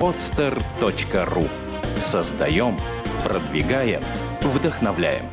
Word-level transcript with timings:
podster.ru 0.00 1.48
Создаем, 1.96 2.76
продвигаем, 3.24 4.02
вдохновляем. 4.42 5.26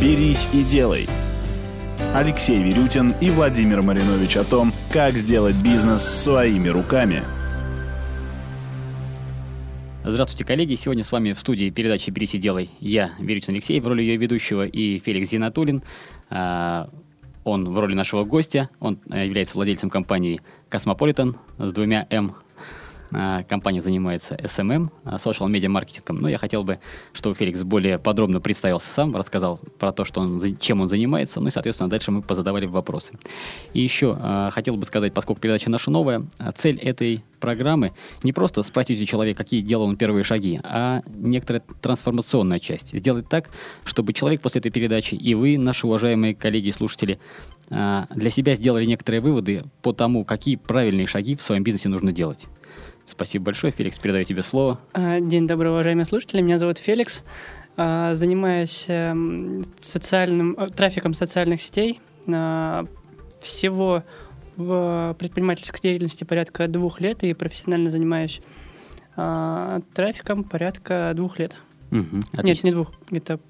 «Берись 0.00 0.48
и 0.52 0.62
делай». 0.62 1.08
Алексей 2.14 2.60
Верютин 2.60 3.14
и 3.20 3.30
Владимир 3.30 3.82
Маринович 3.82 4.38
о 4.38 4.44
том, 4.44 4.72
как 4.92 5.14
сделать 5.14 5.54
бизнес 5.62 6.02
своими 6.02 6.68
руками. 6.68 7.22
Здравствуйте, 10.02 10.44
коллеги. 10.44 10.74
Сегодня 10.74 11.04
с 11.04 11.12
вами 11.12 11.34
в 11.34 11.38
студии 11.38 11.70
передачи 11.70 12.10
«Берись 12.10 12.34
и 12.34 12.38
делай» 12.38 12.70
я, 12.80 13.12
Верютин 13.20 13.54
Алексей, 13.54 13.78
в 13.78 13.86
роли 13.86 14.02
ее 14.02 14.16
ведущего, 14.16 14.66
и 14.66 14.98
Феликс 14.98 15.30
Зинатулин. 15.30 15.82
Он 17.44 17.68
в 17.68 17.78
роли 17.78 17.94
нашего 17.94 18.24
гостя. 18.24 18.68
Он 18.80 18.98
э, 19.10 19.24
является 19.26 19.56
владельцем 19.56 19.90
компании 19.90 20.40
«Космополитен» 20.68 21.36
с 21.58 21.72
двумя 21.72 22.06
«М» 22.10 22.34
компания 23.48 23.82
занимается 23.82 24.34
SMM, 24.34 24.90
а, 25.04 25.16
social 25.16 25.48
media 25.48 25.68
маркетингом. 25.68 26.20
Но 26.20 26.28
я 26.28 26.38
хотел 26.38 26.64
бы, 26.64 26.78
чтобы 27.12 27.34
Феликс 27.34 27.62
более 27.62 27.98
подробно 27.98 28.40
представился 28.40 28.88
сам, 28.88 29.16
рассказал 29.16 29.60
про 29.78 29.92
то, 29.92 30.04
что 30.04 30.20
он, 30.20 30.56
чем 30.58 30.80
он 30.80 30.88
занимается, 30.88 31.40
ну 31.40 31.48
и, 31.48 31.50
соответственно, 31.50 31.90
дальше 31.90 32.10
мы 32.10 32.22
позадавали 32.22 32.66
вопросы. 32.66 33.14
И 33.72 33.80
еще 33.80 34.16
э, 34.20 34.50
хотел 34.52 34.76
бы 34.76 34.84
сказать, 34.84 35.12
поскольку 35.12 35.40
передача 35.40 35.70
наша 35.70 35.90
новая, 35.90 36.22
цель 36.56 36.78
этой 36.78 37.24
программы 37.40 37.92
не 38.22 38.32
просто 38.32 38.62
спросить 38.62 39.00
у 39.02 39.04
человека, 39.04 39.38
какие 39.38 39.60
делал 39.60 39.86
он 39.86 39.96
первые 39.96 40.24
шаги, 40.24 40.60
а 40.62 41.02
некоторая 41.06 41.62
трансформационная 41.80 42.58
часть. 42.58 42.96
Сделать 42.96 43.28
так, 43.28 43.48
чтобы 43.84 44.12
человек 44.12 44.40
после 44.40 44.60
этой 44.60 44.70
передачи 44.70 45.14
и 45.14 45.34
вы, 45.34 45.58
наши 45.58 45.86
уважаемые 45.86 46.34
коллеги 46.34 46.68
и 46.68 46.72
слушатели, 46.72 47.18
для 47.70 48.30
себя 48.30 48.56
сделали 48.56 48.84
некоторые 48.84 49.20
выводы 49.20 49.64
по 49.82 49.92
тому, 49.92 50.24
какие 50.24 50.56
правильные 50.56 51.06
шаги 51.06 51.36
в 51.36 51.42
своем 51.42 51.62
бизнесе 51.62 51.88
нужно 51.88 52.12
делать. 52.12 52.48
Спасибо 53.10 53.46
большое. 53.46 53.72
Феликс, 53.72 53.98
передаю 53.98 54.24
тебе 54.24 54.42
слово. 54.42 54.78
А, 54.92 55.20
день 55.20 55.46
добрый, 55.46 55.70
уважаемые 55.70 56.04
слушатели. 56.04 56.40
Меня 56.40 56.58
зовут 56.58 56.78
Феликс. 56.78 57.24
А, 57.76 58.14
занимаюсь 58.14 58.84
эм, 58.88 59.64
социальным, 59.80 60.54
э, 60.56 60.68
трафиком 60.68 61.14
социальных 61.14 61.60
сетей. 61.60 62.00
А, 62.28 62.86
всего 63.42 64.04
в 64.56 65.16
предпринимательской 65.18 65.80
деятельности 65.82 66.24
порядка 66.24 66.68
двух 66.68 67.00
лет 67.00 67.22
и 67.24 67.32
профессионально 67.34 67.90
занимаюсь 67.90 68.40
трафиком 69.16 70.44
порядка 70.44 71.12
двух 71.14 71.38
лет. 71.38 71.56
Угу, 71.90 72.42
Нет, 72.42 72.62
не 72.62 72.72
двух, 72.72 72.92
где-то 73.10 73.40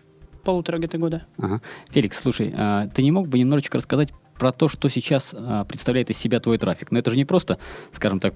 полутора 0.43 0.79
где-то 0.79 0.99
года. 0.99 1.27
Ага. 1.37 1.61
Феликс, 1.91 2.19
слушай, 2.19 2.53
ты 2.95 3.03
не 3.03 3.13
мог 3.13 3.29
бы 3.29 3.39
немножечко 3.39 3.79
рассказать 3.79 4.13
про 4.39 4.53
то, 4.53 4.69
что 4.69 4.89
сейчас 4.89 5.35
представляет 5.69 6.11
из 6.11 6.17
себя 6.17 6.41
твой 6.41 6.59
трафик? 6.59 6.91
Но 6.91 6.99
это 6.99 7.11
же 7.11 7.17
не 7.17 7.25
просто, 7.25 7.59
скажем 7.93 8.21
так, 8.21 8.35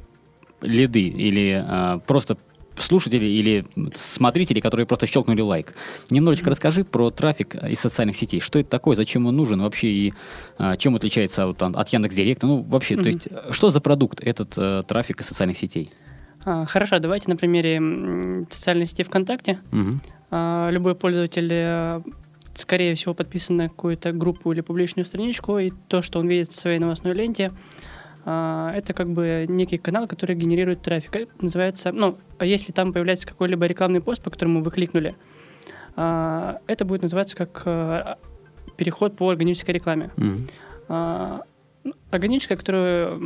лиды 0.60 1.02
или 1.02 1.64
а, 1.66 1.98
просто 1.98 2.36
слушатели 2.76 3.24
или 3.24 3.66
смотрители, 3.94 4.60
которые 4.60 4.86
просто 4.86 5.06
щелкнули 5.06 5.40
лайк. 5.40 5.74
Немножечко 6.10 6.48
mm-hmm. 6.48 6.52
расскажи 6.52 6.84
про 6.84 7.10
трафик 7.10 7.54
из 7.54 7.80
социальных 7.80 8.16
сетей. 8.16 8.40
Что 8.40 8.58
это 8.58 8.70
такое, 8.70 8.96
зачем 8.96 9.26
он 9.26 9.36
нужен 9.36 9.62
вообще 9.62 9.88
и 9.88 10.14
а, 10.58 10.76
чем 10.76 10.96
отличается 10.96 11.46
от, 11.46 11.62
от 11.62 11.88
Яндекс.Директа? 11.88 12.46
Ну, 12.46 12.62
вообще, 12.62 12.94
mm-hmm. 12.94 13.02
то 13.02 13.08
есть, 13.08 13.28
что 13.50 13.70
за 13.70 13.80
продукт 13.80 14.20
этот 14.20 14.54
а, 14.56 14.82
трафик 14.82 15.20
из 15.20 15.26
социальных 15.26 15.58
сетей? 15.58 15.90
А, 16.44 16.66
хорошо, 16.66 16.98
давайте 16.98 17.30
на 17.30 17.36
примере 17.36 18.46
социальной 18.50 18.86
сети 18.86 19.02
ВКонтакте. 19.02 19.60
Mm-hmm. 19.70 20.00
А, 20.30 20.70
любой 20.70 20.94
пользователь 20.94 21.48
э, 21.50 22.02
скорее 22.54 22.94
всего 22.94 23.14
подписан 23.14 23.56
на 23.56 23.68
какую-то 23.68 24.12
группу 24.12 24.52
или 24.52 24.60
публичную 24.60 25.06
страничку, 25.06 25.58
и 25.58 25.72
то, 25.88 26.02
что 26.02 26.18
он 26.18 26.28
видит 26.28 26.50
в 26.50 26.54
своей 26.54 26.78
новостной 26.78 27.14
ленте, 27.14 27.52
это 28.24 28.92
как 28.94 29.10
бы 29.10 29.46
некий 29.48 29.78
канал, 29.78 30.06
который 30.06 30.34
генерирует 30.34 30.82
трафик. 30.82 31.14
Это 31.14 31.32
называется, 31.40 31.92
ну, 31.92 32.16
а 32.38 32.46
если 32.46 32.72
там 32.72 32.92
появляется 32.92 33.26
какой-либо 33.26 33.66
рекламный 33.66 34.00
пост, 34.00 34.22
по 34.22 34.30
которому 34.30 34.62
вы 34.62 34.70
кликнули, 34.70 35.14
а, 35.96 36.60
это 36.66 36.84
будет 36.84 37.02
называться 37.02 37.36
как 37.36 38.18
переход 38.76 39.16
по 39.16 39.30
органической 39.30 39.72
рекламе. 39.72 40.10
Mm-hmm. 40.16 41.44
Органическая, 42.10 42.56
которую 42.56 43.18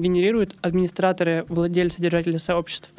генерируют 0.00 0.56
администраторы, 0.62 1.44
владельцы, 1.48 2.00
держатели 2.00 2.38
сообществ. 2.38 2.94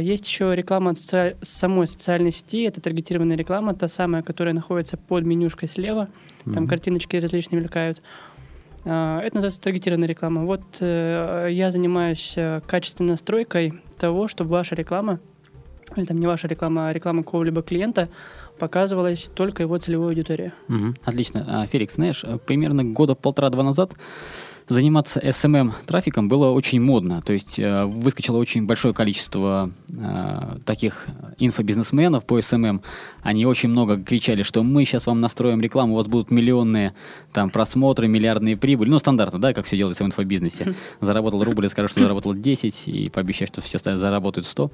Есть 0.00 0.26
еще 0.26 0.56
реклама 0.56 0.94
с 0.94 1.36
самой 1.42 1.86
социальной 1.86 2.32
сети, 2.32 2.62
это 2.62 2.80
таргетированная 2.80 3.36
реклама, 3.36 3.74
та 3.74 3.88
самая, 3.88 4.22
которая 4.22 4.54
находится 4.54 4.96
под 4.96 5.24
менюшкой 5.24 5.68
слева, 5.68 6.08
там 6.44 6.64
mm-hmm. 6.64 6.68
картиночки 6.68 7.16
различные 7.16 7.60
мелькают. 7.60 8.02
А, 8.84 9.20
это 9.20 9.36
называется 9.36 9.60
таргетированная 9.60 10.08
реклама. 10.08 10.44
Вот 10.44 10.62
э, 10.80 11.48
я 11.50 11.70
занимаюсь 11.70 12.34
э, 12.36 12.60
качественной 12.66 13.10
настройкой 13.10 13.74
того, 13.98 14.28
чтобы 14.28 14.50
ваша 14.50 14.74
реклама, 14.74 15.20
или 15.96 16.04
там 16.04 16.18
не 16.18 16.26
ваша 16.26 16.48
реклама, 16.48 16.88
а 16.88 16.92
реклама 16.92 17.22
какого-либо 17.22 17.62
клиента 17.62 18.08
показывалась 18.58 19.28
только 19.28 19.62
его 19.62 19.78
целевой 19.78 20.08
аудитории. 20.08 20.52
Угу, 20.68 20.94
отлично. 21.04 21.44
А, 21.48 21.66
Феликс, 21.66 21.94
знаешь, 21.94 22.24
э, 22.24 22.38
примерно 22.38 22.84
года 22.84 23.14
полтора-два 23.14 23.62
назад 23.62 23.92
заниматься 24.74 25.20
SMM-трафиком 25.20 26.28
было 26.28 26.50
очень 26.50 26.80
модно. 26.80 27.22
То 27.22 27.32
есть 27.32 27.58
э, 27.58 27.84
выскочило 27.84 28.36
очень 28.38 28.66
большое 28.66 28.94
количество 28.94 29.72
э, 29.88 30.58
таких 30.64 31.06
инфобизнесменов 31.38 32.24
по 32.24 32.38
SMM. 32.38 32.82
Они 33.22 33.46
очень 33.46 33.68
много 33.68 33.98
кричали, 33.98 34.42
что 34.42 34.62
мы 34.62 34.84
сейчас 34.84 35.06
вам 35.06 35.20
настроим 35.20 35.60
рекламу, 35.60 35.94
у 35.94 35.96
вас 35.96 36.06
будут 36.06 36.30
миллионные 36.30 36.94
там, 37.32 37.50
просмотры, 37.50 38.08
миллиардные 38.08 38.56
прибыли. 38.56 38.90
Ну, 38.90 38.98
стандартно, 38.98 39.40
да, 39.40 39.52
как 39.52 39.66
все 39.66 39.76
делается 39.76 40.04
в 40.04 40.06
инфобизнесе. 40.06 40.74
Заработал 41.00 41.44
рубль, 41.44 41.68
скажешь, 41.68 41.92
что 41.92 42.00
заработал 42.00 42.34
10, 42.34 42.88
и 42.88 43.08
пообещай, 43.08 43.46
что 43.46 43.60
все 43.60 43.78
заработают 43.78 44.46
100. 44.46 44.70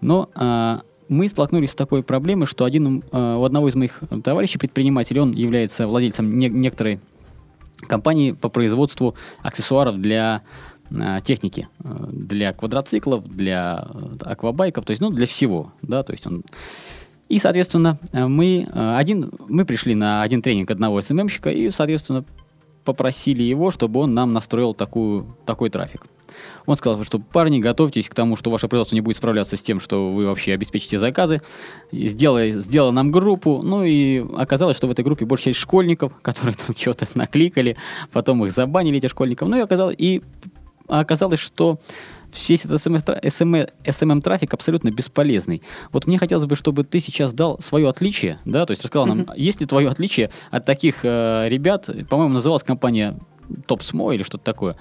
Но 0.00 0.30
э, 0.34 0.78
мы 1.08 1.28
столкнулись 1.28 1.72
с 1.72 1.74
такой 1.74 2.02
проблемой, 2.02 2.46
что 2.46 2.64
один, 2.64 3.02
э, 3.12 3.36
у 3.36 3.44
одного 3.44 3.68
из 3.68 3.74
моих 3.74 4.00
товарищей 4.24 4.58
предпринимателей, 4.58 5.20
он 5.20 5.32
является 5.32 5.86
владельцем 5.86 6.36
не, 6.36 6.48
некоторой 6.48 7.00
компании 7.86 8.32
по 8.32 8.48
производству 8.48 9.14
аксессуаров 9.42 10.00
для 10.00 10.42
э, 10.90 11.20
техники, 11.24 11.68
э, 11.82 12.06
для 12.10 12.52
квадроциклов, 12.52 13.28
для 13.28 13.86
э, 13.92 14.30
аквабайков, 14.30 14.84
то 14.84 14.90
есть, 14.92 15.00
ну, 15.00 15.10
для 15.10 15.26
всего, 15.26 15.72
да, 15.82 16.02
то 16.02 16.12
есть 16.12 16.26
он... 16.26 16.42
И, 17.28 17.38
соответственно, 17.38 17.98
мы, 18.12 18.68
один, 18.74 19.32
мы 19.48 19.64
пришли 19.64 19.94
на 19.94 20.22
один 20.22 20.42
тренинг 20.42 20.70
одного 20.70 21.00
СММщика 21.00 21.48
и, 21.48 21.70
соответственно, 21.70 22.26
попросили 22.84 23.42
его, 23.42 23.70
чтобы 23.70 24.00
он 24.00 24.14
нам 24.14 24.32
настроил 24.32 24.74
такую, 24.74 25.36
такой 25.46 25.70
трафик. 25.70 26.06
Он 26.66 26.76
сказал, 26.76 27.02
что 27.04 27.18
парни, 27.18 27.60
готовьтесь 27.60 28.08
к 28.08 28.14
тому, 28.14 28.36
что 28.36 28.50
ваше 28.50 28.68
производство 28.68 28.94
не 28.94 29.00
будет 29.00 29.16
справляться 29.16 29.56
с 29.56 29.62
тем, 29.62 29.80
что 29.80 30.12
вы 30.12 30.26
вообще 30.26 30.54
обеспечите 30.54 30.98
заказы. 30.98 31.42
Сделай, 31.90 32.52
сделал 32.52 32.92
нам 32.92 33.10
группу, 33.10 33.62
ну 33.62 33.84
и 33.84 34.24
оказалось, 34.36 34.76
что 34.76 34.86
в 34.86 34.90
этой 34.90 35.04
группе 35.04 35.24
больше 35.24 35.46
часть 35.46 35.58
школьников, 35.58 36.12
которые 36.22 36.54
там 36.54 36.74
что-то 36.76 37.06
накликали, 37.14 37.76
потом 38.12 38.44
их 38.44 38.52
забанили, 38.52 38.98
эти 38.98 39.08
школьников. 39.08 39.48
Ну 39.48 39.56
и 39.56 39.60
оказалось, 39.60 39.96
и 39.98 40.22
оказалось 40.88 41.40
что 41.40 41.78
весь 42.48 42.64
этот 42.64 42.80
SMM-трафик 42.80 44.54
абсолютно 44.54 44.90
бесполезный. 44.90 45.62
Вот 45.92 46.06
мне 46.06 46.18
хотелось 46.18 46.46
бы, 46.46 46.56
чтобы 46.56 46.84
ты 46.84 47.00
сейчас 47.00 47.32
дал 47.32 47.60
свое 47.60 47.88
отличие, 47.88 48.38
да, 48.44 48.66
то 48.66 48.72
есть 48.72 48.82
рассказал 48.82 49.06
нам, 49.06 49.20
mm-hmm. 49.20 49.34
есть 49.36 49.60
ли 49.60 49.66
твое 49.66 49.88
отличие 49.88 50.30
от 50.50 50.64
таких 50.64 51.04
э, 51.04 51.48
ребят, 51.48 51.88
по-моему, 52.08 52.34
называлась 52.34 52.62
компания 52.62 53.18
топ-смо 53.66 54.12
или 54.12 54.22
что-то 54.22 54.44
такое. 54.44 54.76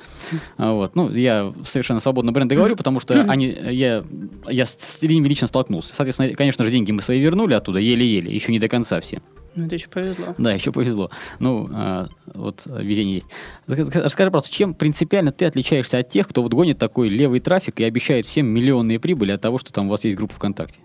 А, 0.58 0.74
вот. 0.74 0.96
Ну, 0.96 1.10
я 1.12 1.54
совершенно 1.66 2.00
свободно 2.00 2.32
бренды 2.32 2.56
говорю, 2.56 2.76
потому 2.76 3.00
что 3.00 3.22
они, 3.24 3.48
я, 3.48 4.04
я 4.48 4.66
с 4.66 5.02
ними 5.02 5.28
лично 5.28 5.48
столкнулся. 5.48 5.94
Соответственно, 5.94 6.34
конечно 6.36 6.64
же, 6.64 6.72
деньги 6.72 6.92
мы 6.92 7.02
свои 7.02 7.20
вернули 7.20 7.54
оттуда, 7.54 7.80
еле-еле, 7.80 8.34
еще 8.34 8.52
не 8.52 8.60
до 8.60 8.68
конца 8.68 9.00
все. 9.02 9.22
Ну, 9.56 9.66
это 9.66 9.76
еще 9.76 9.90
повезло. 9.90 10.36
Да, 10.38 10.54
еще 10.54 10.72
повезло. 10.72 11.12
Ну, 11.40 11.70
а, 11.74 12.08
вот 12.34 12.62
везение 12.66 13.16
есть. 13.16 13.28
Расскажи 13.68 14.32
просто, 14.32 14.52
чем 14.52 14.74
принципиально 14.74 15.32
ты 15.32 15.46
отличаешься 15.46 15.98
от 15.98 16.10
тех, 16.10 16.28
кто 16.28 16.42
вот 16.42 16.54
гонит 16.54 16.78
такой 16.78 17.10
левый 17.10 17.42
трафик 17.42 17.80
и 17.80 17.84
обещает 17.84 18.26
всем 18.26 18.48
миллионные 18.48 19.00
прибыли 19.00 19.32
от 19.32 19.42
того, 19.42 19.58
что 19.58 19.74
там 19.74 19.88
у 19.88 19.90
вас 19.90 20.06
есть 20.06 20.16
группа 20.16 20.34
ВКонтакте? 20.36 20.80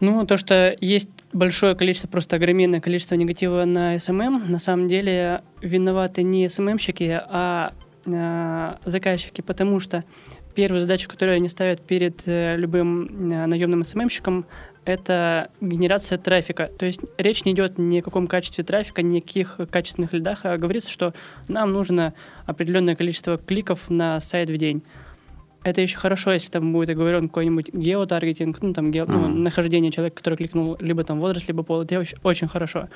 Ну, 0.00 0.24
то, 0.24 0.38
что 0.38 0.74
есть 0.80 1.10
большое 1.32 1.74
количество, 1.74 2.08
просто 2.08 2.36
огроменное 2.36 2.80
количество 2.80 3.14
негатива 3.16 3.64
на 3.66 3.96
SMM, 3.96 4.50
на 4.50 4.58
самом 4.58 4.88
деле 4.88 5.42
виноваты 5.60 6.22
не 6.22 6.46
SMM-щики, 6.46 7.20
а 7.28 7.74
э, 8.06 8.76
заказчики, 8.86 9.42
потому 9.42 9.78
что 9.78 10.04
первую 10.54 10.80
задачу, 10.80 11.08
которую 11.08 11.36
они 11.36 11.50
ставят 11.50 11.82
перед 11.82 12.22
э, 12.26 12.56
любым 12.56 13.30
э, 13.30 13.46
наемным 13.46 13.82
SMM-щиком, 13.82 14.46
это 14.86 15.50
генерация 15.60 16.16
трафика. 16.16 16.70
То 16.78 16.86
есть 16.86 17.00
речь 17.18 17.44
не 17.44 17.52
идет 17.52 17.78
ни 17.78 17.98
о 17.98 18.02
каком 18.02 18.26
качестве 18.26 18.64
трафика, 18.64 19.02
ни 19.02 19.18
о 19.18 19.20
каких 19.20 19.60
качественных 19.70 20.14
лидах, 20.14 20.40
а 20.44 20.56
говорится, 20.56 20.90
что 20.90 21.12
нам 21.46 21.72
нужно 21.72 22.14
определенное 22.46 22.96
количество 22.96 23.36
кликов 23.36 23.90
на 23.90 24.18
сайт 24.20 24.48
в 24.48 24.56
день 24.56 24.82
это 25.62 25.80
еще 25.80 25.96
хорошо, 25.98 26.32
если 26.32 26.50
там 26.50 26.72
будет 26.72 26.90
оговорен 26.90 27.28
какой-нибудь 27.28 27.72
геотаргетинг, 27.72 28.62
ну, 28.62 28.72
там, 28.72 28.90
ге... 28.90 29.00
uh-huh. 29.00 29.12
ну, 29.12 29.28
нахождение 29.28 29.90
человека, 29.90 30.16
который 30.16 30.36
кликнул 30.36 30.76
либо 30.80 31.04
там 31.04 31.20
возраст, 31.20 31.46
либо 31.48 31.62
пол, 31.62 31.82
это 31.82 31.98
очень, 31.98 32.18
очень 32.22 32.48
хорошо. 32.48 32.88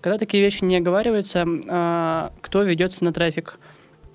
Когда 0.00 0.18
такие 0.18 0.42
вещи 0.42 0.64
не 0.64 0.76
оговариваются, 0.76 1.46
а, 1.68 2.32
кто 2.42 2.62
ведется 2.62 3.04
на 3.04 3.12
трафик? 3.12 3.58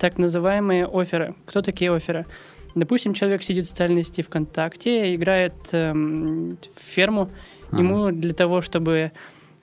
так 0.00 0.16
называемые 0.18 0.86
оферы. 0.86 1.34
Кто 1.44 1.60
такие 1.60 1.94
оферы? 1.94 2.26
Допустим, 2.74 3.14
человек 3.14 3.42
сидит 3.42 3.66
в 3.66 3.68
социальной 3.68 4.02
сети 4.02 4.22
ВКонтакте, 4.22 5.14
играет 5.14 5.52
эм, 5.72 6.56
в 6.74 6.80
ферму. 6.80 7.30
Ему 7.72 8.10
для 8.10 8.32
того, 8.32 8.62
чтобы 8.62 9.12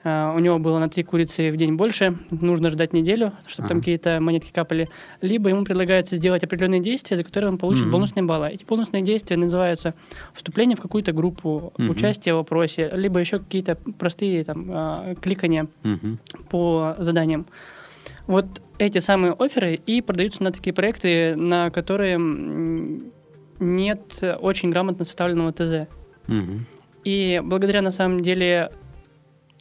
у 0.04 0.38
него 0.38 0.58
было 0.58 0.78
на 0.78 0.88
три 0.88 1.02
курицы 1.02 1.50
в 1.50 1.56
день 1.56 1.74
больше, 1.74 2.18
нужно 2.30 2.70
ждать 2.70 2.92
неделю, 2.92 3.32
чтобы 3.46 3.68
там 3.68 3.78
Ага. 3.78 3.82
какие-то 3.82 4.20
монетки 4.20 4.52
капали. 4.52 4.88
Либо 5.20 5.50
ему 5.50 5.64
предлагается 5.64 6.14
сделать 6.16 6.44
определенные 6.44 6.80
действия, 6.80 7.16
за 7.16 7.24
которые 7.24 7.50
он 7.50 7.58
получит 7.58 7.82
Мгм. 7.84 7.92
бонусные 7.92 8.22
баллы. 8.24 8.48
Эти 8.48 8.64
бонусные 8.64 9.02
действия 9.02 9.36
называются 9.36 9.94
вступление 10.34 10.76
в 10.76 10.80
какую-то 10.80 11.12
группу, 11.12 11.72
Мгм. 11.78 11.90
участие 11.90 12.34
в 12.34 12.38
вопросе, 12.38 12.90
либо 12.94 13.18
еще 13.18 13.38
какие-то 13.40 13.74
простые 13.98 14.44
там 14.44 14.70
э, 14.70 15.14
кликания 15.20 15.66
Мгм. 15.82 16.18
по 16.48 16.94
заданиям. 16.98 17.46
Вот 18.28 18.46
эти 18.78 18.98
самые 18.98 19.32
оферы 19.32 19.74
и 19.74 20.00
продаются 20.00 20.42
на 20.44 20.52
такие 20.52 20.72
проекты, 20.72 21.34
на 21.34 21.70
которые 21.70 22.18
нет 23.60 24.22
очень 24.40 24.70
грамотно 24.70 25.04
составленного 25.04 25.52
ТЗ. 25.52 25.88
Мгм. 26.28 26.66
И 27.04 27.40
благодаря, 27.42 27.82
на 27.82 27.90
самом 27.90 28.20
деле, 28.20 28.70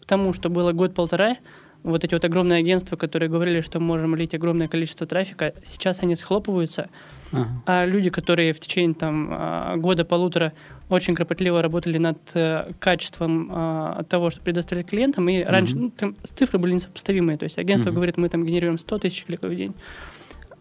тому, 0.08 0.34
что 0.34 0.50
было 0.50 0.72
год-полтора, 0.72 1.38
вот 1.84 2.04
эти 2.04 2.14
вот 2.14 2.26
огромные 2.26 2.60
агентства, 2.60 2.96
которые 2.96 3.30
говорили, 3.30 3.62
что 3.62 3.80
мы 3.80 3.86
можем 3.88 4.16
лить 4.16 4.34
огромное 4.34 4.68
количество 4.68 5.06
трафика, 5.06 5.54
сейчас 5.64 6.02
они 6.02 6.16
схлопываются, 6.16 6.90
Ага. 7.32 7.48
а 7.66 7.86
люди, 7.86 8.10
которые 8.10 8.54
в 8.54 8.60
течение 8.60 8.96
там 8.96 9.30
а, 9.32 9.76
года-полутора 9.78 10.54
очень 10.90 11.14
кропотливо 11.16 11.62
работали 11.62 11.98
над 11.98 12.18
э, 12.34 12.72
качеством 12.80 13.50
а, 13.52 14.04
того, 14.04 14.30
что 14.30 14.40
предоставили 14.42 14.84
клиентам, 14.84 15.28
и 15.28 15.44
раньше 15.44 15.78
ну, 15.78 15.92
там 15.92 16.16
цифры 16.24 16.58
были 16.60 16.74
несопоставимые. 16.74 17.38
То 17.38 17.44
есть 17.44 17.58
агентство 17.58 17.90
Мгм. 17.90 17.96
говорит, 17.96 18.18
мы 18.18 18.30
там 18.30 18.46
генерируем 18.46 18.80
100 18.80 18.98
тысяч 19.00 19.26
кликов 19.26 19.52
в 19.52 19.56
день, 19.56 19.74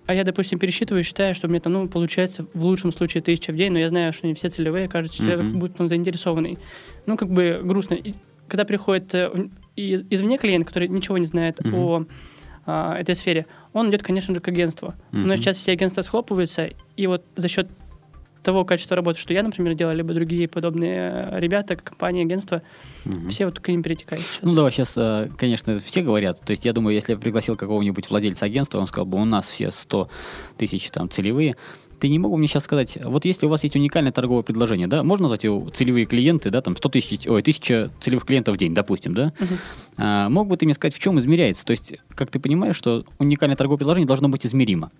а 0.06 0.14
я, 0.14 0.24
допустим, 0.24 0.58
пересчитываю 0.58 1.02
и 1.02 1.04
считаю, 1.04 1.34
что 1.34 1.46
у 1.46 1.50
меня 1.50 1.60
там, 1.60 1.72
ну, 1.72 1.88
получается 1.88 2.46
в 2.54 2.64
лучшем 2.64 2.92
случае 2.92 3.22
тысяча 3.22 3.52
в 3.52 3.56
день, 3.56 3.72
но 3.72 3.78
я 3.78 3.88
знаю, 3.88 4.12
что 4.12 4.26
не 4.26 4.34
все 4.34 4.48
целевые, 4.50 4.88
кажется, 4.88 5.18
человек 5.18 5.46
будет 5.54 5.80
он 5.80 5.88
заинтересованный. 5.88 6.58
Ну, 7.06 7.16
как 7.16 7.28
бы 7.28 7.60
грустно. 7.62 7.94
И 7.94 8.14
когда 8.48 8.64
приходит 8.64 9.14
э, 9.14 9.30
извне 9.76 10.38
клиент, 10.38 10.66
который 10.66 10.88
ничего 10.88 11.18
не 11.18 11.26
знает 11.26 11.64
Мгм. 11.64 11.74
о 11.74 12.04
а, 12.68 12.98
этой 12.98 13.14
сфере, 13.14 13.46
он 13.72 13.90
идет, 13.90 14.02
конечно 14.02 14.34
же, 14.34 14.40
к 14.40 14.48
агентству. 14.48 14.94
Но 15.12 15.20
Мгм. 15.20 15.36
сейчас 15.36 15.56
все 15.56 15.72
агентства 15.72 16.02
схлопываются, 16.02 16.68
и 16.96 17.06
вот 17.06 17.24
за 17.36 17.46
счет 17.48 17.68
того 18.42 18.64
качества 18.64 18.96
работы, 18.96 19.20
что 19.20 19.32
я, 19.34 19.42
например, 19.42 19.74
делал, 19.74 19.92
либо 19.94 20.14
другие 20.14 20.48
подобные 20.48 21.28
э, 21.32 21.40
ребята, 21.40 21.76
компании, 21.76 22.24
агентства, 22.24 22.62
Мгм. 23.04 23.28
все 23.28 23.44
вот 23.44 23.60
к 23.60 23.68
ним 23.68 23.82
перетекают 23.82 24.24
сейчас. 24.24 24.42
Ну 24.42 24.54
да, 24.54 24.70
сейчас, 24.70 24.96
конечно, 25.36 25.80
все 25.80 26.02
говорят. 26.02 26.40
То 26.44 26.52
есть 26.52 26.64
я 26.64 26.72
думаю, 26.72 26.94
если 26.94 27.12
я 27.12 27.18
пригласил 27.18 27.56
какого-нибудь 27.56 28.08
владельца 28.10 28.46
агентства, 28.46 28.78
он 28.78 28.86
сказал 28.86 29.06
бы, 29.06 29.20
у 29.20 29.24
нас 29.24 29.46
все 29.46 29.70
100 29.70 30.08
тысяч 30.56 30.90
там 30.90 31.10
целевые. 31.10 31.56
Ты 32.00 32.08
не 32.08 32.18
мог 32.18 32.30
бы 32.30 32.38
мне 32.38 32.46
сейчас 32.46 32.64
сказать, 32.64 32.98
вот 33.02 33.24
если 33.24 33.46
у 33.46 33.48
вас 33.48 33.62
есть 33.62 33.74
уникальное 33.76 34.12
торговое 34.12 34.42
предложение, 34.42 34.86
да, 34.86 35.02
можно 35.02 35.24
назвать 35.24 35.44
его 35.44 35.68
целевые 35.70 36.04
клиенты, 36.06 36.50
да, 36.50 36.60
там 36.60 36.76
100 36.76 36.88
тысяч, 36.90 37.26
ой, 37.26 37.42
тысяча 37.42 37.90
целевых 38.00 38.26
клиентов 38.26 38.54
в 38.54 38.58
день, 38.58 38.74
допустим, 38.74 39.14
да? 39.14 39.32
Мгм. 39.40 39.58
А, 39.96 40.28
мог 40.28 40.48
бы 40.48 40.56
ты 40.56 40.66
мне 40.66 40.74
сказать, 40.74 40.94
в 40.94 40.98
чем 40.98 41.18
измеряется? 41.18 41.64
То 41.64 41.70
есть, 41.70 41.94
как 42.14 42.30
ты 42.30 42.38
понимаешь, 42.38 42.76
что 42.76 43.04
уникальное 43.18 43.56
торговое 43.56 43.78
предложение 43.78 44.06
должно 44.06 44.28
быть 44.28 44.44
измеримо. 44.44 44.90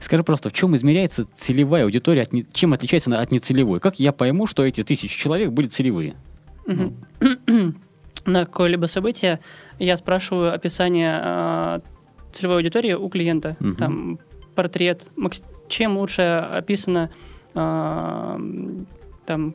Скажи 0.00 0.22
просто, 0.24 0.50
в 0.50 0.52
чем 0.52 0.74
измеряется 0.76 1.26
целевая 1.36 1.84
аудитория, 1.84 2.22
от 2.22 2.32
не- 2.32 2.44
чем 2.52 2.72
отличается 2.72 3.08
она 3.10 3.20
от 3.20 3.30
нецелевой? 3.32 3.80
Как 3.80 3.98
я 4.00 4.12
пойму, 4.12 4.46
что 4.46 4.64
эти 4.66 4.82
тысячи 4.82 5.18
человек 5.18 5.52
были 5.52 5.68
целевые? 5.68 6.16
Мгм. 6.66 6.96
На 8.26 8.44
какое-либо 8.44 8.86
событие 8.86 9.38
я 9.78 9.96
спрашиваю 9.96 10.52
описание 10.52 11.20
э, 11.22 11.80
целевой 12.32 12.56
аудитории 12.58 12.92
у 12.92 13.08
клиента. 13.08 13.56
Мгм. 13.60 13.76
Там 13.76 14.18
портрет. 14.56 15.06
Чем 15.68 15.98
лучше 15.98 16.22
описано 16.22 17.10
э, 17.54 18.38
там 19.24 19.54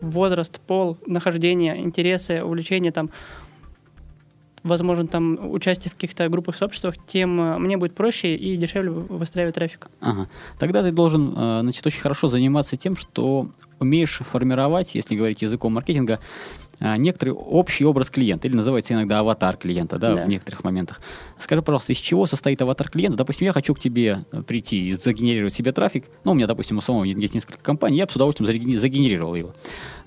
возраст, 0.00 0.60
пол, 0.60 0.98
нахождение, 1.06 1.80
интересы, 1.80 2.42
увлечения, 2.42 2.92
там, 2.92 3.10
возможно, 4.62 5.06
там 5.06 5.50
участие 5.52 5.90
в 5.90 5.94
каких-то 5.94 6.28
группах, 6.28 6.56
сообществах, 6.56 6.94
тем 7.06 7.40
э, 7.40 7.58
мне 7.58 7.76
будет 7.76 7.94
проще 7.94 8.34
и 8.34 8.56
дешевле 8.56 8.90
выстраивать 8.90 9.54
трафик. 9.54 9.88
Ага. 10.00 10.28
Тогда 10.58 10.82
ты 10.82 10.90
должен, 10.90 11.34
э, 11.36 11.60
значит, 11.62 11.86
очень 11.86 12.00
хорошо 12.00 12.28
заниматься 12.28 12.76
тем, 12.76 12.96
что 12.96 13.50
умеешь 13.78 14.18
формировать, 14.18 14.94
если 14.94 15.16
говорить 15.16 15.42
языком 15.42 15.74
маркетинга, 15.74 16.20
некоторый 16.98 17.30
общий 17.30 17.84
образ 17.84 18.10
клиента, 18.10 18.48
или 18.48 18.56
называется 18.56 18.94
иногда 18.94 19.20
аватар 19.20 19.56
клиента, 19.56 19.98
да, 19.98 20.14
Да. 20.14 20.24
в 20.24 20.28
некоторых 20.28 20.64
моментах. 20.64 21.00
Скажи, 21.38 21.62
пожалуйста, 21.62 21.92
из 21.92 21.98
чего 21.98 22.26
состоит 22.26 22.60
аватар 22.62 22.88
клиента? 22.90 23.16
Допустим, 23.18 23.46
я 23.46 23.52
хочу 23.52 23.74
к 23.74 23.78
тебе 23.78 24.24
э, 24.32 24.42
прийти 24.42 24.88
и 24.88 24.92
загенерировать 24.92 25.54
себе 25.54 25.72
трафик. 25.72 26.04
Ну, 26.24 26.32
у 26.32 26.34
меня, 26.34 26.46
допустим, 26.46 26.78
у 26.78 26.80
самого 26.80 27.04
есть 27.04 27.34
несколько 27.34 27.58
компаний, 27.62 27.98
я 27.98 28.06
бы 28.06 28.12
с 28.12 28.16
удовольствием 28.16 28.78
загенерировал 28.78 29.34
его. 29.34 29.52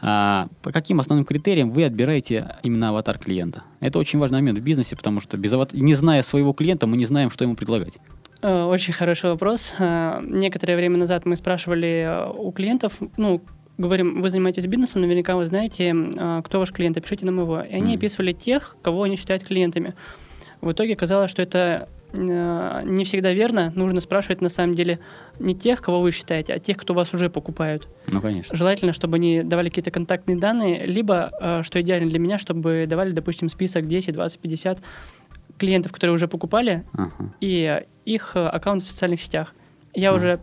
А, 0.02 0.48
по 0.62 0.72
каким 0.72 1.00
основным 1.00 1.26
критериям 1.26 1.72
вы 1.72 1.86
отбираете 1.86 2.56
именно 2.64 2.90
аватар 2.90 3.18
клиента? 3.18 3.64
Это 3.80 3.98
очень 4.00 4.20
важный 4.20 4.40
момент 4.40 4.60
в 4.60 4.62
бизнесе, 4.62 4.96
потому 4.96 5.22
что 5.22 5.38
без 5.38 5.54
ават- 5.54 5.74
не 5.74 5.96
зная 5.96 6.22
своего 6.24 6.54
клиента, 6.54 6.86
мы 6.88 6.98
не 6.98 7.06
знаем, 7.06 7.32
что 7.32 7.44
ему 7.46 7.56
предлагать. 7.56 7.94
Э, 8.42 8.64
Очень 8.66 8.94
хороший 8.94 9.30
вопрос. 9.32 9.74
Э, 9.80 10.20
Некоторое 10.22 10.76
время 10.76 10.98
назад 10.98 11.26
мы 11.26 11.36
спрашивали 11.38 12.28
у 12.38 12.52
клиентов, 12.52 12.94
ну, 13.18 13.42
говорим, 13.78 14.22
вы 14.22 14.30
занимаетесь 14.30 14.68
бизнесом, 14.68 15.02
наверняка 15.02 15.36
вы 15.36 15.46
знаете, 15.46 15.94
э, 15.94 16.42
кто 16.44 16.60
ваш 16.60 16.72
клиент, 16.72 16.98
опишите 16.98 17.26
нам 17.26 17.40
его. 17.40 17.62
И 17.62 17.74
они 17.74 17.92
Мгм. 17.94 17.96
описывали 17.98 18.32
тех, 18.34 18.78
кого 18.82 19.04
они 19.04 19.16
считают 19.18 19.44
клиентами. 19.44 19.94
В 20.62 20.72
итоге 20.72 20.94
оказалось, 20.94 21.30
что 21.32 21.42
это 21.42 21.90
э, 22.18 22.82
не 22.86 23.04
всегда 23.04 23.34
верно. 23.34 23.74
Нужно 23.76 24.00
спрашивать 24.00 24.40
на 24.40 24.48
самом 24.48 24.74
деле 24.76 25.00
не 25.38 25.54
тех, 25.54 25.82
кого 25.82 26.00
вы 26.00 26.12
считаете, 26.12 26.54
а 26.54 26.60
тех, 26.60 26.78
кто 26.78 26.94
вас 26.94 27.14
уже 27.14 27.30
покупают. 27.30 27.90
Ну, 28.08 28.22
конечно. 28.22 28.56
Желательно, 28.56 28.94
чтобы 28.94 29.18
они 29.18 29.44
давали 29.44 29.68
какие-то 29.68 29.92
контактные 29.92 30.38
данные, 30.38 30.86
либо, 30.86 31.32
э, 31.42 31.64
что 31.64 31.82
идеально 31.82 32.10
для 32.10 32.20
меня, 32.20 32.38
чтобы 32.38 32.86
давали, 32.88 33.12
допустим, 33.12 33.50
список 33.50 33.88
10, 33.88 34.14
20, 34.14 34.40
50 34.40 34.80
клиентов, 35.58 35.92
которые 35.92 36.14
уже 36.14 36.30
покупали, 36.30 36.86
Ага. 36.94 37.34
и 37.42 37.82
их 38.06 38.36
аккаунты 38.38 38.86
в 38.86 38.88
социальных 38.88 39.20
сетях. 39.20 39.54
Я 39.94 40.12
Мгм. 40.12 40.20
уже 40.20 40.40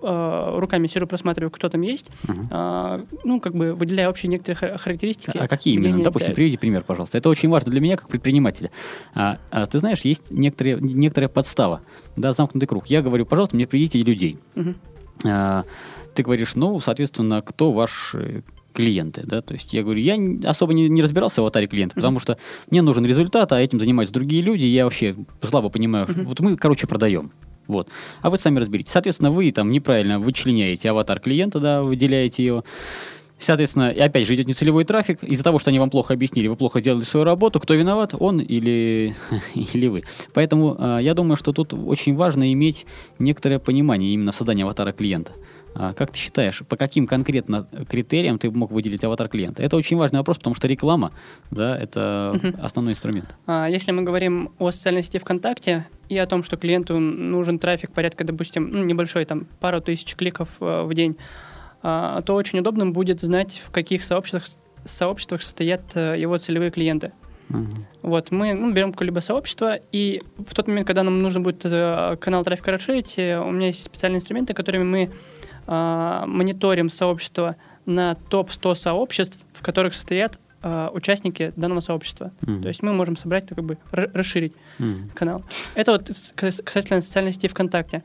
руками 0.00 0.86
сижу, 0.88 1.06
просматриваю, 1.06 1.50
кто 1.50 1.68
там 1.68 1.82
есть, 1.82 2.10
а, 2.50 3.04
ну, 3.24 3.40
как 3.40 3.54
бы 3.54 3.74
выделяю 3.74 4.10
общие 4.10 4.28
некоторые 4.30 4.56
хар- 4.58 4.78
характеристики. 4.78 5.36
А 5.36 5.48
какие 5.48 5.74
именно? 5.74 5.88
мнения 5.88 6.04
Допустим, 6.04 6.26
отдаю. 6.26 6.36
приведи 6.36 6.56
пример, 6.56 6.82
пожалуйста. 6.84 7.18
Это 7.18 7.28
очень 7.28 7.48
важно 7.48 7.70
для 7.70 7.80
меня 7.80 7.96
как 7.96 8.08
предпринимателя. 8.08 8.70
А, 9.14 9.38
а, 9.50 9.66
ты 9.66 9.78
знаешь, 9.78 10.00
есть 10.02 10.30
некоторые, 10.30 10.78
некоторая 10.80 11.28
подстава, 11.28 11.80
да, 12.16 12.32
замкнутый 12.32 12.66
круг. 12.68 12.86
Я 12.86 13.02
говорю, 13.02 13.26
пожалуйста, 13.26 13.56
мне 13.56 13.66
приведите 13.66 14.00
людей. 14.00 14.38
А, 15.26 15.64
ты 16.14 16.22
говоришь, 16.22 16.54
ну, 16.54 16.78
соответственно, 16.80 17.42
кто 17.42 17.72
ваши 17.72 18.44
клиенты, 18.72 19.22
да, 19.24 19.40
то 19.40 19.54
есть 19.54 19.72
я 19.72 19.84
говорю, 19.84 20.00
я 20.00 20.18
особо 20.50 20.74
не, 20.74 20.88
не 20.88 21.00
разбирался 21.00 21.40
в 21.40 21.44
аватаре 21.44 21.68
клиента, 21.68 21.94
потому 21.94 22.18
что 22.18 22.38
мне 22.70 22.82
нужен 22.82 23.06
результат, 23.06 23.52
а 23.52 23.60
этим 23.60 23.78
занимаются 23.78 24.12
другие 24.12 24.42
люди, 24.42 24.64
я 24.64 24.82
вообще 24.82 25.14
слабо 25.42 25.68
понимаю, 25.68 26.08
вот 26.08 26.40
мы, 26.40 26.56
короче, 26.56 26.88
продаем. 26.88 27.30
Вот. 27.66 27.88
А 28.20 28.30
вы 28.30 28.38
сами 28.38 28.58
разберитесь. 28.58 28.92
Соответственно, 28.92 29.30
вы 29.30 29.50
там 29.52 29.70
неправильно 29.70 30.18
вычленяете 30.18 30.90
аватар 30.90 31.20
клиента, 31.20 31.60
да, 31.60 31.82
выделяете 31.82 32.44
его. 32.44 32.64
Соответственно, 33.38 33.90
и 33.90 33.98
опять 33.98 34.26
же 34.26 34.34
идет 34.34 34.46
нецелевой 34.46 34.84
трафик. 34.84 35.22
Из-за 35.22 35.44
того, 35.44 35.58
что 35.58 35.70
они 35.70 35.78
вам 35.78 35.90
плохо 35.90 36.14
объяснили, 36.14 36.48
вы 36.48 36.56
плохо 36.56 36.80
сделали 36.80 37.04
свою 37.04 37.24
работу, 37.24 37.60
кто 37.60 37.74
виноват, 37.74 38.14
он 38.18 38.40
или, 38.40 39.14
или 39.54 39.86
вы. 39.86 40.04
Поэтому 40.32 40.76
э, 40.78 40.98
я 41.02 41.14
думаю, 41.14 41.36
что 41.36 41.52
тут 41.52 41.74
очень 41.74 42.14
важно 42.16 42.52
иметь 42.52 42.86
некоторое 43.18 43.58
понимание 43.58 44.12
именно 44.12 44.32
создания 44.32 44.64
аватара 44.64 44.92
клиента. 44.92 45.32
А 45.74 45.92
как 45.92 46.12
ты 46.12 46.18
считаешь, 46.18 46.62
по 46.68 46.76
каким 46.76 47.06
конкретно 47.06 47.66
критериям 47.88 48.38
ты 48.38 48.50
мог 48.50 48.70
выделить 48.70 49.02
аватар 49.04 49.28
клиента? 49.28 49.62
Это 49.62 49.76
очень 49.76 49.96
важный 49.96 50.18
вопрос, 50.18 50.38
потому 50.38 50.54
что 50.54 50.68
реклама, 50.68 51.12
да, 51.50 51.76
это 51.76 52.38
Мгм. 52.42 52.56
основной 52.62 52.92
инструмент. 52.92 53.34
А, 53.46 53.66
Если 53.68 53.90
мы 53.90 54.02
говорим 54.02 54.52
о 54.58 54.70
социальной 54.70 55.02
сети 55.02 55.18
ВКонтакте 55.18 55.86
и 56.08 56.16
о 56.16 56.26
том, 56.26 56.44
что 56.44 56.56
клиенту 56.56 56.98
нужен 56.98 57.58
трафик 57.58 57.90
порядка, 57.92 58.24
допустим, 58.24 58.70
ну, 58.70 58.84
небольшой, 58.84 59.24
там, 59.24 59.46
пару 59.58 59.80
тысяч 59.80 60.14
кликов 60.14 60.48
э, 60.60 60.82
в 60.82 60.94
день, 60.94 61.16
а, 61.82 62.22
то 62.22 62.34
очень 62.34 62.60
удобным 62.60 62.92
будет 62.92 63.20
знать, 63.20 63.60
в 63.66 63.70
каких 63.70 64.04
сообществах, 64.04 64.44
сообществах 64.84 65.42
состоят 65.42 65.82
э, 65.94 66.14
его 66.18 66.38
целевые 66.38 66.70
клиенты. 66.70 67.12
Мгм. 67.48 67.84
Вот, 68.02 68.30
мы 68.30 68.54
ну, 68.54 68.72
берем 68.72 68.92
какое-либо 68.92 69.20
сообщество, 69.20 69.78
и 69.92 70.22
в 70.38 70.54
тот 70.54 70.66
момент, 70.66 70.86
когда 70.86 71.02
нам 71.02 71.20
нужно 71.20 71.40
будет 71.40 71.60
э, 71.64 72.16
канал 72.20 72.42
трафика 72.44 72.70
расширить, 72.70 73.18
у 73.18 73.50
меня 73.50 73.66
есть 73.68 73.82
специальные 73.84 74.20
инструменты, 74.20 74.54
которыми 74.54 74.84
мы 74.84 75.10
э, 75.66 76.24
мониторим 76.26 76.90
сообщество 76.90 77.56
на 77.86 78.14
топ-100 78.14 78.74
сообществ, 78.74 79.38
в 79.52 79.62
которых 79.62 79.94
состоят 79.94 80.38
э, 80.62 80.88
участники 80.94 81.52
данного 81.56 81.80
сообщества. 81.80 82.32
Мгм. 82.40 82.62
То 82.62 82.68
есть 82.68 82.82
мы 82.82 82.92
можем 82.94 83.16
собрать, 83.16 83.46
как 83.48 83.62
бы, 83.62 83.76
ра- 83.92 84.10
расширить 84.14 84.54
Мгм. 84.78 85.10
канал. 85.14 85.42
Это 85.74 85.92
вот 85.92 86.10
касательно 86.34 87.00
социальной 87.02 87.32
сети 87.32 87.48
ВКонтакте. 87.48 88.02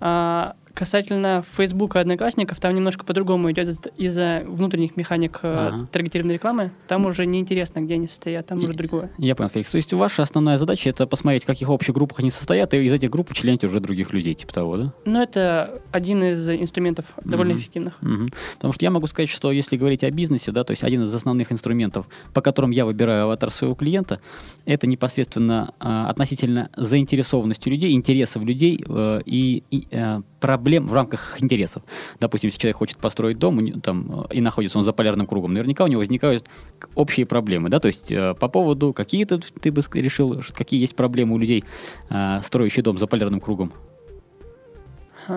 А, 0.00 0.54
Касательно 0.74 1.44
Фейсбука 1.56 1.98
и 1.98 2.02
Одноклассников, 2.02 2.58
там 2.58 2.74
немножко 2.74 3.04
по-другому 3.04 3.50
идет 3.52 3.86
из-за 3.98 4.42
внутренних 4.46 4.96
механик 4.96 5.40
э, 5.42 5.68
Ага. 5.68 5.88
таргетированной 5.92 6.34
рекламы. 6.34 6.70
Там 6.88 7.04
уже 7.06 7.26
неинтересно, 7.26 7.80
где 7.80 7.94
они 7.94 8.08
состоят, 8.08 8.46
там 8.46 8.58
И- 8.58 8.64
уже 8.64 8.72
другое. 8.72 9.10
Я 9.18 9.34
понял, 9.36 9.50
Феликс. 9.50 9.70
То 9.70 9.76
есть 9.76 9.92
ваша 9.92 10.22
основная 10.22 10.56
задача 10.56 10.88
это 10.88 11.06
посмотреть, 11.06 11.44
в 11.44 11.46
каких 11.46 11.68
общих 11.68 11.94
группах 11.94 12.20
они 12.20 12.30
состоят, 12.30 12.72
и 12.72 12.78
из 12.84 12.92
этих 12.92 13.10
групп 13.10 13.32
членить 13.34 13.64
уже 13.64 13.80
других 13.80 14.12
людей, 14.14 14.32
типа 14.32 14.52
того, 14.54 14.76
да? 14.78 14.94
Но 15.04 15.22
это 15.22 15.82
один 15.92 16.22
из 16.24 16.48
инструментов 16.48 17.04
довольно 17.22 17.52
Мгм. 17.52 17.60
эффективных. 17.60 17.94
Мгм. 18.00 18.30
Потому 18.56 18.72
что 18.72 18.84
я 18.86 18.90
могу 18.90 19.06
сказать, 19.06 19.28
что 19.28 19.52
если 19.52 19.76
говорить 19.76 20.02
о 20.04 20.10
бизнесе, 20.10 20.52
да, 20.52 20.64
то 20.64 20.70
есть 20.70 20.82
один 20.84 21.02
из 21.02 21.14
основных 21.14 21.52
инструментов, 21.52 22.06
по 22.32 22.40
которым 22.40 22.70
я 22.70 22.86
выбираю 22.86 23.24
аватар 23.24 23.50
своего 23.50 23.74
клиента, 23.74 24.20
это 24.64 24.86
непосредственно 24.86 25.74
а, 25.80 26.08
относительно 26.08 26.70
заинтересованности 26.76 27.68
людей, 27.68 27.92
интересов 27.92 28.42
людей 28.42 28.82
э, 28.88 29.20
и, 29.26 29.62
и, 29.70 29.86
э, 29.90 30.20
проблем 30.40 30.61
в 30.62 30.92
рамках 30.92 31.36
их 31.36 31.42
интересов. 31.42 31.82
Допустим, 32.20 32.48
если 32.48 32.60
человек 32.60 32.76
хочет 32.76 32.98
построить 32.98 33.38
дом 33.38 33.80
там, 33.80 34.26
э, 34.30 34.34
и 34.34 34.40
находится 34.40 34.78
он 34.78 34.84
за 34.84 34.92
полярным 34.92 35.26
кругом, 35.26 35.52
наверняка 35.54 35.84
у 35.84 35.86
него 35.88 36.00
возникают 36.00 36.48
общие 36.94 37.26
проблемы, 37.26 37.68
да, 37.68 37.80
то 37.80 37.86
есть 37.86 38.10
э, 38.12 38.34
по 38.34 38.48
поводу 38.48 38.92
какие-то 38.92 39.38
ты 39.38 39.70
бы 39.72 39.82
решил, 39.94 40.40
какие 40.54 40.80
есть 40.80 40.96
проблемы 40.96 41.34
у 41.34 41.38
людей, 41.38 41.64
э, 42.10 42.40
строящих 42.42 42.84
дом 42.84 42.98
за 42.98 43.06
полярным 43.06 43.40
кругом. 43.40 43.72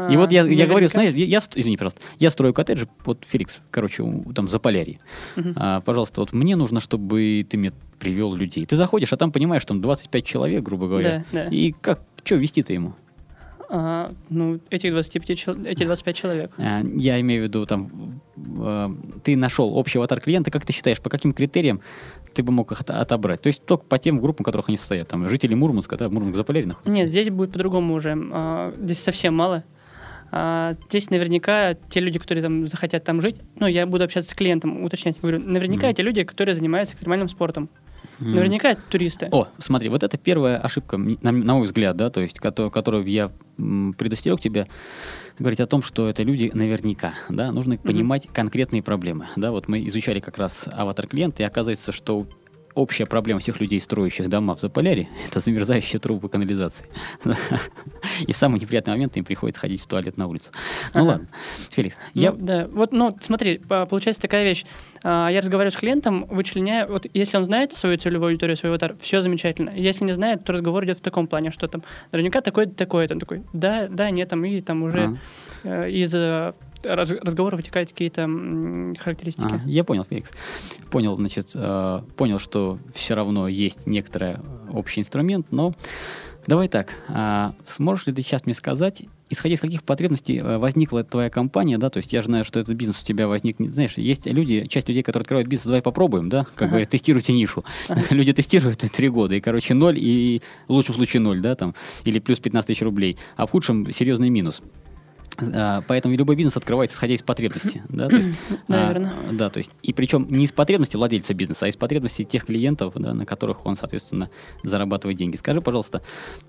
И 0.10 0.18
вот 0.18 0.32
я, 0.32 0.42
я 0.42 0.66
говорю, 0.66 0.88
Наверняка. 0.88 0.94
знаешь, 0.94 1.14
я, 1.14 1.26
я 1.26 1.42
извини, 1.54 1.78
пожалуйста, 1.78 2.02
я 2.18 2.32
строю 2.32 2.54
коттеджи, 2.56 2.88
вот 3.06 3.24
Феликс, 3.24 3.58
короче, 3.70 4.02
у- 4.02 4.34
там 4.34 4.50
за 4.50 4.58
полярье. 4.58 5.00
Мгм. 5.36 5.54
А, 5.56 5.82
пожалуйста, 5.82 6.22
вот 6.22 6.34
мне 6.34 6.56
нужно, 6.56 6.80
чтобы 6.80 7.46
ты 7.48 7.56
мне 7.58 7.72
привел 8.00 8.34
людей. 8.34 8.66
Ты 8.66 8.76
заходишь, 8.78 9.14
а 9.14 9.18
там 9.18 9.32
понимаешь, 9.32 9.64
там 9.64 9.82
25 9.82 10.26
человек, 10.26 10.64
грубо 10.64 10.88
говоря. 10.88 11.24
Да, 11.32 11.44
да. 11.44 11.50
И 11.50 11.72
как, 11.72 12.02
что 12.24 12.36
вести-то 12.36 12.74
ему? 12.74 12.96
А, 13.78 14.14
ну, 14.30 14.60
этих 14.70 14.92
25, 14.92 15.38
чел- 15.38 15.66
эти 15.66 15.84
25 15.86 16.16
человек. 16.16 16.52
А, 16.58 16.82
я 16.96 17.20
имею 17.20 17.42
в 17.42 17.44
виду, 17.48 17.66
там, 17.66 18.22
э, 18.38 18.90
ты 19.24 19.36
нашел 19.36 19.76
общий 19.78 19.98
аватар 19.98 20.22
клиента, 20.22 20.50
как 20.50 20.66
ты 20.66 20.72
считаешь, 20.72 21.02
по 21.02 21.10
каким 21.10 21.34
критериям 21.34 21.82
ты 22.34 22.42
бы 22.42 22.54
мог 22.54 22.72
их 22.72 22.80
от- 22.82 22.90
отобрать? 22.92 23.42
То 23.42 23.48
есть 23.48 23.66
только 23.66 23.84
по 23.86 23.98
тем 23.98 24.20
группам, 24.22 24.44
в 24.44 24.46
которых 24.46 24.70
они 24.70 24.78
состоят. 24.78 25.10
Там, 25.10 25.28
жители 25.28 25.54
Мурманска, 25.56 25.98
да, 25.98 26.08
Мурманск 26.10 26.38
за 26.38 26.44
полярье 26.46 26.68
находится? 26.70 26.96
Нет, 26.98 27.10
здесь 27.10 27.30
будет 27.30 27.52
по-другому 27.52 27.96
уже. 27.96 28.16
А, 28.32 28.74
Здесь 28.82 29.00
совсем 29.00 29.36
мало. 29.36 29.64
А, 30.32 30.76
Здесь 30.90 31.10
наверняка 31.10 31.74
те 31.74 32.00
люди, 32.00 32.18
которые 32.20 32.44
там 32.44 32.68
захотят 32.68 33.04
там 33.04 33.20
жить, 33.22 33.42
ну, 33.60 33.68
я 33.68 33.86
буду 33.86 34.06
общаться 34.06 34.30
с 34.32 34.34
клиентом, 34.34 34.84
уточнять, 34.84 35.20
говорю, 35.22 35.40
наверняка 35.40 35.84
Мгм. 35.88 35.92
эти 35.92 36.02
люди, 36.02 36.24
которые 36.24 36.56
занимаются 36.56 36.94
экстремальным 36.96 37.28
спортом. 37.30 37.70
Наверняка 38.20 38.72
это 38.72 38.82
туристы. 38.90 39.28
О, 39.32 39.48
смотри, 39.58 39.90
вот 39.90 40.04
это 40.04 40.18
первая 40.18 40.58
ошибка, 40.58 40.98
на, 40.98 41.32
на 41.32 41.54
мой 41.56 41.64
взгляд, 41.66 41.96
да, 41.98 42.10
то 42.10 42.22
есть, 42.22 42.40
кото- 42.40 42.70
которую 42.70 43.06
я 43.08 43.32
предостерег 43.98 44.40
тебя, 44.40 44.68
говорить 45.40 45.60
о 45.60 45.66
том, 45.66 45.82
что 45.82 46.08
это 46.10 46.24
люди 46.24 46.52
наверняка, 46.54 47.14
да, 47.30 47.52
нужно 47.52 47.78
понимать 47.78 48.28
конкретные 48.34 48.82
проблемы, 48.84 49.28
да, 49.36 49.52
вот 49.52 49.68
мы 49.68 49.86
изучали 49.88 50.20
как 50.20 50.38
раз 50.38 50.68
аватар 50.72 51.08
клиента, 51.08 51.44
и 51.44 51.46
оказывается, 51.46 51.92
что 51.92 52.28
общая 52.76 53.06
проблема 53.06 53.40
всех 53.40 53.60
людей, 53.60 53.80
строящих 53.82 54.30
дома 54.30 54.56
в 54.56 54.60
Заполярье, 54.62 55.08
это 55.28 55.40
замерзающие 55.40 56.00
трубы 56.00 56.30
канализации. 56.30 56.86
И 58.28 58.34
в 58.34 58.38
самый 58.38 58.60
неприятный 58.60 58.94
момент 58.94 59.18
им 59.18 59.26
приходится 59.26 59.62
ходить 59.62 59.82
в 59.82 59.88
туалет 59.88 60.18
на 60.18 60.28
улицу. 60.28 60.52
Ну 60.94 61.02
Ага. 61.02 61.08
ладно, 61.10 61.28
Феликс, 61.72 61.96
Ну, 62.14 62.22
я... 62.22 62.32
да, 62.32 62.68
вот, 62.72 62.92
ну, 62.92 63.18
смотри, 63.22 63.58
по- 63.58 63.86
получается 63.86 64.22
такая 64.22 64.44
вещь. 64.44 64.66
А, 65.04 65.30
Я 65.30 65.42
разговариваю 65.42 65.72
с 65.72 65.78
клиентом, 65.78 66.26
вычленяю, 66.26 66.88
вот 66.92 67.08
если 67.14 67.38
он 67.38 67.44
знает 67.46 67.74
свою 67.74 67.98
целевую 67.98 68.30
аудиторию, 68.30 68.56
свой 68.58 68.72
аватар, 68.72 68.96
все 69.00 69.22
замечательно. 69.22 69.72
Если 69.76 70.04
не 70.04 70.12
знает, 70.14 70.44
то 70.44 70.54
разговор 70.54 70.86
идет 70.86 71.00
в 71.00 71.02
таком 71.02 71.28
плане, 71.28 71.52
что 71.52 71.68
там 71.68 71.84
наверняка 72.12 72.42
такой-то, 72.42 72.74
такой-то. 72.76 73.14
Он 73.14 73.20
такой, 73.20 73.44
да, 73.54 73.88
да, 73.88 74.10
нет, 74.10 74.30
там, 74.30 74.44
и 74.46 74.62
там 74.62 74.84
уже 74.84 75.18
Ага. 75.64 75.88
из 75.88 76.14
э, 76.14 76.54
разговора 76.86 77.56
вытекают 77.56 77.90
какие-то 77.90 78.30
характеристики. 79.00 79.46
Ага, 79.48 79.62
я 79.66 79.84
понял, 79.84 80.06
Феликс. 80.10 80.32
Понял, 80.92 81.16
значит, 81.16 81.52
э, 81.54 82.02
понял, 82.16 82.40
что 82.40 82.80
все 82.94 83.16
равно 83.16 83.48
есть 83.48 83.88
некоторый 83.88 84.38
общий 84.72 85.02
инструмент, 85.02 85.48
но 85.52 85.74
давай 86.48 86.68
так. 86.68 86.90
а 87.08 87.54
сможешь 87.66 88.08
ли 88.08 88.14
ты 88.14 88.22
сейчас 88.22 88.46
мне 88.46 88.54
сказать, 88.54 89.04
исходя 89.30 89.56
из 89.56 89.60
каких 89.60 89.84
потребностей 89.84 90.38
э, 90.38 90.58
возникла 90.58 91.04
твоя 91.04 91.30
компания, 91.30 91.78
да, 91.78 91.90
то 91.90 91.98
есть 91.98 92.14
я 92.14 92.22
же 92.22 92.28
знаю, 92.28 92.46
что 92.46 92.60
этот 92.60 92.76
бизнес 92.76 93.02
у 93.02 93.06
тебя 93.06 93.28
возник, 93.28 93.58
знаешь, 93.60 93.98
есть 93.98 94.28
люди, 94.28 94.68
часть 94.68 94.88
людей, 94.88 95.04
которые 95.04 95.24
открывают 95.24 95.48
бизнес, 95.48 95.66
давай 95.66 95.82
попробуем, 95.82 96.30
да, 96.30 96.44
как 96.44 96.64
Ага. 96.64 96.70
говорят, 96.70 96.90
тестируйте 96.90 97.34
нишу. 97.34 97.64
Люди 98.12 98.34
тестируют 98.34 98.80
три 98.96 99.10
года, 99.10 99.36
и, 99.36 99.42
короче, 99.42 99.74
ноль, 99.74 99.98
и 99.98 100.42
в 100.68 100.74
лучшем 100.74 100.96
случае 100.96 101.22
ноль, 101.22 101.42
да, 101.42 101.56
там, 101.56 101.74
или 102.04 102.20
плюс 102.20 102.40
15 102.40 102.68
тысяч 102.68 102.82
рублей, 102.82 103.18
а 103.36 103.48
в 103.48 103.52
худшем 103.52 103.92
серьезный 103.92 104.30
минус. 104.30 104.62
А, 105.38 105.82
Поэтому 105.88 106.16
любой 106.16 106.36
бизнес 106.36 106.58
открывается, 106.58 106.96
исходя 106.96 107.16
из 107.16 107.22
потребности. 107.22 107.84
Да, 107.90 108.10
то 108.10 108.16
есть, 108.16 108.30
а, 108.68 108.72
Наверно. 108.72 109.14
да, 109.32 109.50
то 109.50 109.58
есть, 109.58 109.72
и 109.82 109.94
причем 109.94 110.28
не 110.30 110.46
из 110.46 110.52
потребности 110.52 110.96
владельца 110.98 111.34
бизнеса, 111.34 111.66
а 111.66 111.70
из 111.70 111.76
потребности 111.76 112.24
тех 112.24 112.46
клиентов, 112.46 112.94
да, 112.96 113.14
на 113.14 113.26
которых 113.26 113.66
он, 113.66 113.78
соответственно, 113.78 114.30
зарабатывает 114.64 115.18
деньги. 115.18 115.36
Скажи, 115.36 115.62
пожалуйста, 115.62 116.02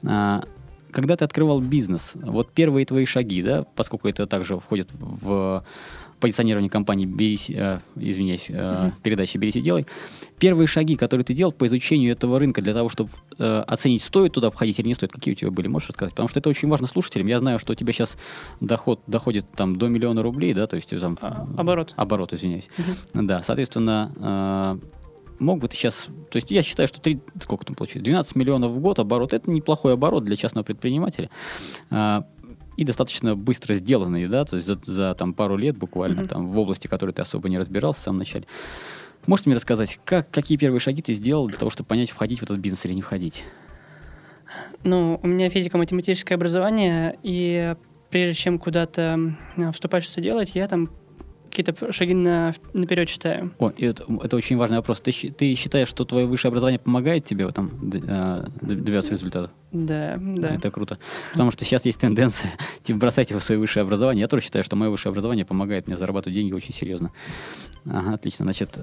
а, 0.04 0.44
когда 0.90 1.16
ты 1.16 1.24
открывал 1.24 1.60
бизнес, 1.60 2.12
вот 2.14 2.52
первые 2.52 2.86
твои 2.86 3.04
шаги, 3.04 3.42
да, 3.42 3.64
поскольку 3.74 4.08
это 4.08 4.26
также 4.26 4.58
входит 4.58 4.88
в 4.92 5.64
позиционирование 6.20 6.70
компании 6.70 7.06
«Берись», 7.06 7.50
э, 7.50 7.80
извиняюсь, 7.96 8.46
э, 8.48 8.86
Мгм. 8.86 8.94
передачи 9.02 9.36
«Берись 9.38 9.56
и 9.56 9.60
делай», 9.60 9.86
первые 10.38 10.66
шаги, 10.66 10.96
которые 10.96 11.24
ты 11.24 11.34
делал 11.34 11.52
по 11.52 11.66
изучению 11.66 12.12
этого 12.12 12.38
рынка 12.38 12.62
для 12.62 12.74
того, 12.74 12.88
чтобы 12.88 13.10
э, 13.38 13.64
оценить, 13.66 14.02
стоит 14.02 14.32
туда 14.32 14.50
входить 14.50 14.78
или 14.78 14.88
не 14.88 14.94
стоит, 14.94 15.12
какие 15.12 15.32
у 15.32 15.36
тебя 15.36 15.50
были, 15.50 15.68
можешь 15.68 15.90
рассказать? 15.90 16.12
Потому 16.14 16.28
что 16.28 16.40
это 16.40 16.48
очень 16.48 16.68
важно 16.68 16.86
слушателям. 16.86 17.26
Я 17.26 17.38
знаю, 17.38 17.58
что 17.58 17.72
у 17.72 17.76
тебя 17.76 17.92
сейчас 17.92 18.16
доход 18.60 19.00
доходит 19.06 19.46
там 19.54 19.76
до 19.76 19.88
миллиона 19.88 20.22
рублей, 20.22 20.54
да, 20.54 20.66
то 20.66 20.76
есть 20.76 20.92
э, 20.92 20.98
там... 20.98 21.18
А, 21.20 21.46
оборот. 21.56 21.92
Оборот, 21.96 22.32
извиняюсь. 22.32 22.68
Да, 23.14 23.42
соответственно, 23.42 24.80
э, 24.80 24.88
мог 25.38 25.60
бы 25.60 25.68
ты 25.68 25.76
сейчас... 25.76 26.08
То 26.30 26.36
есть 26.36 26.50
я 26.50 26.62
считаю, 26.62 26.88
что 26.88 27.00
три, 27.00 27.20
сколько 27.42 27.64
там 27.66 27.74
получается? 27.76 28.04
12 28.04 28.36
миллионов 28.36 28.72
в 28.72 28.78
год 28.80 28.98
оборот. 28.98 29.34
Это 29.34 29.50
неплохой 29.50 29.92
оборот 29.92 30.24
для 30.24 30.36
частного 30.36 30.64
предпринимателя. 30.64 31.30
И 32.76 32.84
достаточно 32.84 33.34
быстро 33.36 33.74
сделанный, 33.74 34.28
да, 34.28 34.44
то 34.44 34.56
есть 34.56 34.66
за, 34.68 34.78
за 34.84 35.14
там 35.14 35.32
пару 35.34 35.56
лет 35.56 35.76
буквально, 35.76 36.20
Мгм. 36.22 36.28
там 36.28 36.48
в 36.48 36.58
области, 36.58 36.86
которой 36.88 37.12
ты 37.12 37.22
особо 37.22 37.48
не 37.48 37.58
разбирался 37.58 38.00
в 38.00 38.02
самом 38.04 38.18
начале. 38.18 38.44
Можете 39.26 39.48
мне 39.48 39.56
рассказать, 39.56 39.98
как, 40.04 40.30
какие 40.30 40.56
первые 40.58 40.78
шаги 40.80 41.02
ты 41.02 41.12
сделал 41.14 41.48
для 41.48 41.58
того, 41.58 41.70
чтобы 41.70 41.88
понять, 41.88 42.10
входить 42.10 42.40
в 42.40 42.42
этот 42.42 42.58
бизнес 42.58 42.84
или 42.84 42.92
не 42.94 43.02
входить? 43.02 43.44
Ну, 44.84 45.18
у 45.22 45.26
меня 45.26 45.50
физико-математическое 45.50 46.34
образование, 46.36 47.18
и 47.22 47.74
прежде 48.10 48.34
чем 48.40 48.58
куда-то 48.58 49.34
вступать, 49.72 50.04
что 50.04 50.20
делать, 50.20 50.52
я 50.54 50.68
там 50.68 50.90
какие-то 51.56 51.92
шаги 51.92 52.12
на, 52.14 52.54
наперед 52.74 53.08
читаю. 53.08 53.52
О, 53.58 53.68
и 53.76 53.86
это, 53.86 54.04
это 54.22 54.36
очень 54.36 54.56
важный 54.56 54.76
вопрос. 54.76 55.00
Ты, 55.00 55.12
ты 55.12 55.54
считаешь, 55.54 55.88
что 55.88 56.04
твое 56.04 56.26
высшее 56.26 56.50
образование 56.50 56.78
помогает 56.78 57.24
тебе 57.24 57.46
в 57.46 57.48
этом 57.48 57.90
а, 58.08 58.46
добиваться 58.60 59.12
результата? 59.12 59.50
Да, 59.72 60.16
да. 60.20 60.54
Это 60.54 60.70
круто. 60.70 60.98
Потому 61.32 61.50
что 61.50 61.64
сейчас 61.64 61.86
есть 61.86 62.00
тенденция, 62.00 62.52
типа, 62.82 62.98
бросайте 62.98 63.34
вы 63.34 63.40
свое 63.40 63.58
высшее 63.58 63.84
образование. 63.84 64.20
Я 64.20 64.28
тоже 64.28 64.44
считаю, 64.44 64.64
что 64.64 64.76
мое 64.76 64.90
высшее 64.90 65.10
образование 65.10 65.44
помогает 65.46 65.86
мне 65.86 65.96
зарабатывать 65.96 66.34
деньги 66.34 66.52
очень 66.52 66.74
серьезно. 66.74 67.10
Ага, 67.88 68.14
отлично. 68.14 68.44
Значит, 68.44 68.78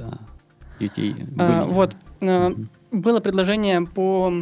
и 0.79 0.85
у 0.85 0.87
тебя 0.89 1.13
А, 1.37 1.65
были- 1.65 1.73
вот, 1.73 1.95
Мгм. 2.21 2.69
было 2.91 3.19
предложение 3.19 3.81
по... 3.85 4.33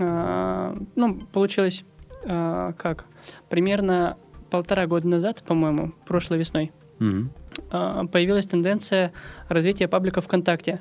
а, 0.00 0.76
ну, 0.96 1.20
получилось 1.32 1.84
как? 2.26 3.04
Примерно 3.50 4.16
полтора 4.48 4.86
года 4.86 5.06
назад, 5.06 5.42
по-моему, 5.46 5.92
прошлой 6.06 6.38
весной, 6.38 6.72
Мгм. 7.00 7.30
А, 7.74 8.06
появилась 8.06 8.46
тенденция 8.46 9.12
развития 9.48 9.88
паблика 9.88 10.20
ВКонтакте. 10.20 10.80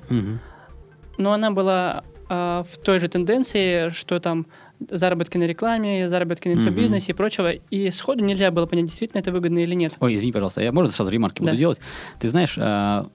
Но 1.18 1.34
она 1.34 1.50
была 1.52 2.04
а, 2.30 2.64
в 2.70 2.78
той 2.78 3.00
же 3.00 3.08
тенденции, 3.08 3.90
что 3.90 4.20
там 4.20 4.46
заработки 4.90 5.38
на 5.38 5.44
рекламе, 5.46 6.08
заработки 6.08 6.48
на 6.48 6.54
инфобизнесе 6.54 7.12
и 7.12 7.16
прочего. 7.16 7.52
И 7.52 7.90
сходу 7.90 8.24
нельзя 8.24 8.52
было 8.52 8.66
понять, 8.68 8.86
действительно 8.86 9.20
это 9.22 9.32
выгодно 9.32 9.60
или 9.60 9.74
нет. 9.74 9.94
Ой, 10.00 10.16
извини, 10.16 10.32
пожалуйста, 10.32 10.62
я 10.62 10.72
можно 10.72 10.92
сразу 10.92 11.12
ремарки 11.12 11.40
Да. 11.40 11.46
буду 11.46 11.58
делать? 11.58 11.80
Ты 12.20 12.30
знаешь, 12.30 12.56
а, 12.60 13.08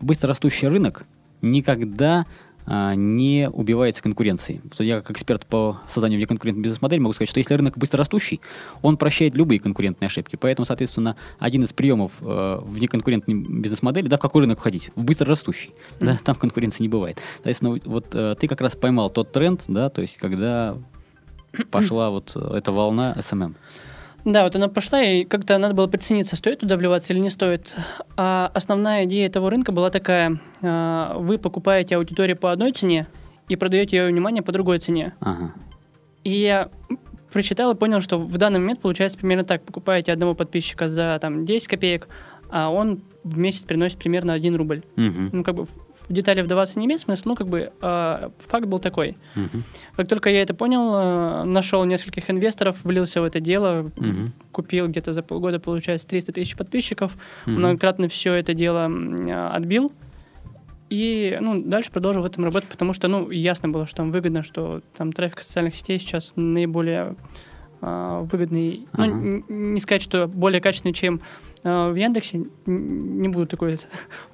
быстрорастущий 0.00 0.68
рынок 0.68 1.04
никогда 1.42 2.24
не 2.66 3.50
убивается 3.50 4.02
конкуренцией. 4.02 4.60
Я 4.78 5.00
как 5.00 5.10
эксперт 5.10 5.46
по 5.46 5.78
созданию 5.86 6.18
внеконкурентной 6.18 6.62
бизнес-модели 6.62 7.00
могу 7.00 7.12
сказать, 7.12 7.28
что 7.28 7.38
если 7.38 7.54
рынок 7.54 7.76
быстрорастущий, 7.76 8.40
он 8.82 8.96
прощает 8.96 9.34
любые 9.34 9.60
конкурентные 9.60 10.06
ошибки. 10.06 10.36
Поэтому, 10.36 10.66
соответственно, 10.66 11.16
один 11.38 11.64
из 11.64 11.72
приемов 11.72 12.12
э, 12.20 12.60
внеконкурентной 12.62 13.34
бизнес-модели, 13.34 14.08
да, 14.08 14.16
в 14.16 14.20
какой 14.20 14.42
рынок 14.42 14.58
входить? 14.60 14.90
В 14.94 15.02
быстрорастущий. 15.02 15.72
Да, 16.00 16.18
там 16.24 16.36
конкуренции 16.36 16.82
не 16.82 16.88
бывает. 16.88 17.20
Соответственно, 17.34 17.80
вот 17.84 18.14
э, 18.14 18.36
ты 18.38 18.48
как 18.48 18.60
раз 18.60 18.76
поймал 18.76 19.10
тот 19.10 19.32
тренд, 19.32 19.64
да, 19.68 19.88
то 19.88 20.02
есть 20.02 20.16
когда 20.18 20.76
пошла 21.70 22.10
вот 22.10 22.32
э, 22.34 22.54
эта 22.56 22.72
волна 22.72 23.14
SMM. 23.18 23.54
Да, 24.24 24.44
вот 24.44 24.54
она 24.54 24.68
пошла, 24.68 25.02
и 25.02 25.24
как-то 25.24 25.58
надо 25.58 25.74
было 25.74 25.86
прицениться, 25.88 26.36
стоит 26.36 26.60
туда 26.60 26.76
вливаться 26.76 27.12
или 27.12 27.20
не 27.20 27.30
стоит. 27.30 27.76
А 28.16 28.50
основная 28.54 29.04
идея 29.04 29.26
этого 29.26 29.50
рынка 29.50 29.72
была 29.72 29.90
такая. 29.90 30.40
а, 30.62 31.16
Вы 31.18 31.38
покупаете 31.38 31.96
аудиторию 31.96 32.36
по 32.36 32.52
одной 32.52 32.72
цене 32.72 33.08
и 33.48 33.56
продаете 33.56 33.96
ее 33.96 34.06
внимание 34.08 34.42
по 34.42 34.52
другой 34.52 34.78
цене. 34.78 35.14
Ага. 35.20 35.52
И 36.22 36.30
я 36.30 36.70
прочитал 37.32 37.72
и 37.72 37.74
понял, 37.74 38.00
что 38.00 38.18
в 38.18 38.38
данный 38.38 38.60
момент 38.60 38.80
получается 38.80 39.18
примерно 39.18 39.44
так. 39.44 39.62
Покупаете 39.62 40.12
одного 40.12 40.34
подписчика 40.34 40.88
за 40.88 41.18
там 41.20 41.44
10 41.44 41.66
копеек, 41.66 42.06
а 42.48 42.70
он 42.70 43.02
в 43.24 43.38
месяц 43.38 43.62
приносит 43.62 43.98
примерно 43.98 44.34
1 44.34 44.54
рубль. 44.54 44.82
Мгм. 44.96 45.30
Ну, 45.32 45.42
как 45.44 45.54
бы 45.56 45.66
в 46.12 46.14
детали 46.14 46.42
вдаваться 46.42 46.78
не 46.78 46.84
имеет 46.84 47.00
смысла, 47.00 47.30
ну, 47.30 47.36
как 47.36 47.48
бы 47.48 47.72
э, 47.80 48.28
факт 48.46 48.66
был 48.66 48.78
такой. 48.78 49.16
Мгм. 49.34 49.64
Как 49.96 50.08
только 50.08 50.28
я 50.28 50.42
это 50.42 50.52
понял, 50.52 50.94
э, 50.94 51.44
нашел 51.44 51.82
нескольких 51.86 52.28
инвесторов, 52.30 52.76
влился 52.84 53.22
в 53.22 53.24
это 53.24 53.40
дело, 53.40 53.90
Мгм. 53.96 54.32
купил 54.52 54.88
где-то 54.88 55.14
за 55.14 55.22
полгода, 55.22 55.58
получается, 55.58 56.06
300 56.06 56.32
тысяч 56.32 56.54
подписчиков, 56.54 57.16
Мгм. 57.46 57.58
многократно 57.60 58.08
все 58.08 58.34
это 58.34 58.52
дело 58.52 58.90
э, 58.90 59.48
отбил. 59.56 59.90
И 60.90 61.38
ну, 61.40 61.62
дальше 61.62 61.90
продолжил 61.90 62.20
в 62.22 62.26
этом 62.26 62.44
работать, 62.44 62.68
потому 62.68 62.92
что 62.92 63.08
ну, 63.08 63.30
ясно 63.30 63.70
было, 63.70 63.86
что 63.86 63.96
там 63.96 64.10
выгодно, 64.10 64.42
что 64.42 64.82
там 64.94 65.12
трафик 65.12 65.40
социальных 65.40 65.74
сетей 65.74 65.98
сейчас 65.98 66.34
наиболее 66.36 67.16
выгодный. 67.82 68.86
Ну, 68.96 69.04
Ага. 69.04 69.12
н- 69.12 69.44
не 69.74 69.80
сказать, 69.80 70.02
что 70.02 70.26
более 70.28 70.60
качественный, 70.60 70.92
чем 70.94 71.20
а, 71.64 71.90
в 71.90 71.94
Яндексе, 71.94 72.44
не 72.66 73.28
буду 73.28 73.46
такое 73.46 73.78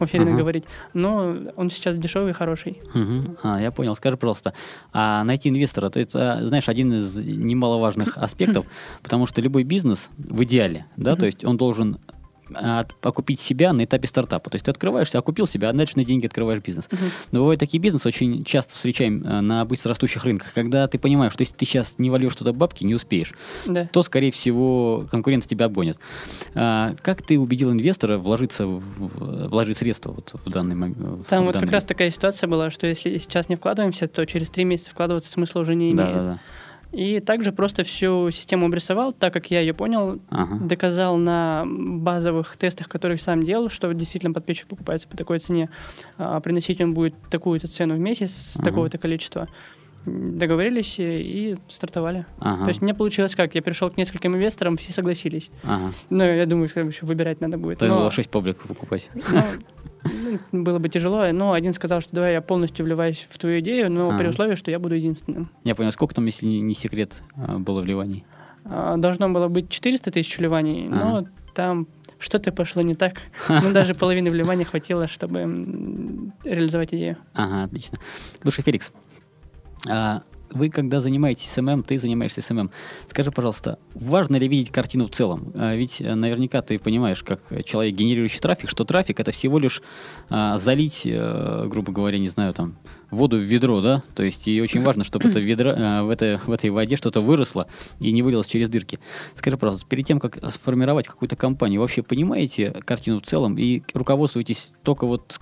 уверенно 0.01 0.31
Ага. 0.31 0.39
говорить, 0.39 0.65
но 0.95 1.37
он 1.57 1.71
сейчас 1.71 1.97
дешевый 1.97 2.31
и 2.31 2.33
хороший. 2.35 2.81
Мгм. 2.95 3.37
А, 3.43 3.61
я 3.61 3.71
понял. 3.71 3.95
Скажи, 3.97 4.17
пожалуйста, 4.17 4.55
а 4.93 5.25
найти 5.25 5.49
инвестора, 5.51 5.91
то 5.91 6.01
это, 6.01 6.39
знаешь, 6.47 6.69
один 6.69 6.93
из 6.95 7.17
немаловажных 7.23 8.17
аспектов, 8.17 8.65
потому 9.03 9.27
что 9.27 9.41
любой 9.43 9.65
бизнес 9.65 10.11
в 10.17 10.43
идеале, 10.45 10.87
да, 10.97 11.17
то 11.17 11.27
есть 11.27 11.45
он 11.45 11.57
должен 11.59 11.99
а, 12.07 12.13
окупить 13.03 13.41
себя 13.41 13.73
на 13.73 13.85
этапе 13.85 14.07
стартапа. 14.09 14.51
То 14.51 14.57
есть 14.57 14.65
ты 14.65 14.71
открываешься, 14.71 15.19
окупил 15.19 15.47
себя, 15.47 15.71
а 15.71 15.73
дальше 15.73 15.95
на 15.97 16.05
деньги 16.05 16.27
открываешь 16.27 16.61
бизнес. 16.63 16.89
Мгм. 16.91 17.01
Но 17.33 17.41
бывают 17.41 17.61
такие 17.61 17.81
бизнесы, 17.81 18.09
очень 18.09 18.45
часто 18.45 18.75
встречаем 18.75 19.23
э, 19.25 19.41
на 19.41 19.65
быстро 19.65 19.91
растущих 19.91 20.25
рынках, 20.25 20.53
когда 20.53 20.87
ты 20.89 20.99
понимаешь, 20.99 21.33
что 21.33 21.43
если 21.43 21.55
ты 21.55 21.65
сейчас 21.67 21.95
не 21.99 22.11
вольешь 22.11 22.35
туда 22.37 22.53
бабки, 22.53 22.85
не 22.85 22.95
успеешь, 22.95 23.35
Да. 23.67 23.89
то, 23.93 24.03
скорее 24.03 24.31
всего, 24.33 25.07
конкуренты 25.11 25.49
тебя 25.49 25.67
обгонят. 25.67 25.99
А, 26.55 26.95
как 27.03 27.23
ты 27.23 27.39
убедил 27.39 27.73
инвестора 27.73 28.19
вложиться, 28.19 28.67
в, 28.67 29.49
вложить 29.49 29.77
средства 29.77 30.13
вот 30.13 30.35
в 30.45 30.51
данный 30.51 30.75
момент? 30.75 31.27
Там 31.29 31.45
вот 31.45 31.55
как 31.57 31.71
раз 31.71 31.85
такая 31.85 32.11
ситуация 32.11 32.49
была, 32.49 32.71
что 32.71 32.87
если 32.87 33.19
сейчас 33.19 33.49
не 33.49 33.57
вкладываемся, 33.57 34.09
то 34.09 34.25
через 34.27 34.51
три 34.51 34.65
месяца 34.65 34.91
вкладываться 34.91 35.31
смысла 35.31 35.61
уже 35.61 35.75
не 35.75 35.95
Да, 35.95 36.03
имеет. 36.05 36.17
да, 36.19 36.23
да. 36.23 36.41
И 36.91 37.21
также 37.21 37.53
просто 37.53 37.83
всю 37.83 38.31
систему 38.31 38.67
обрисовал, 38.67 39.13
так 39.13 39.33
как 39.33 39.51
я 39.51 39.61
ее 39.61 39.75
понял, 39.75 40.21
Ага. 40.31 40.59
доказал 40.65 41.17
на 41.19 41.65
базовых 41.67 42.57
тестах, 42.57 42.89
которые 42.89 43.19
сам 43.19 43.43
делал, 43.43 43.69
что 43.69 43.93
действительно 43.93 44.33
подписчик 44.33 44.67
покупается 44.69 45.07
по 45.07 45.17
такой 45.17 45.39
цене, 45.39 45.69
а 46.17 46.41
приносить 46.41 46.81
он 46.81 46.95
будет 46.95 47.15
такую-то 47.31 47.69
цену 47.69 47.95
в 47.95 47.99
месяц 47.99 48.31
с 48.33 48.57
Ага. 48.57 48.65
такого-то 48.71 48.97
количества. 48.99 49.49
Договорились 50.07 50.97
и, 50.99 51.59
стартовали. 51.69 52.25
Ага. 52.39 52.63
То 52.63 52.69
есть 52.69 52.81
мне 52.81 52.95
получилось 52.95 53.35
как? 53.35 53.55
Я 53.55 53.61
пришел 53.63 53.91
к 53.91 53.99
нескольким 53.99 54.35
инвесторам, 54.37 54.77
все 54.79 54.93
согласились. 54.93 55.51
Ага. 55.65 55.93
Но 56.09 56.25
я 56.25 56.47
думаю, 56.47 56.69
что 56.69 56.81
еще 56.81 57.05
выбирать 57.05 57.41
надо 57.43 57.59
будет. 57.59 57.79
То 57.81 57.87
Но- 57.87 57.99
было 57.99 58.11
6 58.11 58.31
пабликов 58.31 58.67
покупать. 58.67 59.11
ну, 59.15 59.43
было 60.53 60.79
бы 60.79 60.89
тяжело, 60.89 61.31
но 61.33 61.53
один 61.53 61.73
сказал, 61.75 62.01
что 62.01 62.15
давай 62.15 62.33
я 62.35 62.41
полностью 62.41 62.85
вливаюсь 62.85 63.27
в 63.31 63.39
твою 63.39 63.61
идею, 63.61 63.91
но 63.91 64.09
Ага. 64.11 64.19
при 64.19 64.29
условии, 64.29 64.55
что 64.55 64.71
я 64.71 64.79
буду 64.79 64.95
единственным. 64.95 65.51
Я 65.65 65.75
понял, 65.75 65.93
сколько 65.93 66.15
там, 66.15 66.27
если 66.27 66.47
не 66.47 66.75
секрет, 66.75 67.23
а, 67.37 67.59
было 67.59 67.81
вливаний? 67.81 68.25
А, 68.65 68.97
Должно 68.97 69.29
было 69.31 69.49
быть 69.49 69.69
400 69.71 70.11
тысяч 70.11 70.39
вливаний, 70.39 70.89
но 70.89 71.19
Ага. 71.19 71.29
там 71.55 71.87
что-то 72.19 72.51
пошло 72.53 72.83
не 72.83 72.95
так. 72.95 73.21
Ну, 73.49 73.73
даже 73.73 73.95
половины 73.95 74.31
вливания 74.31 74.65
хватило, 74.65 75.07
чтобы 75.09 75.41
реализовать 76.45 76.93
идею. 76.95 77.17
Ага, 77.35 77.65
отлично. 77.65 77.99
Слушай, 78.43 78.63
Феликс, 78.63 78.93
а 79.89 80.23
вы, 80.53 80.71
когда 80.71 81.01
занимаетесь 81.01 81.51
SMM, 81.51 81.83
ты 81.83 81.99
занимаешься 81.99 82.41
SMM, 82.43 82.71
скажи, 83.07 83.31
пожалуйста, 83.31 83.79
важно 83.95 84.37
ли 84.37 84.49
видеть 84.49 84.71
картину 84.71 85.07
в 85.07 85.11
целом? 85.11 85.53
А 85.55 85.75
Ведь 85.75 86.01
э, 86.01 86.15
наверняка 86.15 86.63
ты 86.63 86.79
понимаешь, 86.79 87.23
как 87.23 87.41
человек, 87.65 87.95
генерирующий 87.95 88.41
трафик, 88.41 88.71
что 88.71 88.85
трафик 88.85 89.21
это 89.21 89.31
всего 89.31 89.59
лишь 89.59 89.83
а, 90.31 90.59
залить, 90.59 91.03
э, 91.05 91.67
грубо 91.69 91.93
говоря, 91.93 92.19
не 92.19 92.29
знаю, 92.29 92.55
там, 92.55 92.77
воду 93.11 93.39
в 93.39 93.41
ведро, 93.41 93.81
да? 93.81 94.03
То 94.15 94.23
есть 94.23 94.49
и 94.49 94.61
очень 94.61 94.83
важно, 94.83 95.05
чтобы 95.05 95.29
это 95.29 95.41
ведро, 95.41 95.73
а, 95.77 96.03
в, 96.05 96.11
этой, 96.11 96.39
в 96.39 96.51
этой 96.51 96.71
воде 96.71 96.97
что-то 96.97 97.21
выросло 97.21 97.67
и 98.01 98.13
не 98.13 98.23
вылилось 98.23 98.47
через 98.47 98.69
дырки. 98.69 98.99
Скажи, 99.35 99.57
пожалуйста, 99.57 99.87
перед 99.87 100.07
тем, 100.07 100.21
как 100.21 100.39
сформировать 100.53 101.07
какую-то 101.07 101.37
компанию, 101.37 101.81
вообще 101.81 102.03
понимаете 102.03 102.71
картину 102.85 103.21
в 103.21 103.23
целом 103.23 103.59
и 103.59 103.83
руководствуетесь 103.95 104.73
только 104.83 105.07
вот 105.07 105.33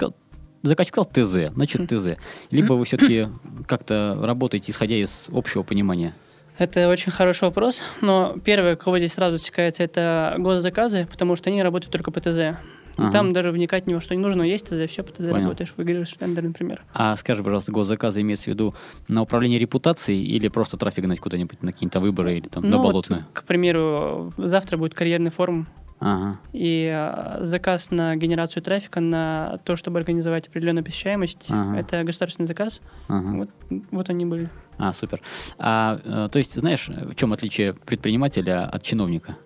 заказчик 0.67 0.95
сказал 0.95 1.11
ТЗ, 1.13 1.53
значит 1.55 1.89
ТЗ. 1.89 2.17
Либо 2.51 2.75
вы 2.75 2.85
все-таки 2.85 3.29
как-то 3.67 4.19
работаете, 4.23 4.73
исходя 4.73 4.97
из 4.97 5.29
общего 5.33 5.63
понимания. 5.63 6.15
Это 6.59 6.89
очень 6.89 7.13
хороший 7.13 7.45
вопрос, 7.45 7.83
но 8.01 8.35
первое, 8.43 8.77
кого 8.77 8.97
здесь 8.99 9.13
сразу 9.13 9.37
отсекается, 9.37 9.83
это 9.83 10.35
госзаказы, 10.39 11.07
потому 11.11 11.37
что 11.37 11.51
они 11.51 11.63
работают 11.63 11.93
только 11.93 12.11
по 12.11 12.21
ТЗ. 12.21 12.39
И 12.39 13.03
Ага. 13.03 13.13
Там 13.13 13.35
даже 13.35 13.51
вникать 13.51 13.87
ни 13.87 13.93
во 13.93 14.01
что 14.01 14.15
не 14.15 14.23
нужно, 14.23 14.41
есть 14.41 14.65
ТЗ, 14.69 14.89
все 14.91 15.03
по 15.03 15.13
ТЗ 15.13 15.29
Понял. 15.29 15.35
работаешь, 15.49 15.75
выигрываешь 15.77 16.11
тендер, 16.15 16.45
например. 16.45 16.83
А 16.95 17.15
скажи, 17.19 17.45
пожалуйста, 17.45 17.71
госзаказы 17.73 18.23
имеется 18.23 18.45
в 18.47 18.55
виду 18.55 18.75
на 19.07 19.21
управление 19.21 19.59
репутацией 19.59 20.25
или 20.25 20.49
просто 20.49 20.79
трафик 20.79 21.05
гнать 21.05 21.21
куда-нибудь 21.21 21.63
на 21.63 21.73
какие-то 21.73 22.01
выборы 22.01 22.39
или 22.39 22.49
там 22.49 22.63
на 22.63 22.71
Ну, 22.71 22.77
вот, 22.79 22.85
болотную? 22.87 23.27
к 23.35 23.45
примеру, 23.45 24.33
завтра 24.39 24.79
будет 24.79 24.95
карьерный 24.95 25.31
форум, 25.31 25.67
Ага. 25.99 26.39
и 26.53 26.91
а, 26.93 27.39
заказ 27.43 27.91
на 27.91 28.17
генерацию 28.17 28.63
трафика, 28.63 29.01
на 29.01 29.59
то, 29.65 29.77
чтобы 29.77 29.99
организовать 29.99 30.47
определенную 30.49 30.85
посещаемость, 30.85 31.47
Ага. 31.51 31.79
это 31.79 32.05
государственный 32.05 32.47
заказ. 32.47 32.81
ага. 33.09 33.37
Вот, 33.39 33.51
вот 33.91 34.11
они 34.11 34.27
были. 34.27 34.51
А, 34.79 34.93
супер. 34.93 35.23
А, 35.59 35.99
э, 36.05 36.29
то 36.31 36.39
есть, 36.39 36.55
знаешь, 36.55 36.89
в 36.89 37.15
чем 37.15 37.33
отличие 37.33 37.73
предпринимателя 37.73 38.67
от 38.67 38.83
чиновника? 38.83 39.37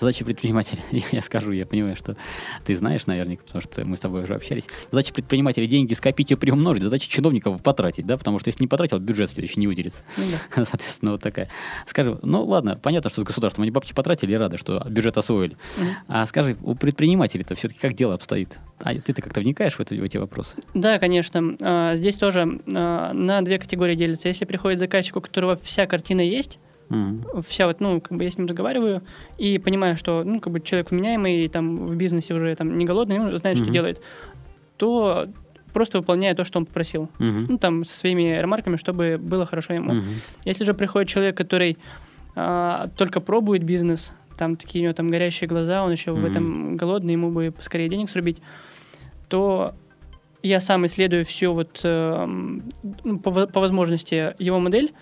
Задача 0.00 0.24
предпринимателя, 0.24 0.80
я 1.12 1.20
скажу, 1.20 1.52
я 1.52 1.66
понимаю, 1.66 1.94
что 1.94 2.16
ты 2.64 2.74
знаешь 2.74 3.06
наверняка, 3.06 3.42
потому 3.44 3.60
что 3.60 3.84
мы 3.84 3.96
с 3.96 4.00
тобой 4.00 4.22
уже 4.24 4.34
общались. 4.34 4.66
Задача 4.90 5.12
предпринимателя 5.12 5.66
деньги 5.66 5.92
скопить 5.92 6.32
и 6.32 6.36
приумножить, 6.36 6.82
задача 6.82 7.06
чиновников 7.08 7.62
потратить, 7.62 8.06
да, 8.06 8.16
потому 8.16 8.38
что 8.38 8.48
если 8.48 8.64
не 8.64 8.68
потратил, 8.68 8.98
бюджет 8.98 9.30
следующий 9.30 9.60
не 9.60 9.66
выделится. 9.66 10.02
Ну 10.16 10.24
да. 10.56 10.64
Соответственно, 10.64 11.12
вот 11.12 11.22
такая. 11.22 11.50
Скажи, 11.86 12.18
ну 12.22 12.44
ладно, 12.44 12.80
понятно, 12.82 13.10
что 13.10 13.20
с 13.20 13.24
государством 13.24 13.62
они 13.62 13.70
бабки 13.70 13.92
потратили 13.92 14.32
и 14.32 14.36
рады, 14.36 14.56
что 14.56 14.82
бюджет 14.88 15.18
освоили. 15.18 15.58
Мгм. 15.76 15.88
А 16.08 16.24
скажи, 16.24 16.56
у 16.62 16.74
предпринимателей-то 16.74 17.54
все-таки 17.54 17.80
как 17.80 17.92
дело 17.92 18.14
обстоит? 18.14 18.58
А 18.78 18.94
ты-то 18.94 19.20
как-то 19.20 19.40
вникаешь 19.40 19.74
в, 19.74 19.80
это, 19.80 19.94
в 19.94 20.02
эти 20.02 20.16
вопросы? 20.16 20.56
Да, 20.72 20.98
конечно. 20.98 21.56
А, 21.60 21.96
Здесь 21.96 22.16
тоже 22.16 22.60
а, 22.74 23.12
на 23.12 23.42
две 23.42 23.58
категории 23.58 23.96
делится. 23.96 24.28
Если 24.28 24.46
приходит 24.46 24.78
заказчик, 24.78 25.16
у 25.16 25.20
которого 25.20 25.58
вся 25.62 25.86
картина 25.86 26.22
есть, 26.22 26.58
Мгм. 26.90 27.42
вся 27.42 27.66
вот, 27.66 27.80
ну, 27.80 28.00
как 28.00 28.18
бы 28.18 28.24
я 28.24 28.30
с 28.30 28.36
ним 28.36 28.48
разговариваю 28.48 29.02
и 29.38 29.58
понимаю, 29.58 29.96
что, 29.96 30.24
ну, 30.24 30.40
как 30.40 30.52
бы 30.52 30.60
человек 30.60 30.90
вменяемый, 30.90 31.48
там, 31.48 31.86
в 31.86 31.96
бизнесе 31.96 32.34
уже 32.34 32.54
там 32.56 32.76
не 32.76 32.84
голодный, 32.84 33.18
ну, 33.18 33.36
знает, 33.38 33.56
что 33.56 33.66
Мгм. 33.66 33.72
делает, 33.72 34.02
то 34.76 35.28
просто 35.72 35.98
выполняет 35.98 36.36
то, 36.36 36.44
что 36.44 36.58
он 36.58 36.66
попросил. 36.66 37.08
Мгм. 37.20 37.46
Ну, 37.48 37.58
там, 37.58 37.84
со 37.84 37.96
своими 37.96 38.40
ремарками, 38.40 38.76
чтобы 38.76 39.18
было 39.18 39.46
хорошо 39.46 39.72
ему. 39.72 39.94
Мгм. 39.94 40.20
Если 40.44 40.64
же 40.64 40.74
приходит 40.74 41.08
человек, 41.08 41.36
который 41.36 41.78
а, 42.34 42.88
только 42.96 43.20
пробует 43.20 43.62
бизнес, 43.62 44.12
там 44.36 44.56
такие 44.56 44.82
у 44.82 44.84
него 44.84 44.94
там 44.94 45.08
горящие 45.08 45.46
глаза, 45.48 45.84
он 45.84 45.92
еще 45.92 46.12
в 46.12 46.16
Мгм. 46.16 46.26
этом 46.26 46.76
голодный, 46.76 47.12
ему 47.12 47.30
бы 47.30 47.52
поскорее 47.52 47.88
денег 47.88 48.10
срубить, 48.10 48.38
то 49.28 49.74
я 50.42 50.58
сам 50.58 50.86
исследую 50.86 51.24
всю 51.24 51.52
вот 51.52 51.80
ну, 51.84 53.18
по, 53.22 53.46
по 53.46 53.60
возможности 53.60 54.34
его 54.38 54.58
модель. 54.58 54.92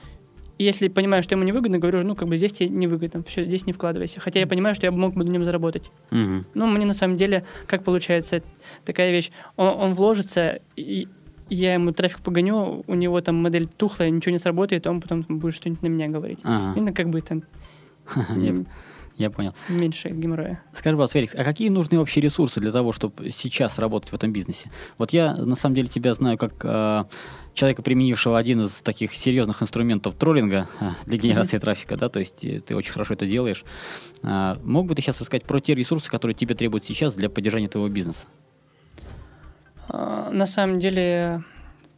Если 0.59 0.89
понимаю, 0.89 1.23
что 1.23 1.37
ему 1.37 1.45
невыгодно, 1.45 1.79
говорю, 1.79 2.03
ну, 2.03 2.17
как 2.17 2.29
бы 2.29 2.37
здесь 2.37 2.53
тебе 2.53 2.69
невыгодно, 2.69 3.23
все, 3.23 3.45
здесь 3.45 3.65
не 3.67 3.73
вкладывайся. 3.73 4.21
Хотя 4.21 4.41
я 4.41 4.47
понимаю, 4.47 4.75
что 4.75 4.87
я 4.87 4.93
мог 4.93 5.15
бы 5.15 5.25
на 5.25 5.31
нем 5.31 5.45
заработать. 5.45 5.91
Мгм. 6.11 6.47
Ну, 6.55 6.67
мне 6.67 6.85
на 6.85 6.95
самом 6.95 7.17
деле, 7.17 7.45
как 7.67 7.85
получается 7.85 8.43
такая 8.85 9.13
вещь, 9.13 9.31
он, 9.57 9.69
он 9.69 9.95
вложится, 9.95 10.61
и 10.75 11.07
я 11.49 11.75
ему 11.75 11.93
трафик 11.93 12.21
погоню, 12.21 12.83
у 12.87 12.95
него 12.95 13.21
там 13.21 13.37
модель 13.37 13.67
тухлая, 13.67 14.11
ничего 14.11 14.33
не 14.33 14.39
сработает, 14.39 14.87
он 14.87 15.01
потом 15.01 15.23
будет 15.29 15.55
что-нибудь 15.55 15.83
на 15.83 15.87
меня 15.87 16.09
говорить. 16.09 16.41
Ага. 16.43 16.79
И 16.79 16.83
ну, 16.83 16.93
как 16.93 17.09
бы 17.09 17.21
там 17.21 17.43
Я- 19.19 19.31
понял. 19.31 19.55
меньше 19.69 20.09
геморроя. 20.11 20.63
Скажи, 20.73 20.97
пожалуйста, 20.97 21.19
Феликс, 21.19 21.35
а 21.35 21.45
какие 21.45 21.69
нужны 21.69 21.99
вообще 21.99 22.21
ресурсы 22.21 22.61
для 22.61 22.71
того, 22.73 22.93
чтобы 22.93 23.31
сейчас 23.33 23.79
работать 23.79 24.11
в 24.11 24.15
этом 24.15 24.33
бизнесе? 24.33 24.71
Вот 24.97 25.13
я, 25.13 25.35
на 25.35 25.57
самом 25.57 25.75
деле, 25.75 25.89
тебя 25.89 26.15
знаю 26.15 26.39
как 26.39 26.55
э, 26.65 27.05
человека, 27.53 27.83
применившего 27.83 28.39
один 28.39 28.63
из 28.63 28.81
таких 28.83 29.15
серьезных 29.15 29.63
инструментов 29.63 30.15
троллинга 30.15 30.69
э, 30.81 30.91
для 31.07 31.19
генерации 31.19 31.59
трафика, 31.59 31.97
да, 31.97 32.09
то 32.09 32.21
есть 32.21 32.45
э, 32.45 32.61
ты 32.61 32.77
очень 32.77 32.93
хорошо 32.93 33.15
это 33.15 33.27
делаешь. 33.27 33.65
А, 34.23 34.59
мог 34.63 34.87
бы 34.87 34.95
ты 34.95 35.03
сейчас 35.03 35.21
рассказать 35.21 35.45
про 35.45 35.61
те 35.61 35.75
ресурсы, 35.75 36.11
которые 36.11 36.35
тебе 36.35 36.55
требуют 36.55 36.85
сейчас 36.85 37.15
для 37.15 37.29
поддержания 37.29 37.69
твоего 37.69 37.89
бизнеса? 37.89 38.27
А, 39.89 40.31
На 40.31 40.47
самом 40.47 40.79
деле, 40.79 41.43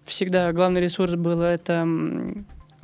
всегда 0.05 0.53
главный 0.53 0.81
ресурс 0.81 1.15
был 1.15 1.41
это 1.43 1.87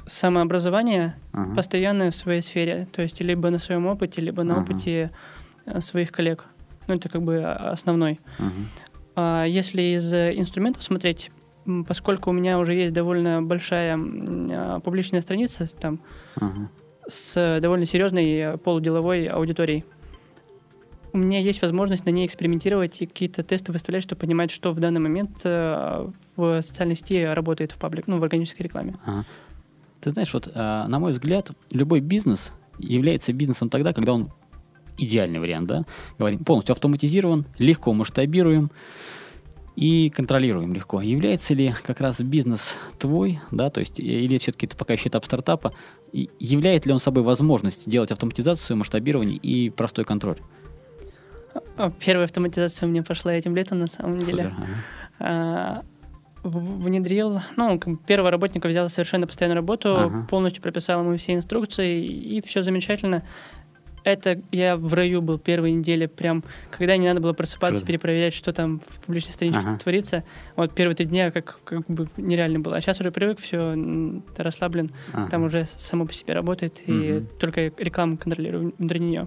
самообразование, 0.07 1.15
Ага. 1.33 1.55
постоянное 1.55 2.11
в 2.11 2.17
своей 2.17 2.41
сфере. 2.41 2.87
То 2.93 3.03
есть 3.03 3.21
либо 3.21 3.51
на 3.51 3.59
своем 3.59 3.87
опыте, 3.87 4.21
либо 4.23 4.43
на 4.45 4.55
Ага. 4.55 4.63
опыте 4.63 5.11
э, 5.67 5.81
своих 5.81 6.13
коллег. 6.13 6.45
Ну, 6.89 6.95
это 6.95 7.09
как 7.09 7.23
бы 7.23 7.39
а, 7.43 7.71
основной. 7.73 8.21
Мгм. 8.39 8.69
А 9.17 9.45
если 9.45 9.83
из 9.97 10.13
э, 10.15 10.33
инструментов 10.39 10.83
смотреть, 10.83 11.31
поскольку 11.89 12.31
у 12.31 12.33
меня 12.33 12.59
уже 12.61 12.75
есть 12.75 12.95
довольно 12.95 13.43
большая 13.43 13.99
а, 13.99 14.81
публичная 14.81 15.21
страница, 15.23 15.67
там, 15.77 15.99
Ага. 16.41 16.71
с 17.09 17.59
довольно 17.61 17.87
серьезной 17.87 18.57
полуделовой 18.59 19.27
аудиторией. 19.27 19.85
У 21.13 21.19
меня 21.19 21.41
есть 21.41 21.63
возможность 21.63 22.05
на 22.05 22.11
ней 22.11 22.27
экспериментировать 22.27 23.01
и 23.01 23.07
какие-то 23.07 23.43
тесты 23.43 23.73
выставлять, 23.73 24.03
чтобы 24.03 24.21
понимать, 24.21 24.51
что 24.51 24.73
в 24.73 24.79
данный 24.81 25.01
момент 25.01 25.41
э, 25.45 26.09
в 26.37 26.61
социальной 26.63 26.95
сети 26.95 27.25
работает 27.25 27.73
в 27.73 27.79
паблик, 27.79 28.07
ну, 28.07 28.19
в 28.19 28.23
органической 28.23 28.63
рекламе. 28.63 28.97
Ага. 29.07 29.25
Ты 30.07 30.11
знаешь, 30.11 30.33
вот, 30.33 30.47
э, 30.55 30.85
на 30.87 31.01
мой 31.01 31.11
взгляд, 31.11 31.51
любой 31.73 31.99
бизнес 31.99 32.53
является 32.79 33.33
бизнесом 33.33 33.69
тогда, 33.69 33.93
когда 33.93 34.13
он 34.13 34.31
идеальный 34.97 35.41
вариант, 35.41 35.67
да, 35.67 35.85
говорим, 36.17 36.45
полностью 36.45 36.75
автоматизирован, 36.75 37.45
легко 37.59 37.93
масштабируем 37.93 38.71
и 39.75 40.09
контролируем 40.11 40.75
легко. 40.75 41.01
Является 41.01 41.55
ли 41.55 41.75
как 41.83 42.01
раз 42.01 42.21
бизнес 42.21 42.77
твой, 43.01 43.41
да, 43.51 43.69
то 43.69 43.81
есть, 43.81 43.99
или 43.99 44.39
все-таки 44.39 44.67
это 44.67 44.77
пока 44.77 44.93
еще 44.93 45.09
этап 45.09 45.25
стартапа, 45.25 45.73
и 46.13 46.31
являет 46.39 46.87
ли 46.87 46.93
он 46.93 47.01
собой 47.01 47.25
возможность 47.25 47.91
делать 47.91 48.13
автоматизацию, 48.13 48.77
масштабирование 48.77 49.37
и 49.37 49.71
простой 49.71 50.05
контроль? 50.05 50.39
А, 51.77 51.91
первая 51.91 52.27
автоматизация 52.27 52.87
у 52.87 52.91
меня 52.91 53.03
пошла 53.03 53.35
этим 53.35 53.57
летом, 53.57 53.81
на 53.81 53.89
самом 53.89 54.19
деле. 54.19 54.45
Супер, 54.45 54.55
ага. 55.19 55.85
Внедрил, 56.51 57.41
ну, 57.57 57.79
первого 58.07 58.31
работника 58.31 58.69
взял 58.69 58.89
совершенно 58.89 59.27
постоянную 59.27 59.57
работу, 59.57 59.97
Ага. 59.97 60.27
полностью 60.31 60.63
прописал 60.63 61.05
ему 61.05 61.17
все 61.17 61.35
инструкции, 61.35 62.05
и 62.05 62.41
все 62.43 62.63
замечательно. 62.63 63.23
Это 64.05 64.41
я 64.53 64.77
в 64.77 64.95
раю 64.95 65.21
был 65.21 65.37
первые 65.37 65.75
недели, 65.75 66.07
прям, 66.07 66.45
когда 66.71 66.97
не 66.97 67.09
надо 67.09 67.21
было 67.21 67.33
просыпаться, 67.33 67.81
Круто. 67.81 67.87
перепроверять, 67.93 68.35
что 68.35 68.53
там 68.53 68.81
в 68.89 69.01
публичной 69.01 69.33
страничке 69.33 69.63
Ага. 69.63 69.79
творится. 69.79 70.23
Вот 70.55 70.73
первые 70.77 70.95
три 70.95 71.07
дня 71.07 71.33
как, 71.33 71.59
как 71.65 71.85
бы 71.89 72.07
нереально 72.17 72.61
было. 72.61 72.77
А 72.77 72.81
сейчас 72.81 73.01
уже 73.01 73.11
привык, 73.11 73.41
все, 73.41 73.75
расслаблен, 74.37 74.93
Ага. 75.13 75.29
там 75.29 75.43
уже 75.43 75.67
само 75.77 76.07
по 76.07 76.13
себе 76.13 76.35
работает, 76.35 76.81
и 76.87 76.93
Мгм. 76.93 77.27
только 77.41 77.73
рекламу 77.79 78.17
контролирую 78.17 78.75
внутри 78.79 79.01
нее. 79.01 79.27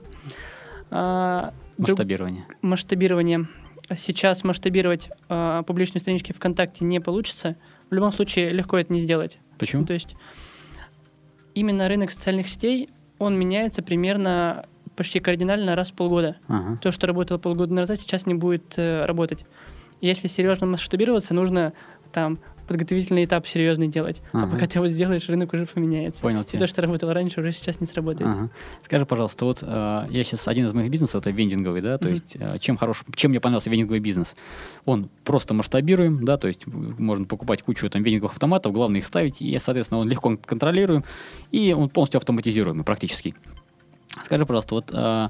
А, 0.92 1.54
друг- 1.78 2.00
Масштабирование. 2.62 3.48
Масштабирование. 3.90 3.98
Сейчас 3.98 4.44
масштабировать 4.44 5.10
а, 5.28 5.64
публичные 5.64 6.02
странички 6.02 6.32
ВКонтакте 6.34 6.86
не 6.86 7.00
получится. 7.00 7.56
В 7.90 7.94
любом 7.94 8.12
случае 8.12 8.52
легко 8.52 8.78
это 8.78 8.94
не 8.94 9.00
сделать. 9.00 9.38
Почему? 9.58 9.86
То 9.86 9.94
есть 9.94 10.16
именно 11.54 11.88
рынок 11.88 12.12
социальных 12.12 12.48
сетей, 12.48 12.90
он 13.18 13.38
меняется 13.38 13.82
примерно 13.82 14.66
почти 14.96 15.20
кардинально 15.20 15.76
раз 15.76 15.92
в 15.92 15.94
полгода. 15.94 16.38
Ага. 16.48 16.78
То, 16.82 16.92
что 16.92 17.08
работало 17.08 17.38
полгода 17.38 17.74
назад, 17.74 18.00
сейчас 18.00 18.26
не 18.26 18.34
будет 18.34 18.74
э, 18.78 19.06
работать. 19.06 19.46
Если 20.02 20.28
серьезно 20.28 20.68
масштабироваться, 20.68 21.34
нужно 21.34 21.74
там 22.12 22.40
подготовительный 22.70 23.26
этап 23.26 23.46
серьезный 23.46 23.88
делать. 23.90 24.22
А 24.32 24.44
Ага. 24.44 24.54
пока 24.54 24.68
ты 24.68 24.78
его 24.80 24.88
сделаешь, 24.88 25.28
рынок 25.28 25.52
уже 25.54 25.66
поменяется. 25.66 26.22
Понял 26.22 26.42
И 26.42 26.46
тебя. 26.46 26.60
то, 26.60 26.68
что 26.68 26.82
работало 26.82 27.14
раньше, 27.14 27.42
уже 27.42 27.52
сейчас 27.52 27.82
не 27.82 27.88
сработает. 27.88 28.30
Ага. 28.30 28.50
Скажи, 28.86 29.06
пожалуйста, 29.06 29.44
вот 29.46 29.60
э, 29.62 30.06
я 30.10 30.24
сейчас 30.24 30.48
один 30.48 30.66
из 30.66 30.74
моих 30.74 30.90
бизнесов 30.90 31.22
это 31.22 31.32
вендинговый, 31.32 31.82
да, 31.82 31.98
то 31.98 32.06
Мгм. 32.06 32.14
есть 32.14 32.38
э, 32.40 32.58
чем 32.60 32.78
хорош, 32.78 33.04
чем 33.16 33.32
мне 33.32 33.40
понравился 33.42 33.70
вендинговый 33.70 34.00
бизнес? 34.00 34.36
Он 34.86 35.10
просто 35.26 35.54
масштабируем, 35.54 36.24
да, 36.24 36.38
то 36.38 36.48
есть 36.48 36.66
можно 36.68 37.26
покупать 37.26 37.62
кучу 37.64 37.90
там 37.90 38.04
вендинговых 38.04 38.34
автоматов, 38.34 38.72
главное 38.72 39.00
их 39.00 39.06
ставить, 39.06 39.42
и, 39.42 39.58
соответственно, 39.60 40.00
он 40.00 40.08
легко 40.08 40.38
контролируем, 40.38 41.04
и 41.52 41.74
он 41.74 41.90
полностью 41.90 42.20
автоматизируемый 42.20 42.86
практически. 42.86 43.36
Скажи, 44.24 44.46
пожалуйста, 44.46 44.76
вот 44.76 44.92
э, 44.94 45.30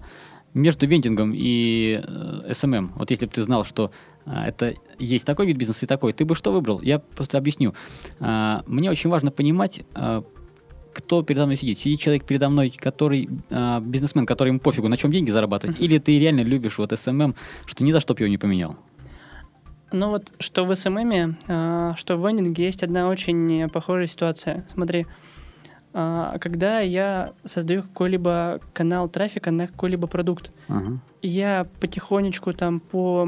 между 0.53 0.87
вендингом 0.87 1.31
и 1.33 2.01
э, 2.03 2.51
SMM, 2.51 2.89
вот 2.95 3.11
если 3.11 3.25
бы 3.25 3.31
ты 3.31 3.41
знал, 3.43 3.65
что 3.65 3.91
э, 4.25 4.31
это 4.47 4.73
есть 4.99 5.25
такой 5.25 5.47
вид 5.47 5.57
бизнеса 5.57 5.85
и 5.85 5.87
такой, 5.87 6.13
ты 6.13 6.25
бы 6.25 6.35
что 6.35 6.51
выбрал? 6.51 6.81
Я 6.81 6.99
просто 6.99 7.37
объясню. 7.37 7.73
Э, 8.19 8.61
мне 8.67 8.91
очень 8.91 9.09
важно 9.09 9.31
понимать, 9.31 9.81
э, 9.95 10.21
кто 10.93 11.23
передо 11.23 11.45
мной 11.45 11.55
сидит. 11.55 11.79
Сидит 11.79 11.99
человек 11.99 12.25
передо 12.25 12.49
мной, 12.49 12.73
который 12.75 13.29
э, 13.49 13.79
бизнесмен, 13.81 14.25
который 14.25 14.49
ему 14.49 14.59
пофигу, 14.59 14.87
на 14.87 14.97
чем 14.97 15.11
деньги 15.11 15.29
зарабатывать, 15.31 15.79
или 15.79 15.97
ты 15.97 16.19
реально 16.19 16.41
любишь 16.41 16.77
вот 16.77 16.91
SMM, 16.91 17.35
что 17.65 17.83
ни 17.83 17.91
за 17.91 17.99
что 17.99 18.13
бы 18.13 18.21
его 18.21 18.29
не 18.29 18.37
поменял. 18.37 18.75
Ну 19.91 20.09
вот, 20.09 20.31
что 20.39 20.65
в 20.65 20.75
СММе, 20.75 21.37
а, 21.47 21.93
что 21.95 22.15
в 22.15 22.27
вендинге 22.27 22.65
есть 22.65 22.83
одна 22.83 23.09
очень 23.09 23.67
похожая 23.69 24.05
ситуация. 24.05 24.65
Смотри, 24.71 25.07
а, 25.07 25.07
когда 25.91 26.79
я 26.79 27.33
создаю 27.45 27.81
какой-либо 27.83 28.59
канал 28.73 29.09
трафика 29.09 29.51
на 29.51 29.67
какой-либо 29.67 30.07
продукт, 30.07 30.51
Ага. 30.67 30.99
я 31.21 31.67
потихонечку 31.79 32.53
там 32.53 32.79
по 32.79 33.21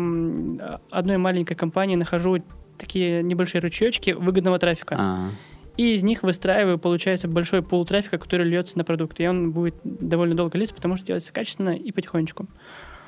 одной 0.92 1.18
маленькой 1.18 1.56
компании 1.56 1.96
нахожу 1.96 2.44
такие 2.78 3.24
небольшие 3.24 3.62
ручеечки 3.62 4.12
выгодного 4.12 4.60
трафика. 4.60 4.96
А, 5.00 5.30
И 5.78 5.94
из 5.94 6.04
них 6.04 6.22
выстраиваю, 6.24 6.78
получается, 6.78 7.28
большой 7.28 7.62
пул 7.64 7.86
трафика, 7.86 8.18
который 8.18 8.46
льется 8.46 8.78
на 8.78 8.84
продукт. 8.84 9.20
И 9.20 9.28
он 9.28 9.52
будет 9.52 9.76
довольно 9.84 10.36
долго 10.36 10.58
литься, 10.58 10.76
потому 10.76 10.98
что 10.98 11.06
делается 11.08 11.32
качественно 11.34 11.70
и 11.76 11.92
потихонечку. 11.92 12.48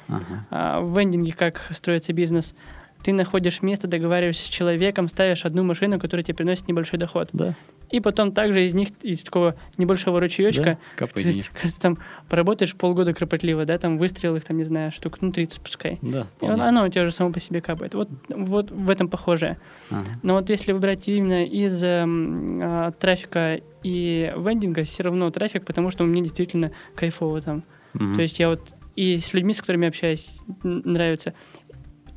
ага. 0.07 0.45
А 0.49 0.79
в 0.81 0.97
вендинге 0.97 1.33
как 1.33 1.61
строится 1.71 2.13
бизнес? 2.13 2.55
Ты 3.03 3.11
находишь 3.11 3.61
место, 3.61 3.87
договариваешься 3.87 4.45
с 4.45 4.47
человеком, 4.47 5.09
ставишь 5.09 5.43
одну 5.45 5.63
машину, 5.63 5.99
которая 5.99 6.23
тебе 6.23 6.35
приносит 6.35 6.67
небольшой 6.69 6.97
доход. 6.99 7.29
Да, 7.33 7.53
И 7.89 7.99
потом 7.99 8.31
также 8.31 8.65
из 8.65 8.73
них, 8.73 8.89
из 9.01 9.23
такого 9.23 9.55
небольшого 9.77 10.19
ручеечка, 10.19 10.77
да, 10.99 11.07
ты, 11.07 11.43
там 11.81 11.97
поработаешь 12.29 12.75
полгода 12.75 13.13
кропотливо, 13.13 13.65
да, 13.65 13.77
там 13.77 13.97
выстрел 13.97 14.35
их, 14.35 14.43
там, 14.43 14.57
не 14.57 14.63
знаю, 14.63 14.91
штук, 14.91 15.21
ну, 15.21 15.31
30 15.31 15.61
пускай. 15.61 15.99
Да, 16.01 16.21
И 16.21 16.23
вполне. 16.25 16.63
оно, 16.63 16.85
у 16.85 16.89
тебя 16.89 17.03
уже 17.03 17.11
само 17.11 17.31
по 17.31 17.39
себе 17.39 17.61
капает. 17.61 17.93
Вот, 17.93 18.09
вот 18.29 18.71
в 18.71 18.89
этом 18.89 19.07
похожее. 19.09 19.57
Ага. 19.89 20.07
Но 20.23 20.35
вот 20.35 20.49
если 20.49 20.71
выбрать 20.71 21.07
именно 21.07 21.45
из 21.45 21.83
эм, 21.83 22.59
а, 22.63 22.91
трафика 22.91 23.59
и 23.83 24.33
вендинга, 24.37 24.83
все 24.83 25.03
равно 25.03 25.29
трафик, 25.29 25.65
потому 25.65 25.91
что 25.91 26.03
мне 26.03 26.21
действительно 26.21 26.71
кайфово 26.95 27.41
там. 27.41 27.63
Мгм. 27.93 28.15
То 28.15 28.21
есть 28.21 28.39
я 28.39 28.49
вот 28.49 28.73
и 28.95 29.17
с 29.17 29.33
людьми, 29.33 29.53
с 29.53 29.61
которыми 29.61 29.87
общаюсь, 29.87 30.29
нравится. 30.63 31.33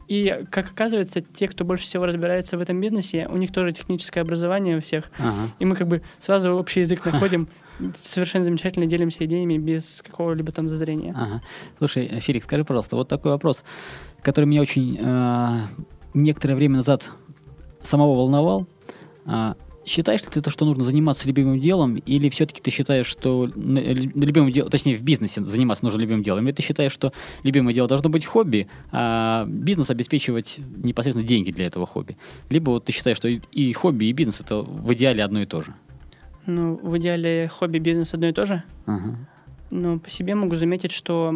И, 0.08 0.44
как 0.50 0.70
оказывается, 0.70 1.20
те, 1.20 1.48
кто 1.48 1.64
больше 1.64 1.84
всего 1.84 2.06
разбирается 2.06 2.56
в 2.56 2.60
этом 2.60 2.80
бизнесе, 2.80 3.26
у 3.28 3.36
них 3.36 3.52
тоже 3.52 3.72
техническое 3.72 4.20
образование 4.20 4.78
у 4.78 4.80
всех. 4.80 5.10
Ага. 5.18 5.48
И 5.58 5.64
мы 5.64 5.74
как 5.76 5.88
бы 5.88 6.02
сразу 6.18 6.52
общий 6.52 6.80
язык 6.80 7.04
находим, 7.04 7.48
совершенно 7.94 8.44
замечательно 8.44 8.86
делимся 8.86 9.24
идеями 9.24 9.58
без 9.58 10.02
какого-либо 10.06 10.52
там 10.52 10.68
зазрения. 10.68 11.12
Ага. 11.16 11.42
Слушай, 11.78 12.20
Феликс, 12.20 12.46
скажи, 12.46 12.64
пожалуйста, 12.64 12.96
вот 12.96 13.08
такой 13.08 13.32
вопрос, 13.32 13.64
который 14.22 14.46
меня 14.46 14.62
очень 14.62 14.98
э, 15.00 15.58
некоторое 16.14 16.54
время 16.54 16.76
назад 16.76 17.10
самого 17.80 18.16
волновал. 18.16 18.66
А, 19.24 19.56
считаешь 19.86 20.22
ли 20.22 20.28
ты 20.30 20.42
то, 20.42 20.50
что 20.50 20.64
нужно 20.64 20.84
заниматься 20.84 21.26
любимым 21.28 21.60
делом, 21.60 21.96
или 21.96 22.28
все-таки 22.28 22.60
ты 22.60 22.70
считаешь, 22.70 23.06
что 23.06 23.50
на, 23.54 23.80
на 23.80 24.24
любимом 24.24 24.50
деле, 24.50 24.68
точнее 24.68 24.96
в 24.96 25.02
бизнесе 25.02 25.44
заниматься 25.44 25.84
нужно 25.84 26.00
любимым 26.00 26.22
делом, 26.22 26.46
или 26.46 26.52
ты 26.52 26.62
считаешь, 26.62 26.92
что 26.92 27.12
любимое 27.44 27.72
дело 27.72 27.88
должно 27.88 28.10
быть 28.10 28.24
хобби, 28.24 28.68
а 28.90 29.46
бизнес 29.46 29.88
обеспечивать 29.88 30.58
непосредственно 30.82 31.26
деньги 31.26 31.52
для 31.52 31.66
этого 31.66 31.86
хобби? 31.86 32.16
Либо 32.50 32.70
вот 32.70 32.84
ты 32.84 32.92
считаешь, 32.92 33.16
что 33.16 33.28
и, 33.28 33.40
и 33.52 33.72
хобби, 33.72 34.06
и 34.06 34.12
бизнес 34.12 34.40
это 34.40 34.60
в 34.60 34.92
идеале 34.92 35.22
одно 35.22 35.40
и 35.40 35.46
то 35.46 35.62
же? 35.62 35.74
Ну, 36.46 36.76
в 36.82 36.98
идеале 36.98 37.48
хобби, 37.48 37.78
бизнес 37.78 38.12
одно 38.12 38.28
и 38.28 38.32
то 38.32 38.44
же. 38.44 38.62
Ага. 38.86 39.16
Но 39.70 39.98
по 39.98 40.10
себе 40.10 40.34
могу 40.34 40.56
заметить, 40.56 40.92
что 40.92 41.34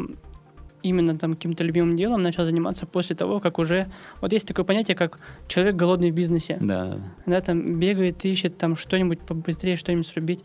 именно 0.83 1.19
там 1.19 1.35
каким-то 1.35 1.65
любимым 1.65 1.97
делом 1.97 2.23
начал 2.23 2.45
заниматься 2.45 2.87
после 2.87 3.17
того, 3.17 3.41
как 3.41 3.59
уже... 3.59 3.91
Вот 4.21 4.33
есть 4.33 4.47
такое 4.47 4.65
понятие, 4.65 4.97
как 4.97 5.19
человек 5.49 5.77
голодный 5.77 6.11
в 6.11 6.15
бизнесе. 6.15 6.59
Да, 6.61 6.99
да, 7.27 7.41
там 7.41 7.79
бегает, 7.79 8.25
ищет 8.25 8.59
там 8.59 8.77
что-нибудь 8.77 9.21
побыстрее, 9.21 9.77
что-нибудь 9.77 10.07
срубить. 10.07 10.41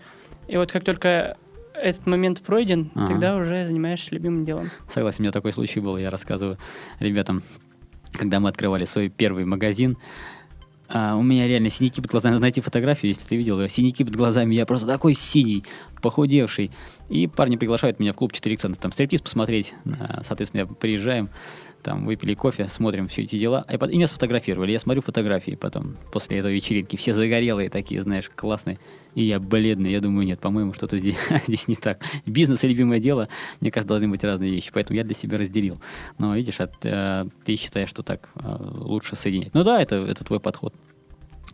И 0.47 0.57
вот 0.57 0.71
как 0.71 0.83
только 0.83 1.37
этот 1.73 2.05
момент 2.05 2.41
пройден, 2.41 2.91
Ага. 2.95 3.07
тогда 3.07 3.35
уже 3.35 3.65
занимаешься 3.65 4.13
любимым 4.13 4.45
делом. 4.45 4.69
Согласен, 4.89 5.21
у 5.21 5.23
меня 5.23 5.31
такой 5.31 5.51
случай 5.51 5.79
был, 5.79 5.97
я 5.97 6.09
рассказываю 6.09 6.57
ребятам, 6.99 7.43
когда 8.13 8.39
мы 8.39 8.49
открывали 8.49 8.85
свой 8.85 9.09
первый 9.09 9.45
магазин, 9.45 9.97
а, 10.87 11.15
у 11.15 11.23
меня 11.23 11.47
реально 11.47 11.69
синяки 11.69 12.01
под 12.01 12.11
глазами. 12.11 12.37
Найти 12.37 12.61
фотографию, 12.61 13.09
если 13.09 13.27
ты 13.27 13.35
видел, 13.35 13.67
синяки 13.69 14.03
под 14.03 14.15
глазами. 14.15 14.53
Я 14.55 14.65
просто 14.65 14.87
такой 14.87 15.13
синий, 15.13 15.63
похудевший. 16.01 16.71
И 17.09 17.27
парни 17.27 17.55
приглашают 17.55 17.99
меня 17.99 18.13
в 18.13 18.15
клуб 18.15 18.33
4 18.33 18.53
икса, 18.55 18.71
там 18.73 18.91
стриптиз 18.91 19.21
посмотреть. 19.21 19.73
А, 19.99 20.21
Соответственно, 20.25 20.67
приезжаем, 20.67 21.29
там 21.85 22.03
выпили 22.03 22.33
кофе, 22.33 22.67
смотрим 22.67 23.07
все 23.07 23.21
эти 23.21 23.37
дела. 23.37 23.63
И, 23.69 23.77
потом- 23.77 23.91
и 23.91 23.97
меня 23.97 24.07
сфотографировали. 24.07 24.71
Я 24.71 24.79
смотрю 24.79 25.03
фотографии 25.03 25.51
потом, 25.51 25.97
после 26.11 26.39
этой 26.39 26.51
вечеринки. 26.51 26.95
Все 26.95 27.13
загорелые 27.13 27.69
такие, 27.69 28.01
знаешь, 28.01 28.29
классные. 28.35 28.79
И 29.13 29.23
я 29.23 29.39
бледный. 29.39 29.91
Я 29.91 30.01
думаю, 30.01 30.25
нет, 30.25 30.39
по-моему, 30.39 30.73
что-то 30.73 30.97
здесь, 30.97 31.15
здесь 31.47 31.67
не 31.67 31.75
так. 31.75 32.01
Бизнес 32.25 32.63
и 32.63 32.67
любимое 32.67 32.99
дело, 32.99 33.29
мне 33.61 33.69
кажется, 33.69 33.89
должны 33.89 34.07
быть 34.07 34.23
разные 34.23 34.51
вещи. 34.51 34.71
Поэтому 34.73 34.97
я 34.97 35.03
для 35.03 35.13
себя 35.13 35.37
разделил. 35.37 35.79
Но 36.17 36.35
видишь, 36.35 36.59
от, 36.59 36.73
э, 36.83 37.27
ты 37.45 37.55
считаешь, 37.55 37.89
что 37.89 38.01
так 38.01 38.29
э, 38.35 38.57
лучше 38.79 39.15
соединять. 39.15 39.53
Ну 39.53 39.63
да, 39.63 39.79
это, 39.79 39.95
это 39.95 40.25
твой 40.25 40.39
подход. 40.39 40.73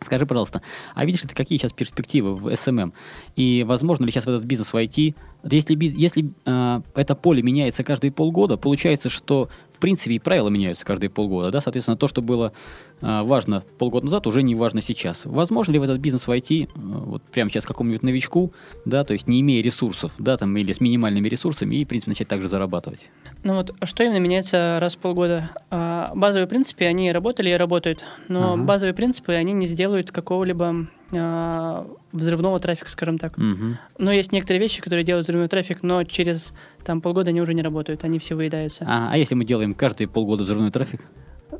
Скажи, 0.00 0.24
пожалуйста, 0.24 0.62
а 0.94 1.04
видишь 1.04 1.20
ты 1.20 1.34
какие 1.34 1.58
сейчас 1.58 1.72
перспективы 1.72 2.34
в 2.34 2.48
SMM? 2.48 2.92
И 3.36 3.64
возможно 3.68 4.06
ли 4.06 4.10
сейчас 4.10 4.24
в 4.24 4.28
этот 4.28 4.44
бизнес 4.44 4.72
войти? 4.72 5.14
Если, 5.44 5.76
если 5.78 6.32
э, 6.46 6.80
это 6.94 7.14
поле 7.14 7.42
меняется 7.42 7.84
каждые 7.84 8.12
полгода, 8.12 8.56
получается, 8.56 9.10
что 9.10 9.50
принципе, 9.82 10.14
и 10.14 10.18
правила 10.20 10.48
меняются 10.48 10.86
каждые 10.86 11.10
полгода, 11.10 11.50
да, 11.50 11.60
соответственно, 11.60 11.96
то, 11.96 12.06
что 12.06 12.22
было 12.22 12.52
а, 13.00 13.24
важно 13.24 13.64
полгода 13.78 14.06
назад, 14.06 14.26
уже 14.28 14.42
не 14.42 14.54
важно 14.54 14.80
сейчас. 14.80 15.26
Возможно 15.26 15.72
ли 15.72 15.80
в 15.80 15.82
этот 15.82 15.98
бизнес 15.98 16.28
войти 16.28 16.68
а, 16.74 16.78
вот 16.78 17.22
прямо 17.24 17.50
сейчас 17.50 17.66
какому-нибудь 17.66 18.04
новичку, 18.04 18.52
да, 18.84 19.02
то 19.02 19.12
есть 19.12 19.26
не 19.26 19.40
имея 19.40 19.60
ресурсов, 19.62 20.12
да, 20.18 20.36
там, 20.36 20.56
или 20.56 20.72
с 20.72 20.80
минимальными 20.80 21.28
ресурсами, 21.28 21.74
и, 21.76 21.84
в 21.84 21.88
принципе, 21.88 22.12
начать 22.12 22.28
также 22.28 22.48
зарабатывать? 22.48 23.10
Ну 23.42 23.54
вот, 23.56 23.74
что 23.82 24.04
именно 24.04 24.18
меняется 24.18 24.78
раз 24.80 24.94
в 24.94 24.98
полгода? 24.98 25.50
А, 25.70 26.12
базовые 26.14 26.46
принципы, 26.46 26.84
они 26.84 27.10
работали 27.10 27.50
и 27.50 27.54
работают, 27.54 28.04
но 28.28 28.54
ага. 28.54 28.62
базовые 28.62 28.94
принципы, 28.94 29.32
они 29.32 29.52
не 29.52 29.66
сделают 29.66 30.12
какого-либо 30.12 30.86
а, 31.14 31.86
взрывного 32.12 32.58
трафика, 32.58 32.90
скажем 32.90 33.18
так. 33.18 33.36
Угу. 33.38 33.78
Но 33.98 34.12
есть 34.12 34.32
некоторые 34.32 34.60
вещи, 34.60 34.80
которые 34.80 35.04
делают 35.04 35.26
взрывной 35.26 35.48
трафик, 35.48 35.82
но 35.82 36.04
через 36.04 36.52
там 36.84 37.00
полгода 37.00 37.30
они 37.30 37.40
уже 37.40 37.54
не 37.54 37.62
работают, 37.62 38.04
они 38.04 38.18
все 38.18 38.34
выедаются. 38.34 38.84
А, 38.88 39.10
а 39.12 39.16
если 39.16 39.34
мы 39.34 39.44
делаем 39.44 39.74
каждые 39.74 40.08
полгода 40.08 40.44
взрывной 40.44 40.70
трафик? 40.70 41.00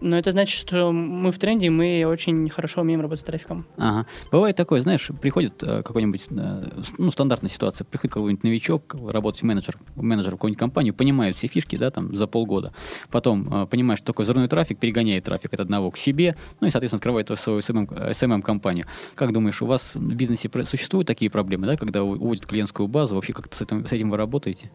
Но 0.01 0.19
это 0.19 0.33
значит, 0.33 0.59
что 0.59 0.91
мы 0.93 1.33
в 1.33 1.39
тренде, 1.39 1.71
мы 1.71 2.05
очень 2.07 2.49
хорошо 2.49 2.81
умеем 2.81 3.01
работать 3.01 3.23
с 3.23 3.25
трафиком. 3.25 3.67
Ага. 3.77 4.07
Бывает 4.31 4.57
такое, 4.57 4.81
знаешь, 4.81 5.11
приходит 5.21 5.63
э, 5.63 5.83
какой-нибудь, 5.83 6.27
э, 6.31 6.65
ну, 6.99 7.11
стандартная 7.11 7.51
ситуация, 7.51 7.85
приходит 7.85 8.15
какой-нибудь 8.15 8.45
новичок, 8.45 8.95
работать 9.09 9.43
менеджер, 9.43 9.79
менеджер 9.97 10.31
в 10.31 10.35
какую-нибудь 10.35 10.59
компанию, 10.59 10.95
понимает 10.95 11.37
все 11.37 11.47
фишки, 11.47 11.77
да, 11.77 11.91
там, 11.91 12.17
за 12.17 12.27
полгода. 12.27 12.73
Потом 13.11 13.53
э, 13.53 13.67
понимает, 13.67 13.99
что 13.99 14.07
такое 14.07 14.25
взрывной 14.25 14.49
трафик, 14.49 14.79
перегоняет 14.79 15.25
трафик 15.25 15.53
от 15.55 15.61
одного 15.61 15.91
к 15.91 15.99
себе, 15.99 16.37
ну 16.61 16.67
и, 16.67 16.71
соответственно, 16.71 16.99
открывает 16.99 17.29
свою 17.39 17.61
SMM-компанию. 17.61 18.87
Как 19.15 19.33
думаешь, 19.33 19.61
у 19.63 19.67
вас 19.67 19.95
в 19.95 20.15
бизнесе 20.15 20.51
существуют 20.65 21.07
такие 21.07 21.31
проблемы, 21.31 21.67
да, 21.67 21.77
когда 21.77 22.03
уводят 22.03 22.47
клиентскую 22.47 22.89
базу? 22.89 23.15
Вообще 23.15 23.33
как-то 23.33 23.57
с 23.57 23.61
этим, 23.61 23.87
с 23.87 23.93
этим 23.93 24.11
вы 24.11 24.17
работаете? 24.17 24.71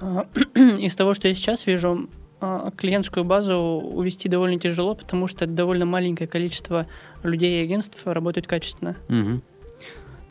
А, 0.00 0.26
из 0.54 0.94
того, 0.96 1.14
что 1.14 1.28
я 1.28 1.34
сейчас 1.34 1.66
вижу, 1.66 2.08
клиентскую 2.40 3.24
базу 3.24 3.54
увести 3.56 4.28
довольно 4.28 4.58
тяжело, 4.58 4.94
потому 4.94 5.26
что 5.26 5.46
довольно 5.46 5.86
маленькое 5.86 6.28
количество 6.28 6.86
людей 7.22 7.60
и 7.60 7.64
агентств 7.64 7.98
работают 8.04 8.46
качественно. 8.46 8.96
Угу. 9.08 9.42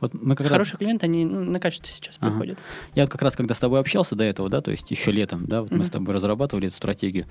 Вот 0.02 0.14
мы 0.14 0.36
как 0.36 0.48
Хорошие 0.48 0.74
раз... 0.74 0.80
клиенты, 0.80 1.06
они 1.06 1.26
ну, 1.26 1.44
на 1.44 1.60
качестве 1.60 1.94
сейчас 1.96 2.18
ага. 2.20 2.32
приходят. 2.32 2.60
Я 2.94 3.04
вот 3.04 3.12
как 3.12 3.22
раз, 3.22 3.36
когда 3.36 3.56
с 3.56 3.60
тобой 3.60 3.80
общался 3.80 4.16
до 4.16 4.24
этого, 4.24 4.50
да, 4.50 4.62
то 4.62 4.72
есть 4.72 4.92
еще 4.92 5.12
летом, 5.12 5.46
да, 5.46 5.62
вот 5.62 5.72
mm 5.72 5.78
мы 5.78 5.86
с 5.86 5.90
тобой 5.90 6.14
разрабатывали 6.14 6.68
эту 6.68 6.76
стратегию, 6.76 7.26
а, 7.26 7.30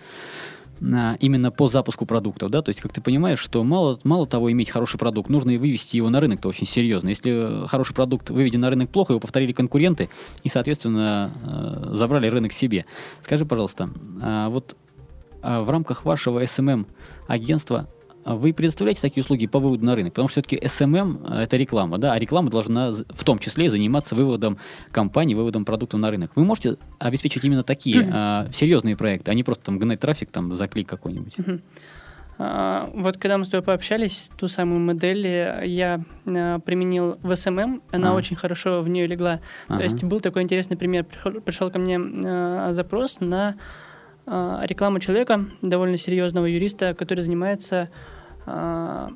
именно 0.80 1.50
по 1.50 1.68
запуску 1.68 2.06
продуктов, 2.06 2.50
да, 2.50 2.62
то 2.62 2.70
есть 2.70 2.80
как 2.80 2.92
ты 2.92 3.00
понимаешь, 3.00 3.38
что 3.38 3.62
мало, 3.64 3.98
мало 4.04 4.26
того 4.26 4.50
иметь 4.52 4.70
хороший 4.70 4.98
продукт, 4.98 5.30
нужно 5.30 5.50
и 5.50 5.56
вывести 5.56 5.96
его 5.96 6.10
на 6.10 6.20
рынок-то 6.20 6.48
очень 6.48 6.66
серьезно. 6.66 7.08
Если 7.08 7.66
хороший 7.68 7.94
продукт 7.94 8.30
выведен 8.30 8.60
на 8.60 8.70
рынок 8.70 8.90
плохо, 8.90 9.12
его 9.12 9.20
повторили 9.20 9.52
конкуренты 9.52 10.08
и, 10.42 10.48
соответственно, 10.48 11.32
э, 11.42 11.94
забрали 11.94 12.26
рынок 12.26 12.52
себе. 12.52 12.86
Скажи, 13.20 13.46
пожалуйста, 13.46 13.90
а 14.20 14.48
вот 14.48 14.76
а, 15.44 15.62
в 15.62 15.70
рамках 15.70 16.04
вашего 16.04 16.42
SMM 16.42 16.86
агентства 17.28 17.86
вы 18.24 18.52
предоставляете 18.52 19.00
такие 19.00 19.22
услуги 19.22 19.46
по 19.46 19.58
выводу 19.58 19.84
на 19.84 19.94
рынок? 19.94 20.12
Потому 20.12 20.28
что 20.28 20.40
все-таки 20.40 20.56
SMM– 20.56 21.42
это 21.42 21.56
реклама, 21.56 21.98
да, 21.98 22.12
а 22.12 22.18
реклама 22.18 22.50
должна 22.50 22.92
в 22.92 23.24
том 23.24 23.38
числе 23.38 23.70
заниматься 23.70 24.14
выводом 24.14 24.58
компаний, 24.90 25.34
выводом 25.34 25.64
продуктов 25.64 26.00
на 26.00 26.10
рынок. 26.10 26.32
Вы 26.34 26.44
можете 26.44 26.76
обеспечить 26.98 27.44
именно 27.44 27.62
такие 27.62 28.08
а, 28.12 28.48
серьезные 28.52 28.96
проекты, 28.96 29.30
а 29.30 29.34
не 29.34 29.44
просто 29.44 29.64
там 29.64 29.78
гнать 29.78 30.00
трафик 30.00 30.30
там 30.30 30.54
за 30.54 30.68
клик 30.68 30.88
какой-нибудь? 30.88 31.34
А, 32.38 32.90
вот 32.94 33.16
когда 33.16 33.38
мы 33.38 33.44
с 33.44 33.48
тобой 33.48 33.64
пообщались, 33.64 34.30
ту 34.36 34.48
самую 34.48 34.80
модель 34.80 35.26
я 35.66 36.02
а, 36.26 36.58
применил 36.60 37.18
в 37.22 37.30
SMM, 37.30 37.82
она 37.92 38.10
а. 38.10 38.14
очень 38.14 38.36
хорошо 38.36 38.82
в 38.82 38.88
нее 38.88 39.06
легла. 39.06 39.40
Ага. 39.68 39.78
То 39.78 39.84
есть 39.84 40.04
был 40.04 40.20
такой 40.20 40.42
интересный 40.42 40.76
пример. 40.76 41.04
Пришел, 41.04 41.40
пришел 41.40 41.70
ко 41.70 41.78
мне 41.78 41.98
а, 41.98 42.72
запрос 42.72 43.20
на 43.20 43.56
а, 44.26 44.62
рекламу 44.66 45.00
человека, 45.00 45.44
довольно 45.62 45.98
серьезного 45.98 46.46
юриста, 46.46 46.94
который 46.94 47.20
занимается 47.20 47.90
а, 48.46 49.10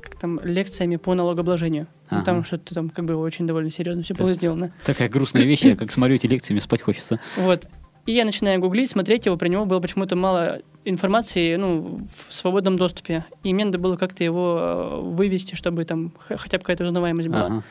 как 0.00 0.16
там, 0.16 0.40
лекциями 0.44 0.96
по 0.96 1.14
налогообложению. 1.14 1.86
Ну, 2.10 2.18
ага. 2.18 2.18
Ну, 2.18 2.24
там 2.24 2.44
что-то 2.44 2.74
там 2.74 2.90
как 2.90 3.04
бы 3.04 3.16
очень 3.16 3.46
довольно 3.46 3.70
серьезно 3.70 4.02
все 4.02 4.14
было 4.14 4.32
сделано. 4.32 4.72
Такая 4.84 5.08
грустная 5.08 5.44
вещь, 5.44 5.62
я 5.62 5.76
как 5.76 5.90
смотрю 5.92 6.16
эти 6.16 6.26
лекциями, 6.26 6.60
спать 6.60 6.82
хочется. 6.82 7.20
Вот. 7.36 7.66
И 8.06 8.12
я 8.12 8.24
начинаю 8.24 8.60
гуглить, 8.60 8.90
смотреть 8.90 9.26
его, 9.26 9.36
про 9.36 9.48
него 9.48 9.66
было 9.66 9.80
почему-то 9.80 10.16
мало 10.16 10.60
информации 10.84 11.56
ну, 11.56 12.00
в 12.28 12.34
свободном 12.34 12.76
доступе. 12.76 13.24
И 13.42 13.52
мне 13.52 13.66
надо 13.66 13.78
было 13.78 13.96
как-то 13.96 14.24
его 14.24 14.58
э, 14.58 15.00
вывести, 15.02 15.54
чтобы 15.54 15.84
там 15.84 16.12
хотя 16.28 16.58
бы 16.58 16.62
какая-то 16.64 16.84
узнаваемость 16.84 17.28
была. 17.28 17.46
Ага. 17.46 17.64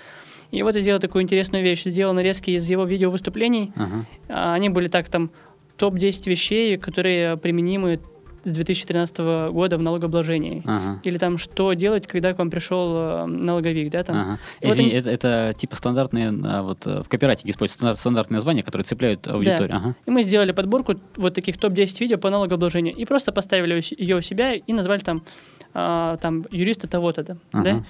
И 0.52 0.64
вот 0.64 0.76
я 0.76 0.82
сделал 0.82 1.00
такую 1.00 1.24
интересную 1.24 1.64
вещь. 1.64 1.84
Сделал 1.84 2.14
нарезки 2.14 2.52
из 2.52 2.68
его 2.70 2.86
видео 2.86 3.12
выступлений. 3.12 3.72
Ага. 3.76 4.06
Они 4.54 4.70
были 4.70 4.88
так 4.88 5.10
там 5.10 5.32
топ-10 5.80 6.30
вещей, 6.30 6.78
которые 6.78 7.38
применимы 7.38 8.00
с 8.44 8.52
2013 8.52 9.18
года 9.52 9.78
в 9.78 9.82
налогообложении. 9.82 10.63
Ага. 10.65 11.02
Или 11.04 11.18
там, 11.18 11.38
что 11.38 11.74
делать, 11.74 12.08
когда 12.08 12.34
к 12.34 12.39
вам 12.39 12.50
пришел 12.50 12.96
э, 12.96 13.26
налоговик, 13.26 13.92
да, 13.92 14.04
там. 14.04 14.18
Ага. 14.18 14.39
Извини, 14.62 14.92
вот 14.92 14.98
это, 14.98 15.10
это 15.10 15.54
типа 15.58 15.76
стандартные, 15.76 16.34
а, 16.44 16.63
вот 16.63 16.88
э, 16.88 17.04
в 17.04 17.10
копирайтинге 17.10 17.52
используются 17.52 17.96
стандартные 17.96 18.38
названия, 18.38 18.63
которые 18.63 18.86
цепляют 18.86 19.28
аудиторию. 19.28 19.70
Да. 19.70 19.76
Ага. 19.76 19.96
И 20.06 20.12
мы 20.12 20.24
сделали 20.24 20.52
подборку 20.52 20.96
вот 21.18 21.34
таких 21.34 21.58
топ-10 21.58 22.00
видео 22.00 22.18
по 22.18 22.30
налогообложению 22.30 22.96
и 22.96 23.06
просто 23.06 23.32
поставили 23.32 23.82
ее 23.98 24.18
у 24.18 24.22
себя 24.22 24.54
и 24.54 24.74
назвали 24.74 25.00
там, 25.00 25.24
а, 25.74 26.18
там 26.18 26.46
юриста 26.52 26.88
того-то, 26.88 27.24
да, 27.24 27.38
ага. 27.52 27.63
да. 27.63 27.86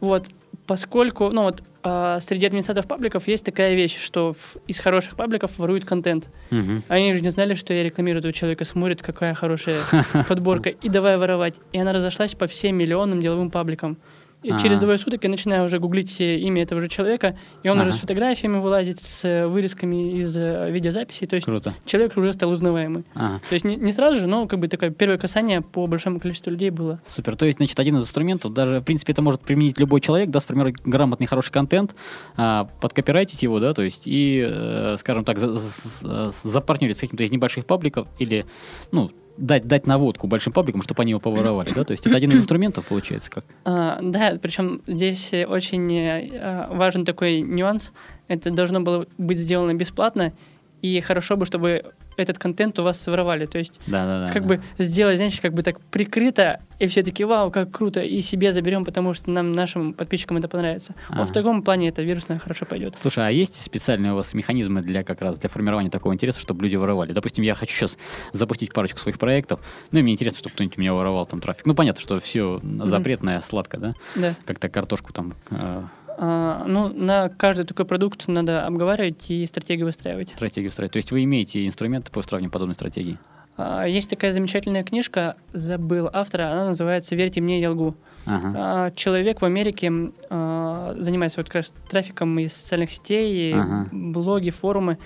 Вот, 0.00 0.26
поскольку, 0.66 1.30
ну 1.30 1.42
вот, 1.42 1.62
э, 1.84 2.18
среди 2.20 2.46
администраторов 2.46 2.86
пабликов 2.88 3.28
есть 3.28 3.44
такая 3.44 3.74
вещь, 3.74 3.98
что 3.98 4.32
в, 4.34 4.56
из 4.66 4.78
хороших 4.80 5.16
пабликов 5.16 5.58
воруют 5.58 5.84
контент. 5.84 6.28
Угу. 6.50 6.82
Они 6.88 7.14
же 7.14 7.20
не 7.20 7.30
знали, 7.30 7.54
что 7.54 7.74
я 7.74 7.82
рекламирую 7.82 8.20
этого 8.20 8.32
человека, 8.32 8.64
смотрят, 8.64 9.02
какая 9.02 9.34
хорошая 9.34 9.80
подборка, 10.28 10.70
и 10.70 10.88
давай 10.88 11.16
воровать. 11.16 11.54
И 11.72 11.78
она 11.78 11.92
разошлась 11.92 12.34
по 12.34 12.46
всем 12.46 12.76
миллионным 12.76 13.20
деловым 13.20 13.50
пабликам. 13.50 13.98
И 14.42 14.50
а 14.50 14.58
через 14.58 14.78
двое 14.78 14.98
суток 14.98 15.22
я 15.24 15.30
начинаю 15.30 15.64
уже 15.64 15.78
гуглить 15.78 16.20
имя 16.20 16.62
этого 16.62 16.80
же 16.80 16.88
человека, 16.88 17.38
и 17.62 17.68
он 17.68 17.78
ага. 17.78 17.88
уже 17.88 17.98
с 17.98 18.00
фотографиями 18.00 18.58
вылазит, 18.58 19.00
с 19.00 19.24
э, 19.24 19.46
вырезками 19.46 20.20
из 20.20 20.36
э, 20.36 20.70
видеозаписей. 20.70 21.26
То 21.26 21.36
есть 21.36 21.46
Круто. 21.46 21.74
человек 21.84 22.16
уже 22.16 22.32
стал 22.32 22.50
узнаваемый. 22.50 23.04
Ага. 23.14 23.40
То 23.48 23.54
есть 23.54 23.64
не, 23.64 23.76
не 23.76 23.92
сразу 23.92 24.18
же, 24.18 24.26
но 24.26 24.46
как 24.46 24.58
бы 24.58 24.68
такое 24.68 24.90
первое 24.90 25.18
касание 25.18 25.62
по 25.62 25.86
большому 25.86 26.18
количеству 26.18 26.50
людей 26.50 26.70
было. 26.70 27.00
Супер. 27.04 27.36
То 27.36 27.46
есть, 27.46 27.58
значит, 27.58 27.78
один 27.78 27.96
из 27.96 28.02
инструментов, 28.02 28.52
даже, 28.52 28.80
в 28.80 28.84
принципе, 28.84 29.12
это 29.12 29.22
может 29.22 29.42
применить 29.42 29.78
любой 29.78 30.00
человек, 30.00 30.30
да, 30.30 30.40
сформировать 30.40 30.76
грамотный, 30.84 31.26
хороший 31.26 31.52
контент, 31.52 31.94
а, 32.36 32.68
подкопирайтить 32.80 33.42
его, 33.42 33.60
да, 33.60 33.74
то 33.74 33.82
есть, 33.82 34.02
и, 34.06 34.44
э, 34.48 34.96
скажем 34.98 35.24
так, 35.24 35.38
за, 35.38 35.54
за, 35.54 36.30
запартнерить 36.30 36.98
с 36.98 37.00
каким-то 37.00 37.24
из 37.24 37.30
небольших 37.30 37.66
пабликов 37.66 38.08
или, 38.18 38.46
ну, 38.90 39.10
дать, 39.42 39.66
дать 39.66 39.86
наводку 39.86 40.28
большим 40.28 40.52
пабликам, 40.52 40.82
чтобы 40.82 41.02
они 41.02 41.10
его 41.10 41.20
поворовали, 41.20 41.70
да? 41.74 41.84
То 41.84 41.90
есть 41.90 42.06
это 42.06 42.16
один 42.16 42.30
из 42.30 42.36
инструментов, 42.36 42.86
получается, 42.86 43.30
как? 43.30 43.44
А, 43.64 43.98
да, 44.00 44.38
причем 44.40 44.80
здесь 44.86 45.32
очень 45.32 45.88
а, 46.00 46.68
важен 46.72 47.04
такой 47.04 47.40
нюанс. 47.40 47.92
Это 48.28 48.50
должно 48.50 48.80
было 48.80 49.06
быть 49.18 49.38
сделано 49.38 49.74
бесплатно, 49.74 50.32
и 50.80 51.00
хорошо 51.00 51.36
бы, 51.36 51.44
чтобы 51.44 51.92
этот 52.16 52.38
контент 52.38 52.78
у 52.78 52.82
вас 52.82 53.00
своровали. 53.00 53.46
То 53.46 53.58
есть, 53.58 53.72
да, 53.86 54.04
да, 54.04 54.26
да, 54.26 54.32
как 54.32 54.42
да. 54.42 54.48
бы 54.48 54.62
сделать, 54.78 55.16
знаешь, 55.16 55.40
как 55.40 55.54
бы 55.54 55.62
так 55.62 55.80
прикрыто, 55.80 56.60
и 56.78 56.86
все 56.86 57.02
таки 57.02 57.24
вау, 57.24 57.50
как 57.50 57.70
круто, 57.70 58.00
и 58.00 58.20
себе 58.20 58.52
заберем, 58.52 58.84
потому 58.84 59.14
что 59.14 59.30
нам, 59.30 59.52
нашим 59.52 59.92
подписчикам 59.92 60.36
это 60.36 60.48
понравится. 60.48 60.94
Ага. 61.08 61.20
Вот 61.20 61.30
в 61.30 61.32
таком 61.32 61.62
плане 61.62 61.88
это 61.88 62.02
вирусно 62.02 62.38
хорошо 62.38 62.66
пойдет. 62.66 62.98
Слушай, 63.00 63.28
а 63.28 63.30
есть 63.30 63.62
специальные 63.62 64.12
у 64.12 64.16
вас 64.16 64.34
механизмы 64.34 64.82
для 64.82 65.04
как 65.04 65.20
раз 65.20 65.38
для 65.38 65.48
формирования 65.48 65.90
такого 65.90 66.12
интереса, 66.12 66.40
чтобы 66.40 66.64
люди 66.64 66.76
воровали? 66.76 67.12
Допустим, 67.12 67.44
я 67.44 67.54
хочу 67.54 67.74
сейчас 67.74 67.96
запустить 68.32 68.72
парочку 68.72 68.98
своих 68.98 69.18
проектов, 69.18 69.60
ну 69.90 70.00
и 70.00 70.02
мне 70.02 70.12
интересно, 70.12 70.38
чтобы 70.38 70.54
кто-нибудь 70.54 70.78
у 70.78 70.80
меня 70.80 70.94
воровал 70.94 71.26
там 71.26 71.40
трафик. 71.40 71.66
Ну, 71.66 71.74
понятно, 71.74 72.00
что 72.00 72.18
все 72.20 72.60
запретное, 72.82 73.38
mm-hmm. 73.38 73.44
сладко, 73.44 73.78
да? 73.78 73.94
Да. 74.16 74.34
Как-то 74.44 74.68
картошку 74.68 75.12
там 75.12 75.34
э, 75.50 75.54
а, 75.60 75.88
ну, 76.24 76.88
на 76.88 77.28
каждый 77.30 77.66
такой 77.66 77.84
продукт 77.84 78.28
надо 78.28 78.66
обговаривать 78.66 79.30
и 79.30 79.44
стратегию 79.46 79.86
выстраивать. 79.86 80.32
Стратегию 80.32 80.70
выстраивать. 80.70 80.92
То 80.92 80.98
есть 80.98 81.10
вы 81.10 81.24
имеете 81.24 81.66
инструменты 81.66 82.12
по 82.12 82.20
выстраиванию 82.20 82.50
подобной 82.50 82.74
стратегии? 82.74 83.18
А, 83.56 83.84
есть 83.84 84.08
такая 84.08 84.32
замечательная 84.32 84.82
книжка, 84.82 85.36
забыл 85.52 86.08
автора, 86.12 86.50
она 86.52 86.68
называется 86.68 87.14
«Верьте 87.14 87.40
мне, 87.40 87.60
я 87.60 87.70
лгу». 87.70 87.94
Ага. 88.24 88.54
А, 88.56 88.90
человек 88.92 89.42
в 89.42 89.44
Америке 89.44 89.90
занимается 90.30 91.40
вот 91.40 91.46
как 91.46 91.56
раз 91.56 91.72
трафиком 91.88 92.38
из 92.38 92.52
социальных 92.52 92.92
сетей, 92.92 93.52
ага. 93.54 93.88
блоги, 93.90 94.50
форумы, 94.50 94.98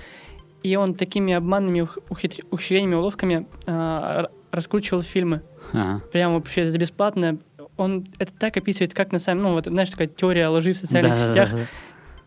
и 0.62 0.76
он 0.76 0.94
такими 0.94 1.32
обманными 1.32 1.88
ухищрениями, 2.10 2.94
уловками 2.94 3.46
раскручивал 4.50 5.02
фильмы. 5.02 5.42
Ага. 5.72 6.02
Прямо 6.12 6.34
вообще 6.34 6.70
за 6.70 6.78
бесплатно 6.78 7.38
он 7.76 8.06
это 8.18 8.32
так 8.32 8.56
описывает, 8.56 8.94
как 8.94 9.12
на 9.12 9.18
самом, 9.18 9.42
ну 9.42 9.52
вот, 9.52 9.66
знаешь, 9.66 9.90
такая 9.90 10.08
теория 10.08 10.48
лжи 10.48 10.72
в 10.72 10.76
социальных 10.76 11.18
да, 11.18 11.18
сетях. 11.18 11.50
Да, 11.50 11.56
да. 11.56 11.66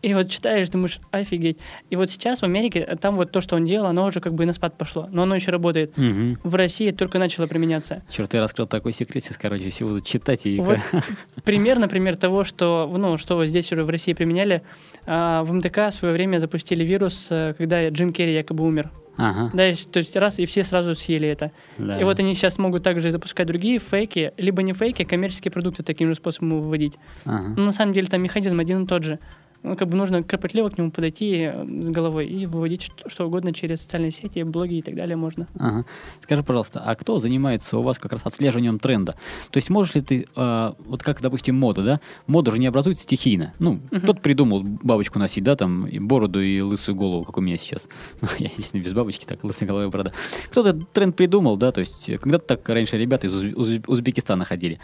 И 0.02 0.14
вот 0.14 0.30
читаешь, 0.30 0.68
думаешь, 0.70 0.98
офигеть. 1.10 1.58
И 1.90 1.96
вот 1.96 2.10
сейчас 2.10 2.40
в 2.40 2.44
Америке, 2.44 2.80
э, 2.80 2.96
там 2.96 3.16
вот 3.16 3.32
то, 3.32 3.40
что 3.40 3.56
он 3.56 3.66
делал, 3.66 3.86
оно 3.86 4.06
уже 4.06 4.20
как 4.20 4.34
бы 4.34 4.46
на 4.46 4.52
спад 4.52 4.78
пошло, 4.78 5.08
но 5.10 5.24
оно 5.24 5.34
еще 5.34 5.50
работает. 5.50 5.96
Угу. 5.98 6.38
В 6.42 6.54
России 6.54 6.90
только 6.90 7.18
начало 7.18 7.46
применяться. 7.46 8.02
Черт, 8.08 8.32
я 8.32 8.40
раскрыл 8.40 8.66
такой 8.66 8.92
секрет, 8.92 9.22
сейчас, 9.22 9.36
короче, 9.36 9.68
все 9.68 9.84
будут 9.84 10.06
читать 10.06 10.46
и... 10.46 10.58
Вот 10.58 10.78
пример, 11.44 11.78
например, 11.78 12.16
того, 12.16 12.44
что, 12.44 12.90
ну, 12.96 13.18
что 13.18 13.36
вот 13.36 13.46
здесь 13.46 13.70
уже 13.72 13.82
в 13.82 13.90
России 13.90 14.14
применяли. 14.14 14.62
А, 15.06 15.42
в 15.42 15.52
МДК 15.52 15.88
в 15.88 15.92
свое 15.92 16.14
время 16.14 16.38
запустили 16.38 16.82
вирус, 16.82 17.28
э, 17.30 17.54
когда 17.58 17.86
Джим 17.88 18.12
Керри 18.12 18.32
якобы 18.32 18.64
умер. 18.64 18.90
Ага. 19.20 19.50
Да, 19.52 19.64
то 19.92 19.98
есть 19.98 20.16
раз, 20.16 20.38
и 20.38 20.46
все 20.46 20.64
сразу 20.64 20.94
съели 20.94 21.28
это. 21.28 21.52
Да. 21.76 22.00
И 22.00 22.04
вот 22.04 22.18
они 22.18 22.34
сейчас 22.34 22.58
могут 22.58 22.82
также 22.82 23.10
запускать 23.10 23.46
другие 23.46 23.78
фейки, 23.78 24.32
либо 24.38 24.62
не 24.62 24.72
фейки, 24.72 25.02
а 25.02 25.04
коммерческие 25.04 25.52
продукты 25.52 25.82
таким 25.82 26.08
же 26.08 26.14
способом 26.14 26.62
выводить. 26.62 26.94
Ага. 27.26 27.54
Но 27.56 27.66
на 27.66 27.72
самом 27.72 27.92
деле 27.92 28.06
там 28.06 28.22
механизм 28.22 28.58
один 28.58 28.84
и 28.84 28.86
тот 28.86 29.04
же. 29.04 29.18
Ну, 29.62 29.76
как 29.76 29.88
бы 29.88 29.96
нужно 29.96 30.22
кропотливо 30.22 30.70
к 30.70 30.78
нему 30.78 30.90
подойти 30.90 31.42
э, 31.42 31.64
с 31.84 31.90
головой 31.90 32.26
и 32.26 32.46
выводить 32.46 32.90
что, 33.06 33.26
угодно 33.26 33.52
через 33.52 33.82
социальные 33.82 34.10
сети, 34.10 34.42
блоги 34.42 34.76
и 34.78 34.82
так 34.82 34.94
далее 34.94 35.16
можно. 35.16 35.48
Ага. 35.58 35.84
Скажи, 36.22 36.42
пожалуйста, 36.42 36.80
а 36.84 36.94
кто 36.94 37.18
занимается 37.18 37.78
у 37.78 37.82
вас 37.82 37.98
как 37.98 38.12
раз 38.12 38.22
отслеживанием 38.24 38.78
тренда? 38.78 39.12
То 39.50 39.58
есть 39.58 39.68
можешь 39.68 39.94
ли 39.94 40.00
ты, 40.00 40.26
э, 40.34 40.72
вот 40.86 41.02
как, 41.02 41.20
допустим, 41.20 41.56
мода, 41.56 41.82
да? 41.84 42.00
Мода 42.26 42.50
же 42.52 42.58
не 42.58 42.66
образуется 42.68 43.02
стихийно. 43.02 43.52
Ну, 43.58 43.80
Мгм. 43.90 44.00
кто-то 44.02 44.20
придумал 44.20 44.62
бабочку 44.62 45.18
носить, 45.18 45.44
да, 45.44 45.56
там, 45.56 45.86
и 45.86 45.98
бороду 45.98 46.40
и 46.42 46.60
лысую 46.60 46.96
голову, 46.96 47.24
как 47.24 47.36
у 47.36 47.40
меня 47.42 47.56
сейчас. 47.56 47.86
Ну, 48.22 48.28
я, 48.38 48.46
естественно, 48.46 48.82
без 48.82 48.92
бабочки, 48.94 49.24
так, 49.26 49.44
лысая 49.44 49.66
голова 49.66 49.84
и 49.84 49.88
борода. 49.90 50.12
Кто-то 50.50 50.72
тренд 50.72 51.16
придумал, 51.16 51.56
да, 51.56 51.70
то 51.72 51.80
есть 51.80 52.08
э, 52.08 52.16
когда-то 52.18 52.46
так 52.56 52.68
раньше 52.68 52.96
ребята 52.96 53.26
из 53.26 53.34
Уз- 53.34 53.54
Уз- 53.54 53.82
Узбекистана 53.86 54.44
ходили. 54.46 54.78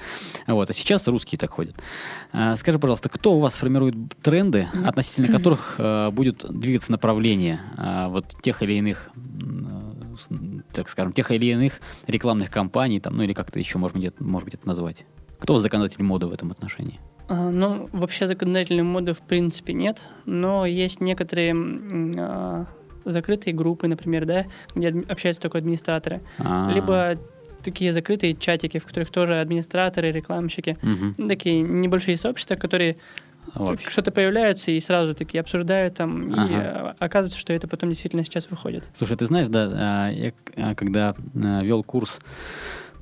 Вот, 0.47 0.69
а 0.69 0.73
сейчас 0.75 1.07
русские 1.09 1.39
так 1.39 1.51
ходят. 1.51 1.75
А, 2.33 2.57
скажи, 2.57 2.79
пожалуйста, 2.79 3.09
кто 3.09 3.35
у 3.35 3.41
вас 3.41 3.55
формирует 3.55 3.95
тренды, 4.23 4.66
относительно 4.85 5.29
которых 5.29 5.77
э, 5.79 6.11
будет 6.11 6.45
двигаться 6.49 6.93
направление 6.93 7.61
а, 7.77 8.09
вот 8.09 8.37
тех 8.43 8.63
или 8.63 8.75
иных 8.75 9.11
э, 9.15 9.97
так 10.73 10.89
скажем, 10.89 11.13
тех 11.13 11.31
или 11.31 11.47
иных 11.47 11.81
рекламных 12.07 12.51
кампаний, 12.51 13.01
там, 13.01 13.17
ну 13.17 13.23
или 13.23 13.33
как-то 13.33 13.59
еще, 13.59 13.79
может 13.79 13.97
быть, 13.97 14.21
может 14.21 14.47
быть, 14.47 14.55
это 14.55 14.67
назвать. 14.67 15.07
Кто 15.39 15.59
законодатель 15.59 16.03
моды 16.03 16.27
в 16.27 16.33
этом 16.33 16.51
отношении? 16.51 16.99
А, 17.29 17.51
Ну, 17.51 17.89
вообще 17.93 18.27
законодательной 18.27 18.83
моды 18.83 19.13
в 19.13 19.21
принципе 19.21 19.73
нет, 19.73 20.01
но 20.25 20.67
есть 20.67 21.01
некоторые 21.01 21.55
а, 22.19 22.67
закрытые 23.05 23.55
группы, 23.55 23.89
например, 23.89 24.27
да, 24.27 24.47
где 24.75 24.89
общаются 25.09 25.43
только 25.43 25.59
администраторы, 25.59 26.23
А, 26.39 26.71
либо 26.73 27.19
такие 27.63 27.93
закрытые 27.93 28.35
чатики, 28.35 28.79
в 28.79 28.87
которых 28.87 29.11
тоже 29.11 29.41
администраторы, 29.41 30.13
рекламщики, 30.13 30.79
ну, 31.17 31.29
такие 31.29 31.63
небольшие 31.63 32.17
сообщества, 32.17 32.55
которые 32.55 32.97
Вот. 33.57 33.81
что-то 33.89 34.11
появляются 34.11 34.71
и 34.71 34.81
сразу 34.81 35.15
такие 35.15 35.41
обсуждают 35.41 35.95
там, 35.95 36.29
и 36.29 36.33
Ага. 36.35 36.95
а, 36.99 37.05
оказывается, 37.05 37.39
что 37.39 37.53
это 37.53 37.67
потом 37.69 37.89
действительно 37.91 38.25
сейчас 38.25 38.51
выходит. 38.51 38.85
Слушай, 38.95 39.17
ты 39.17 39.27
знаешь, 39.27 39.49
да, 39.49 39.71
а, 39.73 40.11
я 40.11 40.33
а, 40.57 40.75
когда 40.75 41.15
а, 41.35 41.63
вел 41.63 41.83
курс 41.83 42.21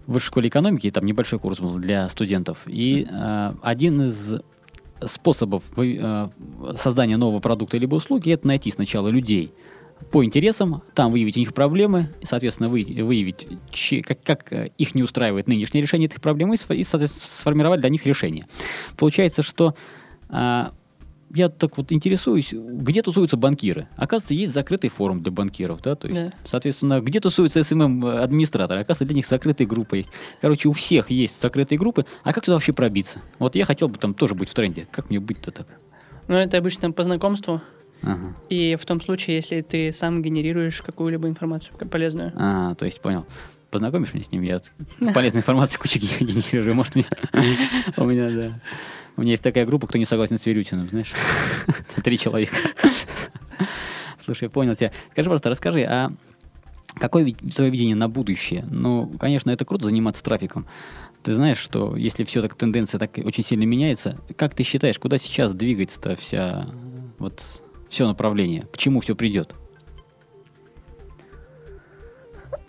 в 0.07 0.13
высшей 0.13 0.27
школе 0.29 0.49
экономики, 0.49 0.91
там 0.91 1.05
небольшой 1.07 1.39
курс 1.39 1.61
был 1.61 1.77
для 1.79 2.09
студентов, 2.09 2.63
и 2.67 3.07
а, 3.11 3.57
один 3.63 4.03
из 4.03 4.37
способов 5.05 5.63
а, 5.77 6.31
создания 6.77 7.17
нового 7.17 7.41
продукта 7.41 7.77
либо 7.79 7.95
услуги 7.97 8.31
это 8.33 8.47
найти 8.47 8.71
сначала 8.71 9.09
людей 9.09 9.53
по 10.11 10.25
интересам, 10.25 10.83
там 10.95 11.13
выявить 11.13 11.37
у 11.37 11.41
них 11.41 11.55
проблемы, 11.55 12.11
и, 12.21 12.27
соответственно, 12.27 12.69
вы- 12.69 12.85
выявить, 13.03 13.47
как, 14.05 14.23
как 14.23 14.53
их 14.77 14.95
не 14.95 15.03
устраивает 15.03 15.47
нынешнее 15.49 15.81
решение 15.83 16.07
этих 16.09 16.21
проблем, 16.21 16.53
и, 16.53 16.57
и, 16.57 16.83
соответственно, 16.83 17.09
сформировать 17.11 17.81
для 17.81 17.89
них 17.89 18.05
решение. 18.05 18.47
Получается, 18.97 19.43
что 19.43 19.75
а, 20.35 20.73
я 21.35 21.49
так 21.49 21.77
вот 21.77 21.91
интересуюсь, 21.93 22.53
где 22.53 23.03
тусуются 23.03 23.37
банкиры. 23.37 23.89
Оказывается, 23.97 24.35
есть 24.35 24.53
закрытый 24.53 24.91
форум 24.91 25.23
для 25.23 25.33
банкиров, 25.33 25.83
да, 25.83 25.95
то 25.97 26.07
есть, 26.09 26.21
Да. 26.21 26.33
соответственно, 26.45 27.01
где 27.01 27.19
тусуются 27.19 27.63
СММ-администраторы, 27.65 28.81
оказывается, 28.81 29.05
для 29.07 29.17
них 29.17 29.27
закрытая 29.27 29.67
группа 29.67 29.97
есть. 29.97 30.11
Короче, 30.41 30.69
у 30.69 30.73
всех 30.73 31.11
есть 31.11 31.41
закрытые 31.41 31.79
группы, 31.79 32.07
а 32.23 32.33
как 32.33 32.45
туда 32.45 32.55
вообще 32.55 32.73
пробиться? 32.73 33.21
Вот 33.39 33.57
я 33.57 33.65
хотел 33.65 33.89
бы 33.89 33.99
там 33.99 34.15
тоже 34.15 34.35
быть 34.35 34.49
в 34.49 34.55
тренде. 34.55 34.87
Как 34.91 35.11
мне 35.11 35.19
быть-то 35.19 35.51
так? 35.51 35.67
Но 36.29 36.37
это 36.39 36.57
обычно 36.59 36.91
по 36.93 37.03
знакомству, 37.05 37.61
Ага. 38.05 38.37
и 38.51 38.77
в 38.77 38.85
том 38.85 39.01
случае, 39.01 39.37
если 39.37 39.61
ты 39.63 39.93
сам 39.93 40.23
генерируешь 40.23 40.83
какую-либо 40.83 41.29
информацию 41.29 41.77
полезную. 41.91 42.33
А, 42.37 42.75
то 42.75 42.85
есть, 42.85 43.01
понял. 43.01 43.27
Познакомишь 43.71 44.15
меня 44.15 44.25
с 44.25 44.31
ним? 44.31 44.43
Я 44.43 44.61
полезную 45.13 45.41
информацию 45.41 45.81
кучу 45.81 45.99
ге- 45.99 46.25
генерирую. 46.25 46.75
Может, 46.77 46.95
меня... 46.95 47.09
У 47.97 48.05
меня, 48.05 48.31
да. 48.31 48.61
У 49.17 49.23
меня 49.23 49.33
есть 49.33 49.43
такая 49.43 49.67
группа, 49.67 49.87
кто 49.87 49.99
не 49.99 50.05
согласен 50.05 50.39
с 50.39 50.47
Верютиным, 50.47 50.89
знаешь? 50.89 51.13
Три 52.05 52.19
человека. 52.19 52.55
Слушай, 54.25 54.49
понял 54.49 54.75
тебя. 54.75 54.93
Скажи, 55.13 55.27
пожалуйста, 55.29 55.51
расскажи, 55.51 55.83
а 55.83 56.09
какое 56.95 57.33
твое 57.33 57.71
видение 57.71 57.97
на 57.97 58.09
будущее? 58.09 58.65
Ну, 58.71 59.13
конечно, 59.19 59.51
это 59.51 59.65
круто 59.65 59.87
заниматься 59.87 60.23
трафиком. 60.23 60.67
Ты 61.23 61.35
знаешь, 61.35 61.59
что 61.59 61.97
если 61.97 62.25
все 62.25 62.43
так, 62.43 62.55
тенденция 62.55 62.99
так 62.99 63.17
очень 63.25 63.45
сильно 63.45 63.65
меняется, 63.65 64.19
как 64.37 64.55
ты 64.55 64.63
считаешь, 64.63 64.99
куда 64.99 65.19
сейчас 65.19 65.53
двигается-то 65.55 66.17
вся, 66.17 66.67
вот, 67.19 67.63
все 67.89 68.07
направление? 68.07 68.63
К 68.73 68.77
чему 68.77 69.01
все 69.01 69.15
придет? 69.15 69.55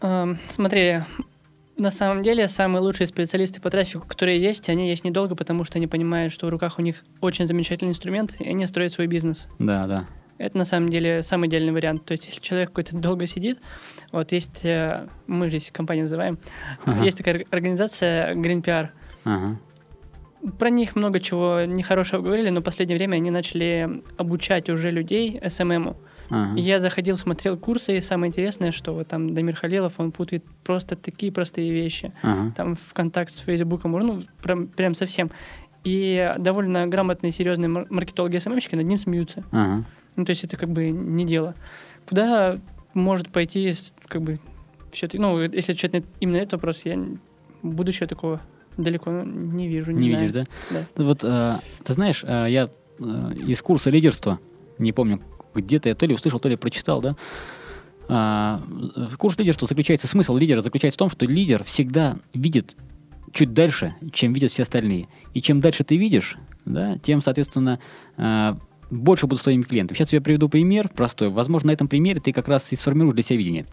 Эм, 0.01 0.37
Смотри, 0.47 0.99
на 1.77 1.91
самом 1.91 2.21
деле 2.21 2.47
самые 2.47 2.81
лучшие 2.81 3.07
специалисты 3.07 3.59
по 3.61 3.69
трафику, 3.69 4.05
которые 4.07 4.41
есть, 4.41 4.69
они 4.69 4.89
есть 4.89 5.03
недолго, 5.03 5.35
потому 5.35 5.63
что 5.63 5.77
они 5.77 5.87
понимают, 5.87 6.31
что 6.33 6.47
в 6.47 6.49
руках 6.49 6.79
у 6.79 6.81
них 6.81 7.03
очень 7.21 7.47
замечательный 7.47 7.89
инструмент, 7.89 8.35
и 8.39 8.47
они 8.47 8.65
строят 8.65 8.91
свой 8.93 9.07
бизнес. 9.07 9.47
Да, 9.59 9.87
да. 9.87 10.05
Это 10.37 10.57
на 10.57 10.65
самом 10.65 10.89
деле 10.89 11.23
самый 11.23 11.47
идеальный 11.47 11.71
вариант. 11.71 12.03
То 12.05 12.11
есть, 12.11 12.27
если 12.27 12.41
человек 12.41 12.69
какой-то 12.69 12.97
долго 12.97 13.25
сидит, 13.25 13.59
вот 14.11 14.33
есть, 14.33 14.65
э, 14.65 15.07
мы 15.27 15.47
здесь 15.47 15.71
компанию 15.71 16.03
называем, 16.05 16.37
Ага. 16.85 17.05
есть 17.05 17.17
такая 17.17 17.45
организация 17.51 18.35
Green 18.35 18.61
PR. 18.61 18.89
Ага. 19.23 19.59
Про 20.59 20.69
них 20.69 20.95
много 20.95 21.19
чего 21.19 21.61
нехорошего 21.65 22.21
говорили, 22.21 22.49
но 22.49 22.61
в 22.61 22.63
последнее 22.63 22.97
время 22.97 23.15
они 23.15 23.31
начали 23.31 24.03
обучать 24.17 24.69
уже 24.69 24.91
людей 24.91 25.39
SMM. 25.41 25.95
ага. 26.29 26.59
И 26.59 26.61
Я 26.61 26.79
заходил, 26.79 27.17
смотрел 27.17 27.57
курсы, 27.57 27.97
и 27.97 28.01
самое 28.01 28.29
интересное, 28.29 28.71
что 28.71 28.93
вот 28.93 29.07
там 29.07 29.33
Дамир 29.33 29.55
Халилов, 29.55 29.93
он 29.97 30.11
путает 30.11 30.43
просто 30.63 30.95
такие 30.95 31.31
простые 31.31 31.71
вещи. 31.71 32.13
Ага. 32.21 32.51
Там 32.55 32.75
в 32.75 32.93
контакт 32.93 33.31
с 33.31 33.37
Фейсбуком, 33.39 33.91
ну, 33.93 34.23
прям, 34.41 34.67
прям 34.67 34.95
совсем. 34.95 35.31
И 35.83 36.33
довольно 36.39 36.87
грамотные, 36.87 37.31
серьезные 37.31 37.69
мар- 37.69 37.87
маркетологи 37.89 38.37
СММщики 38.37 38.75
над 38.75 38.85
ним 38.85 38.97
смеются. 38.97 39.43
Ага. 39.51 39.85
Ну, 40.15 40.25
то 40.25 40.31
есть 40.31 40.43
это 40.43 40.57
как 40.57 40.69
бы 40.69 40.89
не 40.89 41.25
дело. 41.25 41.55
Куда 42.07 42.59
может 42.93 43.29
пойти, 43.29 43.73
как 44.07 44.21
бы, 44.21 44.39
все 44.91 45.09
Ну, 45.13 45.41
если 45.41 45.73
отвечать 45.73 45.93
на 45.93 46.03
именно 46.19 46.37
этот 46.37 46.53
вопрос, 46.53 46.81
я 46.85 46.97
будущего 47.61 48.07
такого 48.07 48.41
далеко 48.77 49.11
не 49.11 49.67
вижу. 49.67 49.91
Не, 49.91 50.09
Не 50.09 50.15
видишь, 50.15 50.31
да? 50.31 50.43
Да. 50.71 51.03
Вот, 51.03 51.23
э, 51.23 51.55
ты 51.83 51.93
знаешь, 51.93 52.23
э, 52.23 52.47
я 52.49 52.69
э, 52.99 53.33
из 53.47 53.61
курса 53.61 53.89
лидерства, 53.89 54.39
не 54.77 54.91
помню, 54.91 55.21
где-то 55.53 55.89
я 55.89 55.95
то 55.95 56.05
ли 56.05 56.13
услышал, 56.13 56.39
то 56.39 56.49
ли 56.49 56.55
прочитал, 56.55 57.01
да, 57.01 57.15
а, 58.07 58.61
э, 58.95 59.07
курс 59.17 59.37
лидерства 59.37 59.67
заключается, 59.67 60.07
смысл 60.07 60.35
лидера 60.37 60.61
заключается 60.61 60.97
в 60.97 60.99
том, 60.99 61.09
что 61.09 61.25
лидер 61.25 61.63
всегда 61.63 62.17
видит 62.33 62.75
чуть 63.33 63.53
дальше, 63.53 63.95
чем 64.13 64.33
видят 64.33 64.51
все 64.51 64.63
остальные. 64.63 65.07
И 65.33 65.41
чем 65.41 65.59
дальше 65.59 65.83
ты 65.83 65.97
видишь, 65.97 66.37
да, 66.65 66.97
тем, 66.99 67.21
соответственно, 67.21 67.79
э, 68.17 68.55
больше 68.91 69.27
будут 69.27 69.41
своими 69.41 69.63
клиентами. 69.63 69.97
Сейчас 69.97 70.13
я 70.13 70.21
приведу 70.21 70.49
пример 70.49 70.89
простой. 70.89 71.29
Возможно, 71.29 71.67
на 71.67 71.71
этом 71.71 71.87
примере 71.87 72.19
ты 72.19 72.31
как 72.31 72.47
раз 72.47 72.71
и 72.71 72.75
сформируешь 72.75 73.15
для 73.15 73.23
себя 73.23 73.37
видение. 73.39 73.65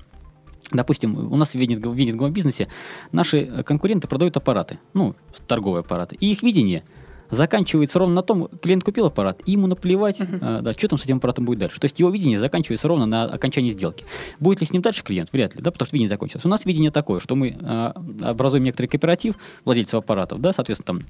Допустим, 0.70 1.33
у 1.33 1.37
нас 1.37 1.51
в 1.51 1.55
вендинг- 1.57 1.88
в 1.88 1.94
вендинговом 1.94 2.33
бизнесе 2.33 2.68
наши 3.11 3.38
э, 3.38 3.62
конкуренты 3.62 4.09
продают 4.09 4.37
аппараты, 4.37 4.79
ну, 4.94 5.14
торговые 5.46 5.81
аппараты. 5.81 6.16
И 6.20 6.31
их 6.31 6.42
видение 6.42 6.85
заканчивается 7.31 7.98
ровно 7.98 8.16
на 8.16 8.22
том, 8.22 8.48
клиент 8.61 8.85
купил 8.85 9.07
аппарат, 9.07 9.40
и 9.46 9.53
ему 9.53 9.66
наплевать, 9.66 10.20
э, 10.20 10.61
да, 10.62 10.72
что 10.72 10.88
там 10.88 10.98
с 10.98 11.05
этим 11.05 11.16
аппаратом 11.16 11.44
будет 11.44 11.59
дальше. 11.59 11.81
То 11.81 11.87
есть 11.87 11.98
его 11.98 12.11
видение 12.11 12.38
заканчивается 12.38 12.88
ровно 12.88 13.07
на 13.07 13.25
окончании 13.25 13.70
сделки. 13.70 14.05
Будет 14.38 14.61
ли 14.61 14.66
с 14.66 14.72
ним 14.72 14.83
дальше 14.83 15.03
клиент? 15.03 15.33
Вряд 15.33 15.55
ли, 15.55 15.62
да, 15.62 15.70
потому 15.70 15.87
что 15.87 15.96
видение 15.96 16.11
закончилось. 16.11 16.44
У 16.44 16.48
нас 16.48 16.64
видение 16.64 16.90
такое, 16.90 17.20
что 17.20 17.35
мы 17.35 17.57
э, 17.59 17.92
образуем 18.22 18.64
некоторый 18.64 18.87
кооператив 18.87 19.37
владельцев 19.64 19.94
аппаратов, 19.94 20.40
да, 20.40 20.53
соответственно, 20.53 21.01
там, 21.01 21.07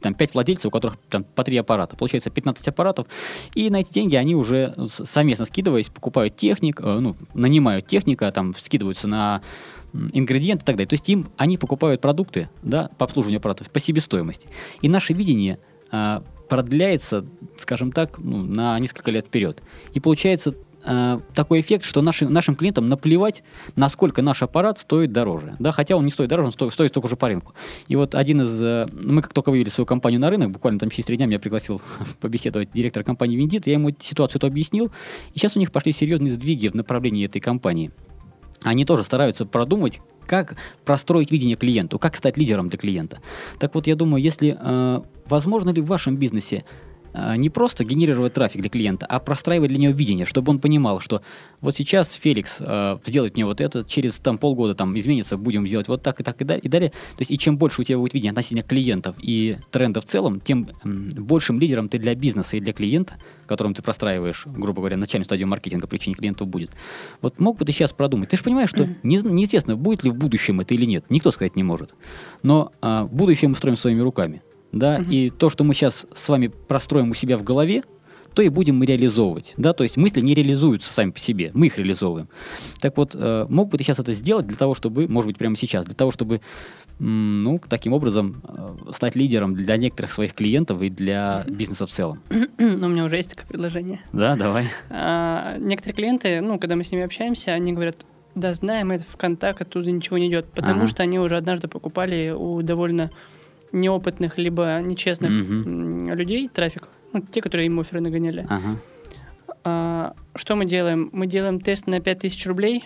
там 0.00 0.14
5 0.14 0.34
владельцев, 0.34 0.66
у 0.66 0.70
которых 0.70 0.98
там 1.08 1.24
по 1.24 1.44
3 1.44 1.58
аппарата. 1.58 1.96
Получается 1.96 2.30
15 2.30 2.68
аппаратов. 2.68 3.06
И 3.54 3.70
на 3.70 3.80
эти 3.80 3.92
деньги 3.92 4.16
они 4.16 4.34
уже 4.34 4.74
совместно 4.88 5.44
скидываясь, 5.44 5.88
покупают 5.88 6.36
техник, 6.36 6.80
э, 6.80 6.98
ну, 6.98 7.16
нанимают 7.34 7.86
техника, 7.86 8.30
там 8.32 8.54
скидываются 8.56 9.08
на 9.08 9.42
ингредиенты 9.92 10.62
и 10.62 10.66
так 10.66 10.76
далее. 10.76 10.88
То 10.88 10.94
есть 10.94 11.08
им 11.08 11.30
они 11.36 11.58
покупают 11.58 12.00
продукты 12.00 12.48
да, 12.62 12.90
по 12.98 13.04
обслуживанию 13.04 13.38
аппаратов 13.38 13.70
по 13.70 13.80
себестоимости. 13.80 14.48
И 14.80 14.88
наше 14.88 15.12
видение 15.12 15.58
а, 15.90 16.22
продляется, 16.48 17.24
скажем 17.58 17.92
так, 17.92 18.18
ну, 18.18 18.42
на 18.42 18.78
несколько 18.78 19.10
лет 19.10 19.26
вперед. 19.26 19.62
И 19.92 20.00
получается 20.00 20.54
а, 20.84 21.20
такой 21.34 21.60
эффект, 21.60 21.84
что 21.84 22.02
наши, 22.02 22.28
нашим 22.28 22.54
клиентам 22.54 22.88
наплевать, 22.88 23.42
насколько 23.76 24.22
наш 24.22 24.42
аппарат 24.42 24.78
стоит 24.78 25.12
дороже. 25.12 25.56
Да, 25.58 25.72
хотя 25.72 25.96
он 25.96 26.04
не 26.04 26.10
стоит 26.10 26.28
дороже, 26.28 26.46
он 26.46 26.52
сто- 26.52 26.70
стоит 26.70 26.90
столько 26.90 27.08
же 27.08 27.16
по 27.16 27.28
рынку. 27.28 27.54
И 27.88 27.96
вот 27.96 28.14
один 28.14 28.42
из... 28.42 28.62
э, 28.62 28.86
Мы 28.92 29.22
как 29.22 29.32
только 29.32 29.50
вывели 29.50 29.68
свою 29.68 29.86
компанию 29.86 30.20
на 30.20 30.30
рынок, 30.30 30.50
буквально 30.50 30.78
там 30.80 30.90
через 30.90 31.06
три 31.06 31.16
дня 31.16 31.26
меня 31.26 31.38
пригласил 31.38 31.80
побеседовать 32.20 32.70
директор 32.72 33.04
компании 33.04 33.36
Виндит, 33.36 33.66
я 33.66 33.74
ему 33.74 33.90
ситуацию 33.98 34.38
эту 34.38 34.46
объяснил, 34.46 34.90
и 35.34 35.38
сейчас 35.38 35.56
у 35.56 35.60
них 35.60 35.72
пошли 35.72 35.92
серьезные 35.92 36.32
сдвиги 36.32 36.68
в 36.68 36.74
направлении 36.74 37.24
этой 37.24 37.40
компании 37.40 37.90
они 38.64 38.84
тоже 38.84 39.02
стараются 39.02 39.44
продумать, 39.44 40.00
как 40.26 40.56
простроить 40.84 41.30
видение 41.30 41.56
клиенту, 41.56 41.98
как 41.98 42.16
стать 42.16 42.36
лидером 42.36 42.68
для 42.68 42.78
клиента. 42.78 43.18
Так 43.58 43.74
вот, 43.74 43.86
я 43.86 43.96
думаю, 43.96 44.22
если 44.22 44.56
э, 44.58 45.00
возможно 45.26 45.70
ли 45.70 45.82
в 45.82 45.86
вашем 45.86 46.16
бизнесе 46.16 46.64
не 47.36 47.50
просто 47.50 47.84
генерировать 47.84 48.34
трафик 48.34 48.60
для 48.60 48.70
клиента, 48.70 49.06
а 49.06 49.20
простраивать 49.20 49.68
для 49.68 49.78
него 49.78 49.92
видение, 49.92 50.26
чтобы 50.26 50.50
он 50.50 50.58
понимал, 50.58 51.00
что 51.00 51.22
вот 51.60 51.76
сейчас 51.76 52.12
Феликс 52.14 52.56
э, 52.60 52.98
сделает 53.06 53.34
мне 53.34 53.44
вот 53.44 53.60
это, 53.60 53.84
через 53.84 54.18
там 54.18 54.38
полгода 54.38 54.74
там 54.74 54.96
изменится, 54.98 55.36
будем 55.36 55.66
делать 55.66 55.88
вот 55.88 56.02
так 56.02 56.20
и 56.20 56.24
так 56.24 56.40
и 56.40 56.44
далее. 56.44 56.62
И, 56.62 56.68
далее. 56.68 56.90
То 56.90 57.20
есть 57.20 57.30
и 57.30 57.38
чем 57.38 57.58
больше 57.58 57.80
у 57.80 57.84
тебя 57.84 57.98
будет 57.98 58.14
видение 58.14 58.30
относительно 58.30 58.62
клиентов 58.62 59.16
и 59.20 59.58
тренда 59.70 60.00
в 60.00 60.04
целом, 60.04 60.40
тем 60.40 60.68
большим 60.84 61.60
лидером 61.60 61.88
ты 61.88 61.98
для 61.98 62.14
бизнеса 62.14 62.56
и 62.56 62.60
для 62.60 62.72
клиента, 62.72 63.14
которым 63.46 63.74
ты 63.74 63.82
простраиваешь, 63.82 64.46
грубо 64.46 64.80
говоря, 64.80 64.96
начальную 64.96 65.24
стадию 65.24 65.48
маркетинга 65.48 65.86
привлечения 65.86 66.16
клиентов 66.16 66.48
будет. 66.48 66.70
Вот 67.20 67.38
мог 67.38 67.58
бы 67.58 67.64
ты 67.64 67.72
сейчас 67.72 67.92
продумать. 67.92 68.30
Ты 68.30 68.36
же 68.36 68.42
понимаешь, 68.42 68.70
что 68.70 68.88
не, 69.02 69.18
неизвестно, 69.18 69.76
будет 69.76 70.02
ли 70.04 70.10
в 70.10 70.14
будущем 70.14 70.60
это 70.60 70.74
или 70.74 70.84
нет. 70.84 71.04
Никто 71.10 71.30
сказать 71.30 71.56
не 71.56 71.62
может. 71.62 71.94
Но 72.42 72.72
э, 72.80 73.06
будущее 73.10 73.48
мы 73.48 73.56
строим 73.56 73.76
своими 73.76 74.00
руками 74.00 74.42
да, 74.72 74.98
угу. 75.00 75.10
и 75.10 75.30
то, 75.30 75.50
что 75.50 75.64
мы 75.64 75.74
сейчас 75.74 76.06
с 76.12 76.28
вами 76.28 76.48
простроим 76.48 77.10
у 77.10 77.14
себя 77.14 77.36
в 77.36 77.42
голове, 77.42 77.82
то 78.34 78.42
и 78.42 78.48
будем 78.48 78.76
мы 78.76 78.86
реализовывать, 78.86 79.54
да, 79.56 79.72
то 79.72 79.82
есть 79.82 79.96
мысли 79.96 80.20
не 80.20 80.34
реализуются 80.34 80.92
сами 80.92 81.10
по 81.10 81.18
себе, 81.18 81.50
мы 81.54 81.66
их 81.66 81.76
реализовываем. 81.76 82.28
Так 82.80 82.96
вот, 82.96 83.14
э, 83.14 83.46
мог 83.48 83.68
бы 83.68 83.78
ты 83.78 83.84
сейчас 83.84 83.98
это 83.98 84.12
сделать 84.12 84.46
для 84.46 84.56
того, 84.56 84.74
чтобы, 84.74 85.06
может 85.06 85.26
быть, 85.26 85.38
прямо 85.38 85.56
сейчас, 85.56 85.84
для 85.84 85.94
того, 85.94 86.10
чтобы, 86.12 86.40
ну, 86.98 87.60
таким 87.68 87.92
образом 87.92 88.42
э, 88.48 88.92
стать 88.92 89.16
лидером 89.16 89.54
для 89.54 89.76
некоторых 89.76 90.12
своих 90.12 90.34
клиентов 90.34 90.80
и 90.82 90.88
для 90.88 91.44
бизнеса 91.46 91.86
в 91.86 91.90
целом? 91.90 92.20
Ну, 92.58 92.86
у 92.86 92.90
меня 92.90 93.04
уже 93.04 93.16
есть 93.16 93.30
такое 93.30 93.46
предложение. 93.46 94.00
Да, 94.12 94.34
давай. 94.34 94.66
А, 94.88 95.56
некоторые 95.58 95.94
клиенты, 95.94 96.40
ну, 96.40 96.58
когда 96.58 96.74
мы 96.74 96.84
с 96.84 96.90
ними 96.90 97.04
общаемся, 97.04 97.52
они 97.52 97.72
говорят, 97.72 98.06
да, 98.34 98.54
знаем, 98.54 98.92
это 98.92 99.04
ВКонтакт, 99.04 99.60
оттуда 99.60 99.90
ничего 99.90 100.16
не 100.16 100.28
идет, 100.28 100.46
потому 100.52 100.80
ага. 100.80 100.88
что 100.88 101.02
они 101.02 101.18
уже 101.18 101.36
однажды 101.36 101.68
покупали 101.68 102.30
у 102.30 102.62
довольно 102.62 103.10
неопытных 103.72 104.38
либо 104.38 104.80
нечестных 104.80 105.30
угу. 105.30 106.14
людей 106.14 106.48
трафик, 106.48 106.88
ну, 107.12 107.20
те, 107.20 107.40
которые 107.40 107.66
им 107.66 107.80
оферы 107.80 108.00
нагоняли. 108.00 108.46
Ага. 108.48 108.78
А, 109.64 110.14
что 110.34 110.56
мы 110.56 110.66
делаем? 110.66 111.10
Мы 111.12 111.26
делаем 111.26 111.60
тест 111.60 111.86
на 111.86 112.00
5000 112.00 112.46
рублей, 112.46 112.84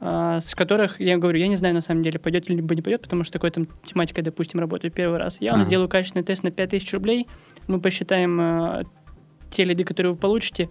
а, 0.00 0.40
с 0.40 0.54
которых, 0.54 1.00
я 1.00 1.18
говорю, 1.18 1.38
я 1.38 1.48
не 1.48 1.56
знаю 1.56 1.74
на 1.74 1.80
самом 1.80 2.02
деле, 2.02 2.18
пойдет 2.18 2.48
либо 2.48 2.74
не 2.74 2.82
пойдет, 2.82 3.02
потому 3.02 3.24
что 3.24 3.32
такой 3.34 3.50
там 3.50 3.68
тематикой, 3.84 4.22
допустим, 4.22 4.60
работаю 4.60 4.90
первый 4.90 5.18
раз. 5.18 5.38
Я 5.40 5.54
ага. 5.54 5.66
делаю 5.66 5.88
качественный 5.88 6.24
тест 6.24 6.42
на 6.42 6.50
5000 6.50 6.92
рублей, 6.94 7.26
мы 7.66 7.80
посчитаем 7.80 8.40
а, 8.40 8.82
те 9.50 9.64
лиды, 9.64 9.84
которые 9.84 10.12
вы 10.12 10.18
получите, 10.18 10.70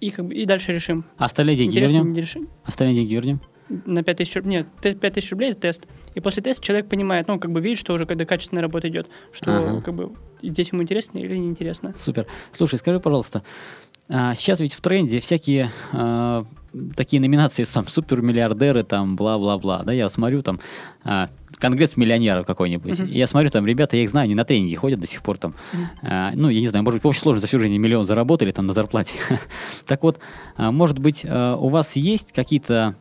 и, 0.00 0.10
как 0.10 0.26
бы, 0.26 0.34
и 0.34 0.44
дальше 0.44 0.72
решим. 0.72 1.04
Остальные 1.16 1.56
деньги 1.56 1.70
Интересно, 1.70 1.96
вернем? 1.98 2.16
решим? 2.16 2.48
Остальные 2.64 2.96
деньги 2.96 3.14
вернем? 3.14 3.40
на 3.86 4.02
5000 4.02 4.36
рублей. 4.36 4.66
Нет, 4.82 5.00
5000 5.00 5.30
рублей 5.32 5.50
это 5.52 5.60
тест. 5.60 5.86
И 6.14 6.20
после 6.20 6.42
теста 6.42 6.64
человек 6.64 6.88
понимает, 6.88 7.28
ну, 7.28 7.38
как 7.38 7.50
бы 7.50 7.60
видит, 7.60 7.78
что 7.78 7.92
уже 7.94 8.06
когда 8.06 8.24
качественная 8.24 8.62
работа 8.62 8.88
идет, 8.88 9.08
что 9.32 9.56
ага. 9.56 9.80
как 9.80 9.94
бы 9.94 10.12
здесь 10.42 10.72
ему 10.72 10.82
интересно 10.82 11.18
или 11.18 11.36
неинтересно. 11.36 11.94
Супер. 11.96 12.26
Слушай, 12.52 12.78
скажи, 12.78 13.00
пожалуйста, 13.00 13.42
а, 14.08 14.34
сейчас 14.34 14.60
ведь 14.60 14.74
в 14.74 14.80
тренде 14.80 15.20
всякие 15.20 15.70
а, 15.92 16.44
такие 16.96 17.20
номинации, 17.20 17.64
сам 17.64 17.86
супермиллиардеры, 17.86 18.82
там, 18.82 19.16
бла-бла-бла, 19.16 19.82
да, 19.84 19.92
я 19.92 20.08
смотрю, 20.08 20.42
там, 20.42 20.60
а, 21.04 21.30
конгресс 21.58 21.96
миллионеров 21.96 22.44
какой-нибудь. 22.44 22.98
Uh-huh. 22.98 23.08
Я 23.08 23.26
смотрю, 23.26 23.50
там 23.50 23.66
ребята, 23.66 23.96
я 23.96 24.02
их 24.02 24.10
знаю, 24.10 24.24
они 24.24 24.34
на 24.34 24.44
тренинги 24.44 24.76
ходят 24.76 25.00
до 25.00 25.06
сих 25.06 25.22
пор 25.22 25.38
там. 25.38 25.54
Uh-huh. 25.72 26.32
Ну, 26.34 26.48
я 26.48 26.60
не 26.60 26.68
знаю, 26.68 26.84
может 26.84 26.98
быть, 26.98 27.06
общей 27.06 27.20
сложности 27.20 27.46
за 27.46 27.48
всю 27.48 27.58
жизнь 27.58 27.76
миллион 27.76 28.04
заработали 28.04 28.50
там 28.50 28.66
на 28.66 28.72
зарплате. 28.72 29.14
так 29.86 30.02
вот, 30.02 30.18
может 30.58 30.98
быть, 30.98 31.24
у 31.24 31.68
вас 31.68 31.94
есть 31.96 32.32
какие-то 32.32 32.96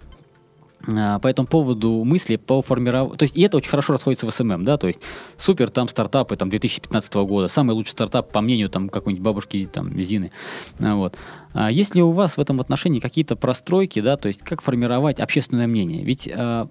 по 0.86 1.28
этому 1.28 1.48
поводу 1.48 2.04
мысли 2.04 2.36
по 2.36 2.62
формированию... 2.62 3.18
То 3.18 3.24
есть, 3.24 3.36
и 3.36 3.42
это 3.42 3.58
очень 3.58 3.70
хорошо 3.70 3.94
расходится 3.94 4.26
в 4.26 4.32
SMM, 4.32 4.66
да, 4.66 4.78
то 4.78 4.88
есть, 4.88 5.02
супер 5.38 5.70
там 5.70 5.88
стартапы 5.88 6.36
там 6.36 6.50
2015 6.50 7.14
года, 7.14 7.48
самый 7.48 7.74
лучший 7.74 7.92
стартап, 7.92 8.32
по 8.32 8.42
мнению 8.42 8.70
там 8.70 8.90
какой-нибудь 8.90 9.24
бабушки 9.24 9.70
там 9.72 10.00
Зины, 10.02 10.32
а, 10.80 10.96
вот. 10.96 11.16
А 11.54 11.72
есть 11.72 11.96
ли 11.96 12.02
у 12.02 12.12
вас 12.12 12.38
в 12.38 12.40
этом 12.40 12.60
отношении 12.60 13.00
какие-то 13.00 13.36
простройки, 13.36 14.00
да, 14.02 14.18
то 14.18 14.28
есть, 14.28 14.42
как 14.42 14.62
формировать 14.62 15.20
общественное 15.20 15.68
мнение? 15.68 16.04
Ведь 16.04 16.30
а, 16.34 16.68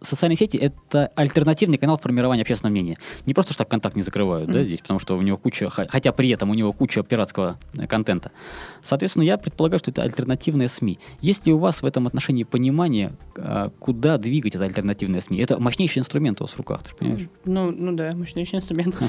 социальные 0.00 0.36
сети— 0.36 0.56
это 0.58 1.08
альтернативный 1.14 1.78
канал 1.78 1.98
формирования 1.98 2.42
общественного 2.42 2.72
мнения. 2.72 2.98
Не 3.26 3.34
просто 3.34 3.52
что 3.52 3.64
так 3.64 3.70
контакт 3.70 3.96
не 3.96 4.02
закрывают, 4.02 4.48
mm-hmm. 4.48 4.52
да, 4.52 4.64
здесь, 4.64 4.80
потому 4.80 5.00
что 5.00 5.16
у 5.16 5.22
него 5.22 5.36
куча, 5.36 5.68
хотя 5.70 6.12
при 6.12 6.30
этом 6.30 6.50
у 6.50 6.54
него 6.54 6.72
куча 6.72 7.02
пиратского 7.02 7.58
э, 7.74 7.86
контента. 7.86 8.30
Соответственно, 8.82 9.24
я 9.24 9.38
предполагаю, 9.38 9.78
что 9.78 9.90
это 9.90 10.02
альтернативные 10.02 10.68
СМИ. 10.68 10.98
Есть 11.20 11.46
ли 11.46 11.52
у 11.52 11.58
вас 11.58 11.82
в 11.82 11.86
этом 11.86 12.06
отношении 12.06 12.44
понимание, 12.44 13.12
а, 13.36 13.70
куда 13.78 14.18
двигать 14.18 14.54
это 14.54 14.64
альтернативные 14.64 15.20
СМИ? 15.20 15.38
Это 15.38 15.60
мощнейший 15.60 16.00
инструмент 16.00 16.40
у 16.40 16.44
вас 16.44 16.52
в 16.52 16.56
руках, 16.58 16.82
ты 16.82 16.90
же 16.90 16.96
понимаешь? 16.96 17.28
Ну, 17.44 17.70
ну 17.70 17.92
да, 17.92 18.12
мощнейший 18.14 18.58
инструмент. 18.58 18.96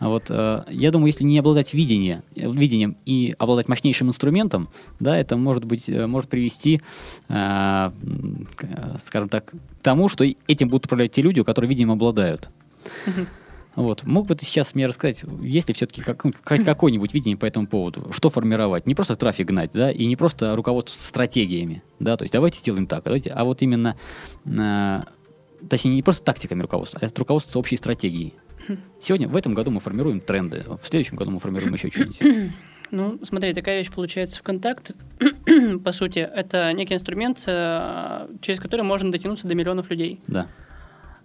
вот 0.00 0.26
э, 0.28 0.64
я 0.68 0.90
думаю, 0.90 1.08
если 1.08 1.24
не 1.24 1.38
обладать 1.38 1.72
видение, 1.72 2.22
видением 2.34 2.96
и 3.06 3.34
обладать 3.38 3.68
мощнейшим 3.68 4.08
инструментом, 4.08 4.68
да, 5.00 5.16
это 5.16 5.36
может 5.36 5.64
быть 5.64 5.88
э, 5.88 6.06
может 6.06 6.28
привести, 6.28 6.82
э, 7.28 7.90
скажем 9.02 9.28
так, 9.28 9.46
к 9.46 9.54
тому, 9.82 10.08
что 10.08 10.24
этим 10.46 10.68
будут 10.68 10.86
управлять 10.86 11.12
те 11.12 11.22
люди, 11.22 11.42
которые 11.42 11.68
видением 11.68 11.92
обладают. 11.92 12.50
Вот. 13.74 14.04
Мог 14.04 14.26
бы 14.26 14.34
ты 14.34 14.46
сейчас 14.46 14.74
мне 14.74 14.86
рассказать, 14.86 15.24
есть 15.42 15.68
ли 15.68 15.74
все-таки 15.74 16.00
как, 16.00 16.24
какое-нибудь 16.42 17.12
видение 17.12 17.36
по 17.36 17.44
этому 17.44 17.66
поводу? 17.66 18.10
Что 18.10 18.30
формировать? 18.30 18.86
Не 18.86 18.94
просто 18.94 19.16
трафик 19.16 19.48
гнать, 19.48 19.70
да, 19.74 19.90
и 19.90 20.06
не 20.06 20.16
просто 20.16 20.56
руководство 20.56 20.98
стратегиями, 20.98 21.82
да, 22.00 22.16
то 22.16 22.24
есть 22.24 22.32
давайте 22.32 22.58
сделаем 22.58 22.86
так, 22.86 23.04
давайте, 23.04 23.30
а 23.30 23.44
вот 23.44 23.60
именно, 23.60 23.96
э, 24.46 25.00
точнее, 25.68 25.94
не 25.94 26.02
просто 26.02 26.24
тактиками 26.24 26.62
руководства, 26.62 27.00
а 27.02 27.06
это 27.06 27.18
руководство 27.20 27.58
общей 27.58 27.76
стратегией. 27.76 28.32
Сегодня, 28.98 29.28
в 29.28 29.36
этом 29.36 29.54
году 29.54 29.70
мы 29.70 29.80
формируем 29.80 30.20
тренды, 30.20 30.64
в 30.82 30.86
следующем 30.86 31.16
году 31.16 31.30
мы 31.30 31.40
формируем 31.40 31.74
еще 31.74 31.90
что-нибудь. 31.90 32.52
Ну, 32.92 33.18
смотри, 33.22 33.52
такая 33.52 33.78
вещь 33.78 33.90
получается 33.90 34.38
ВКонтакт. 34.38 34.92
По 35.84 35.90
сути, 35.90 36.20
это 36.20 36.72
некий 36.72 36.94
инструмент, 36.94 37.42
э, 37.44 38.28
через 38.40 38.60
который 38.60 38.82
можно 38.82 39.10
дотянуться 39.10 39.48
до 39.48 39.56
миллионов 39.56 39.90
людей. 39.90 40.20
Да. 40.28 40.46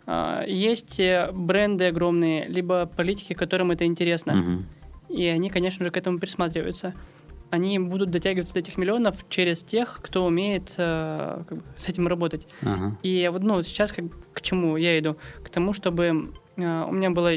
А, 0.08 0.44
есть 0.46 1.00
э, 1.00 1.30
бренды 1.32 1.86
огромные, 1.86 2.48
либо 2.48 2.86
политики, 2.86 3.34
которым 3.34 3.72
это 3.72 3.86
интересно. 3.86 4.40
Угу. 4.40 5.18
И 5.18 5.26
они, 5.28 5.50
конечно 5.50 5.86
же, 5.86 5.92
к 5.92 5.98
этому 5.98 6.20
присматриваются. 6.20 6.94
Они 7.50 7.78
будут 7.80 8.12
дотягиваться 8.12 8.54
до 8.54 8.62
этих 8.62 8.78
миллионов 8.78 9.26
через 9.30 9.62
тех, 9.62 10.00
кто 10.02 10.26
умеет 10.26 10.74
э, 10.78 11.44
как 11.48 11.58
бы, 11.58 11.64
с 11.78 11.88
этим 11.90 12.08
работать. 12.08 12.48
Ага. 12.62 12.98
И 13.04 13.30
вот 13.32 13.44
ну, 13.44 13.62
сейчас 13.62 13.92
как, 13.92 14.06
к 14.34 14.42
чему 14.42 14.78
я 14.78 14.98
иду? 14.98 15.18
К 15.44 15.50
тому, 15.50 15.74
чтобы 15.74 16.34
Э, 16.58 16.86
у 16.88 16.92
меня 16.92 17.10
было 17.12 17.34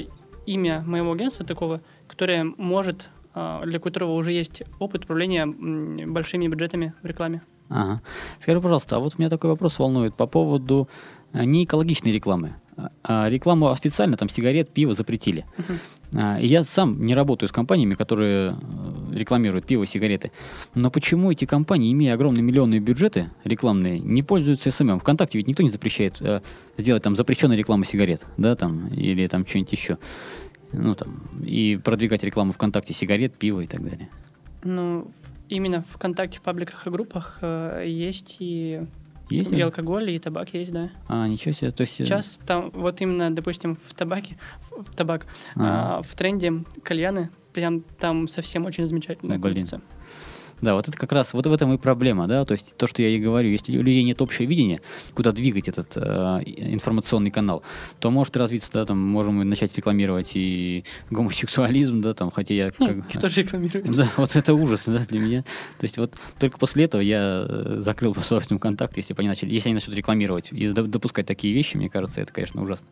имя 0.46 0.82
моего 0.86 1.12
агентства 1.12 1.44
такого, 1.44 1.80
которое 2.06 2.44
может, 2.44 3.10
э, 3.34 3.62
для 3.64 3.78
которого 3.78 4.12
уже 4.14 4.32
есть 4.32 4.62
опыт 4.78 5.04
управления 5.04 5.46
большими 5.46 6.48
бюджетами 6.48 6.94
в 7.02 7.06
рекламе. 7.06 7.42
Ага. 7.68 8.02
Скажи, 8.40 8.60
пожалуйста, 8.60 8.96
а 8.96 8.98
вот 8.98 9.18
меня 9.18 9.30
такой 9.30 9.50
вопрос 9.50 9.78
волнует 9.78 10.14
по 10.14 10.26
поводу 10.26 10.88
э, 11.32 11.44
неэкологичной 11.44 12.12
рекламы. 12.12 12.54
А 13.04 13.28
рекламу 13.28 13.70
официально, 13.70 14.16
там, 14.16 14.28
сигарет, 14.28 14.68
пиво 14.70 14.92
запретили. 14.94 15.46
Uh-huh. 16.12 16.40
И 16.42 16.46
я 16.48 16.64
сам 16.64 17.04
не 17.04 17.14
работаю 17.14 17.48
с 17.48 17.52
компаниями, 17.52 17.94
которые 17.94 18.56
рекламируют 19.14 19.66
пиво, 19.66 19.86
сигареты. 19.86 20.32
Но 20.74 20.90
почему 20.90 21.30
эти 21.30 21.44
компании, 21.44 21.92
имея 21.92 22.14
огромные 22.14 22.42
миллионные 22.42 22.80
бюджеты 22.80 23.30
рекламные, 23.44 23.98
не 23.98 24.22
пользуются 24.22 24.70
SMM? 24.70 25.00
Вконтакте 25.00 25.38
ведь 25.38 25.48
никто 25.48 25.62
не 25.62 25.70
запрещает 25.70 26.20
э, 26.20 26.42
сделать 26.76 27.02
там 27.02 27.16
запрещенную 27.16 27.58
рекламу 27.58 27.84
сигарет, 27.84 28.24
да, 28.36 28.56
там, 28.56 28.88
или 28.88 29.26
там 29.26 29.46
что-нибудь 29.46 29.72
еще. 29.72 29.98
Ну, 30.72 30.94
там, 30.94 31.22
и 31.44 31.76
продвигать 31.82 32.24
рекламу 32.24 32.52
ВКонтакте 32.52 32.92
сигарет, 32.92 33.34
пива 33.34 33.60
и 33.60 33.66
так 33.66 33.82
далее. 33.82 34.08
Ну, 34.64 35.10
именно 35.48 35.84
ВКонтакте, 35.92 36.38
в 36.38 36.42
пабликах 36.42 36.86
и 36.86 36.90
группах 36.90 37.38
э, 37.40 37.84
есть 37.86 38.36
и 38.40 38.80
есть? 39.30 39.52
И 39.52 39.60
алкоголь, 39.60 40.10
и 40.10 40.18
табак 40.18 40.52
есть, 40.52 40.72
да. 40.72 40.90
А, 41.08 41.26
ничего 41.26 41.52
себе. 41.52 41.70
То 41.70 41.82
есть... 41.82 42.00
Э, 42.00 42.04
Сейчас 42.04 42.38
там, 42.46 42.70
вот 42.70 43.00
именно, 43.00 43.34
допустим, 43.34 43.78
в 43.86 43.94
табаке, 43.94 44.36
в 44.70 44.94
табак, 44.94 45.26
а. 45.56 45.98
А, 45.98 46.02
в 46.02 46.14
тренде 46.14 46.64
кальяны, 46.82 47.30
прям 47.54 47.80
там 47.98 48.28
совсем 48.28 48.66
очень 48.66 48.86
замечательно 48.86 49.38
Блин. 49.38 49.54
крутится. 49.54 49.80
Да, 50.60 50.74
вот 50.74 50.88
это 50.88 50.96
как 50.96 51.12
раз, 51.12 51.32
вот 51.34 51.46
в 51.46 51.52
этом 51.52 51.72
и 51.74 51.78
проблема, 51.78 52.26
да, 52.26 52.44
то 52.44 52.52
есть 52.52 52.76
то, 52.76 52.86
что 52.86 53.02
я 53.02 53.08
и 53.08 53.18
говорю, 53.18 53.50
если 53.50 53.76
у 53.76 53.82
людей 53.82 54.02
нет 54.04 54.20
общего 54.22 54.46
видения, 54.46 54.80
куда 55.14 55.32
двигать 55.32 55.68
этот 55.68 55.92
э, 55.96 56.00
информационный 56.46 57.30
канал, 57.30 57.62
то 58.00 58.10
может 58.10 58.36
развиться, 58.36 58.70
да, 58.72 58.86
там, 58.86 58.98
можем 58.98 59.34
мы 59.34 59.44
начать 59.44 59.76
рекламировать 59.76 60.32
и 60.34 60.84
гомосексуализм, 61.10 62.00
да, 62.00 62.14
там, 62.14 62.30
хотя 62.30 62.54
я... 62.54 62.70
Как, 62.70 63.08
Кто 63.08 63.28
же 63.28 63.42
рекламирует? 63.42 63.94
Да, 63.96 64.08
вот 64.16 64.36
это 64.36 64.54
ужас, 64.54 64.84
да, 64.86 65.00
для 65.00 65.20
меня. 65.20 65.42
То 65.78 65.84
есть 65.84 65.98
вот 65.98 66.14
только 66.38 66.58
после 66.58 66.84
этого 66.84 67.00
я 67.02 67.46
э, 67.48 67.76
закрыл 67.80 68.14
по 68.14 68.20
собственному 68.20 68.60
контакт, 68.60 68.96
если 68.96 69.14
они 69.16 69.28
начали, 69.28 69.52
если 69.52 69.68
они 69.68 69.74
начнут 69.74 69.96
рекламировать 69.96 70.48
и 70.52 70.70
допускать 70.70 71.26
такие 71.26 71.54
вещи, 71.54 71.76
мне 71.76 71.88
кажется, 71.88 72.20
это, 72.20 72.32
конечно, 72.32 72.62
ужасно. 72.62 72.86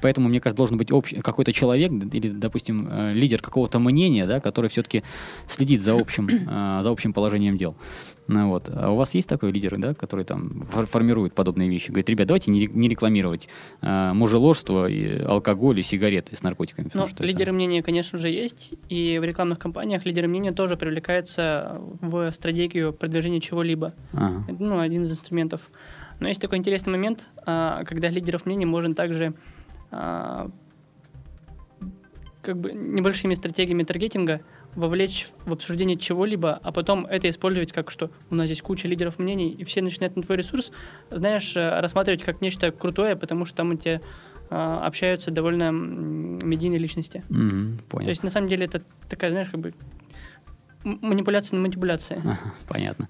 Поэтому, 0.00 0.28
мне 0.28 0.40
кажется, 0.40 0.56
должен 0.56 0.76
быть 0.76 0.92
общий, 0.92 1.16
какой-то 1.16 1.52
человек 1.52 1.92
или, 2.12 2.28
допустим, 2.28 2.88
э, 2.90 3.12
лидер 3.14 3.40
какого-то 3.40 3.78
мнения, 3.78 4.26
да, 4.26 4.40
который 4.40 4.70
все-таки 4.70 5.02
следит 5.46 5.82
за 5.82 5.98
общим, 5.98 6.28
э, 6.28 6.82
за 6.82 6.89
за 6.90 6.92
общим 6.92 7.12
положением 7.12 7.56
дел. 7.56 7.76
Ну, 8.26 8.48
вот. 8.48 8.68
А 8.72 8.90
у 8.90 8.96
вас 8.96 9.14
есть 9.14 9.28
такой 9.28 9.52
лидер, 9.52 9.76
да, 9.78 9.94
который 9.94 10.24
там 10.24 10.62
фор- 10.70 10.86
формирует 10.86 11.34
подобные 11.34 11.68
вещи? 11.68 11.88
Говорит, 11.88 12.08
ребят, 12.10 12.26
давайте 12.28 12.50
не, 12.50 12.66
не 12.66 12.88
рекламировать 12.88 13.48
а, 13.80 14.12
мужеложство, 14.14 14.88
и 14.88 15.20
алкоголь 15.22 15.78
и 15.78 15.82
сигареты 15.82 16.36
с 16.36 16.42
наркотиками. 16.42 16.90
Ну, 16.94 17.06
что 17.06 17.16
это- 17.16 17.24
лидеры 17.24 17.52
мнения, 17.52 17.82
конечно 17.82 18.18
же, 18.18 18.28
есть, 18.28 18.74
и 18.88 19.18
в 19.18 19.24
рекламных 19.24 19.58
кампаниях 19.58 20.04
лидеры 20.04 20.28
мнения 20.28 20.52
тоже 20.52 20.76
привлекаются 20.76 21.80
в 22.00 22.30
стратегию 22.32 22.92
продвижения 22.92 23.40
чего-либо. 23.40 23.94
Ага. 24.12 24.44
Это, 24.48 24.62
ну, 24.62 24.78
один 24.78 25.04
из 25.04 25.10
инструментов. 25.12 25.60
Но 26.20 26.28
есть 26.28 26.40
такой 26.40 26.58
интересный 26.58 26.90
момент, 26.92 27.26
а, 27.46 27.84
когда 27.84 28.08
лидеров 28.10 28.46
мнений 28.46 28.66
можно 28.66 28.94
также 28.94 29.34
а, 29.90 30.50
как 32.42 32.58
бы 32.58 32.72
небольшими 32.72 33.34
стратегиями 33.34 33.82
таргетинга 33.82 34.40
вовлечь 34.74 35.28
в 35.44 35.52
обсуждение 35.52 35.96
чего-либо, 35.96 36.58
а 36.62 36.72
потом 36.72 37.06
это 37.06 37.28
использовать 37.28 37.72
как 37.72 37.90
что 37.90 38.10
у 38.30 38.34
нас 38.34 38.46
здесь 38.46 38.62
куча 38.62 38.86
лидеров 38.88 39.18
мнений, 39.18 39.50
и 39.50 39.64
все 39.64 39.82
начинают 39.82 40.16
на 40.16 40.22
твой 40.22 40.38
ресурс, 40.38 40.70
знаешь, 41.10 41.56
э, 41.56 41.80
рассматривать 41.80 42.22
как 42.22 42.40
нечто 42.40 42.70
крутое, 42.70 43.16
потому 43.16 43.44
что 43.44 43.56
там 43.56 43.70
у 43.70 43.74
тебя 43.74 44.00
а, 44.52 44.84
общаются 44.84 45.30
довольно 45.30 45.70
медийные 45.70 46.78
личности. 46.78 47.22
Мгм, 47.28 47.78
понял. 47.88 48.06
То 48.06 48.10
есть, 48.10 48.24
на 48.24 48.30
самом 48.30 48.48
деле, 48.48 48.66
это 48.66 48.82
такая, 49.08 49.30
знаешь, 49.30 49.48
как 49.48 49.60
бы 49.60 49.74
манипуляция 50.82 51.56
на 51.56 51.62
манипуляции. 51.62 52.16
Ага, 52.24 52.38
понятно. 52.66 53.08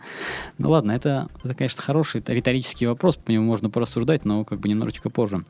Ну 0.59 0.71
ладно, 0.71 0.93
это, 0.93 1.29
это, 1.43 1.55
конечно, 1.55 1.83
хороший 1.83 2.23
риторический 2.27 2.87
вопрос, 2.87 3.17
по 3.17 3.31
нему 3.31 3.47
можно 3.47 3.71
порассуждать, 3.71 4.25
но 4.25 4.45
как 4.45 4.61
бы 4.61 4.69
немножечко 4.69 5.09
позже. 5.09 5.45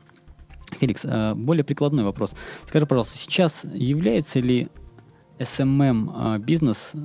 Феликс, 0.79 1.01
а, 1.03 1.35
более 1.35 1.65
прикладной 1.65 2.05
вопрос. 2.05 2.33
Скажи, 2.67 2.85
пожалуйста, 2.85 3.17
сейчас 3.17 3.65
является 3.65 4.39
ли 4.39 4.69
SMM 5.41 6.11
а, 6.13 6.39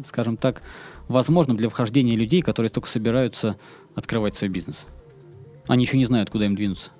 скажем 0.04 0.36
так, 0.36 0.62
возможным 1.08 1.56
для 1.56 1.68
вхождения 1.68 2.16
людей, 2.16 2.42
которые 2.42 2.70
только 2.70 2.88
собираются 2.88 3.56
открывать 3.94 4.36
свой 4.36 4.50
бизнес? 4.50 4.86
Они 5.66 5.84
еще 5.84 5.96
не 5.96 6.04
знают, 6.04 6.30
куда 6.30 6.46
им 6.46 6.54
двинуться. 6.54 6.92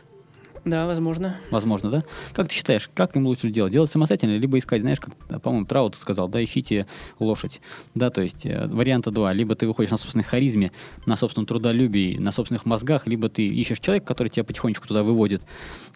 Да, 0.67 0.87
возможно. 0.87 1.37
Возможно, 1.53 1.91
да? 1.91 2.05
Как 2.33 2.49
ты 2.49 2.55
считаешь, 2.55 2.91
как 2.93 3.14
им 3.14 3.25
лучше 3.27 3.51
делать? 3.51 3.73
Делать 3.73 3.89
самостоятельно, 3.89 4.37
либо 4.37 4.59
искать, 4.59 4.81
знаешь, 4.81 4.99
как, 4.99 5.14
по-моему, 5.41 5.64
Траут 5.64 5.95
сказал, 5.95 6.29
да, 6.29 6.43
ищите 6.43 6.87
лошадь. 7.21 7.61
Да, 7.95 8.11
то 8.11 8.21
есть 8.21 8.45
э, 8.45 8.67
варианта 8.67 9.12
два. 9.12 9.33
Либо 9.33 9.55
ты 9.55 9.69
выходишь 9.69 9.93
на 9.93 9.97
собственной 9.97 10.25
харизме, 10.25 10.73
на 11.07 11.14
собственном 11.14 11.47
трудолюбии, 11.47 12.19
на 12.19 12.33
собственных 12.33 12.67
мозгах, 12.67 13.07
либо 13.07 13.29
ты 13.29 13.47
ищешь 13.47 13.79
человека, 13.79 14.07
который 14.07 14.27
тебя 14.29 14.43
потихонечку 14.43 14.89
туда 14.89 15.05
выводит. 15.05 15.43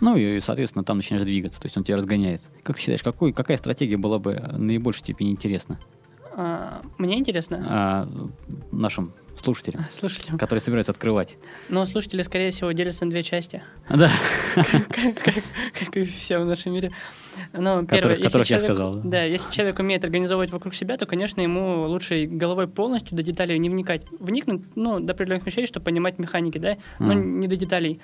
Ну 0.01 0.17
и, 0.17 0.39
соответственно, 0.39 0.85
там 0.85 0.99
начинаешь 0.99 1.27
двигаться, 1.27 1.61
то 1.61 1.67
есть 1.67 1.77
он 1.77 1.83
тебя 1.83 1.97
разгоняет. 1.97 2.41
Как 2.63 2.77
ты 2.77 2.83
считаешь, 2.83 3.03
какой, 3.03 3.33
какая 3.33 3.57
стратегия 3.57 3.97
была 3.97 4.21
бы 4.21 4.35
наибольшей 4.57 5.01
степени 5.01 5.31
интересна 5.33 5.81
А, 6.37 6.81
мне 6.97 7.19
интересно. 7.19 7.67
а, 7.69 8.09
нашим 8.71 9.13
слушателям, 9.41 9.85
Слушайте, 9.91 10.33
которые 10.39 10.61
собираются 10.61 10.93
открывать? 10.93 11.37
но 11.69 11.85
слушатели, 11.87 12.23
скорее 12.23 12.51
всего, 12.51 12.71
делятся 12.73 13.05
на 13.05 13.11
две 13.11 13.23
части, 13.23 13.63
Да, 13.89 14.11
как 15.79 15.97
и 15.97 16.03
все 16.05 16.39
в 16.39 16.45
нашем 16.47 16.73
мире. 16.75 16.93
Ну, 17.53 17.85
первое, 17.87 18.17
Которых- 18.17 18.51
я 18.51 18.59
сказал, 18.59 18.95
да. 19.03 19.23
Если 19.25 19.51
человек 19.51 19.79
умеет 19.79 20.05
организовывать 20.05 20.51
вокруг 20.51 20.75
себя, 20.75 20.97
то, 20.97 21.07
конечно, 21.07 21.41
ему 21.41 21.87
лучше 21.89 22.27
головой 22.27 22.69
полностью 22.69 23.17
до 23.17 23.23
деталей 23.23 23.59
не 23.59 23.71
вникать. 23.71 24.03
Вникнуть, 24.19 24.63
ну, 24.77 25.01
до 25.01 25.13
определенных 25.13 25.47
вещей, 25.47 25.67
чтобы 25.67 25.85
понимать 25.85 26.19
механики, 26.19 26.59
да, 26.59 26.77
но 26.99 27.13
не 27.13 27.49
до 27.49 27.57
деталей. 27.57 28.01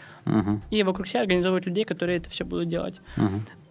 И 0.71 0.83
вокруг 0.83 1.07
себя 1.07 1.21
организовывать 1.23 1.67
людей, 1.67 1.85
которые 1.85 2.19
это 2.19 2.31
все 2.31 2.45
будут 2.45 2.69
делать. 2.69 3.01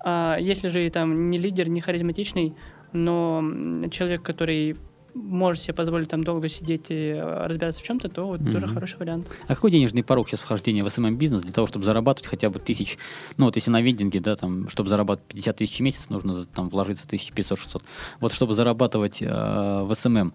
А 0.07 0.37
если 0.39 0.67
же 0.69 0.87
там 0.91 1.29
не 1.29 1.37
лидер, 1.39 1.67
не 1.67 1.81
харизматичный, 1.81 2.53
но 2.93 3.43
человек, 3.91 4.21
который 4.21 4.77
может 5.15 5.63
себе 5.63 5.73
позволить 5.73 6.09
там 6.09 6.23
долго 6.23 6.49
сидеть 6.49 6.85
и 6.89 7.09
э, 7.15 7.47
разбираться 7.47 7.79
в 7.79 7.83
чем-то, 7.83 8.09
то 8.09 8.27
вот 8.27 8.39
тоже 8.43 8.65
Мгм. 8.65 8.73
хороший 8.75 8.99
вариант. 8.99 9.27
А 9.47 9.55
какой 9.55 9.71
денежный 9.71 10.03
порог 10.03 10.27
сейчас 10.27 10.41
вхождения 10.41 10.83
в 10.83 10.87
SMM-бизнес 10.87 11.41
для 11.41 11.53
того, 11.53 11.65
чтобы 11.67 11.85
зарабатывать 11.85 12.27
хотя 12.29 12.49
бы 12.49 12.59
тысяч, 12.59 12.97
ну 13.37 13.45
вот 13.45 13.55
если 13.55 13.71
на 13.71 13.81
вендинге, 13.81 14.19
да, 14.19 14.35
там, 14.35 14.67
чтобы 14.69 14.89
зарабатывать 14.89 15.27
50 15.29 15.55
тысяч 15.57 15.77
в 15.77 15.81
месяц, 15.81 16.09
нужно 16.09 16.45
там 16.45 16.69
вложиться 16.69 17.05
1500-600. 17.07 17.81
Вот 18.19 18.33
чтобы 18.33 18.53
зарабатывать 18.55 19.21
э, 19.21 19.25
в 19.27 19.89
SMM 19.91 20.33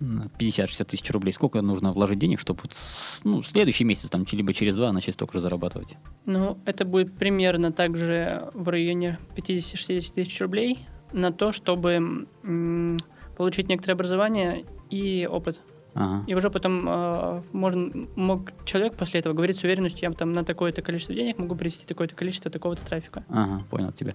м, 0.00 0.30
50-60 0.38 0.84
тысяч 0.84 1.10
рублей, 1.12 1.32
сколько 1.32 1.62
нужно 1.62 1.92
вложить 1.92 2.18
денег, 2.18 2.40
чтобы 2.40 2.60
ну, 3.24 3.42
следующий 3.42 3.84
месяц, 3.84 4.10
там, 4.10 4.26
либо 4.32 4.52
через 4.52 4.74
два 4.74 4.92
начать 4.92 5.14
столько 5.14 5.34
же 5.34 5.40
зарабатывать? 5.40 5.96
Ну, 6.26 6.58
это 6.66 6.84
будет 6.84 7.16
примерно 7.16 7.72
также 7.72 8.50
в 8.54 8.68
районе 8.68 9.18
50-60 9.36 10.14
тысяч 10.14 10.40
рублей 10.40 10.80
на 11.12 11.32
то, 11.32 11.52
чтобы 11.52 12.26
получить 13.36 13.68
некоторое 13.68 13.94
образование 13.94 14.64
и 14.90 15.28
опыт. 15.30 15.60
Ага. 15.94 16.24
И 16.26 16.34
уже 16.34 16.50
потом 16.50 16.86
э, 16.86 17.42
можно, 17.52 18.06
мог 18.16 18.52
человек 18.66 18.94
после 18.94 19.20
этого 19.20 19.32
говорить 19.32 19.58
с 19.58 19.64
уверенностью, 19.64 20.10
я 20.10 20.14
там 20.14 20.32
на 20.32 20.44
такое-то 20.44 20.82
количество 20.82 21.14
денег 21.14 21.38
могу 21.38 21.54
привести 21.54 21.86
такое-то 21.86 22.14
количество 22.14 22.50
такого-то 22.50 22.84
трафика. 22.84 23.24
Ага, 23.30 23.64
понял 23.70 23.92
тебя. 23.92 24.14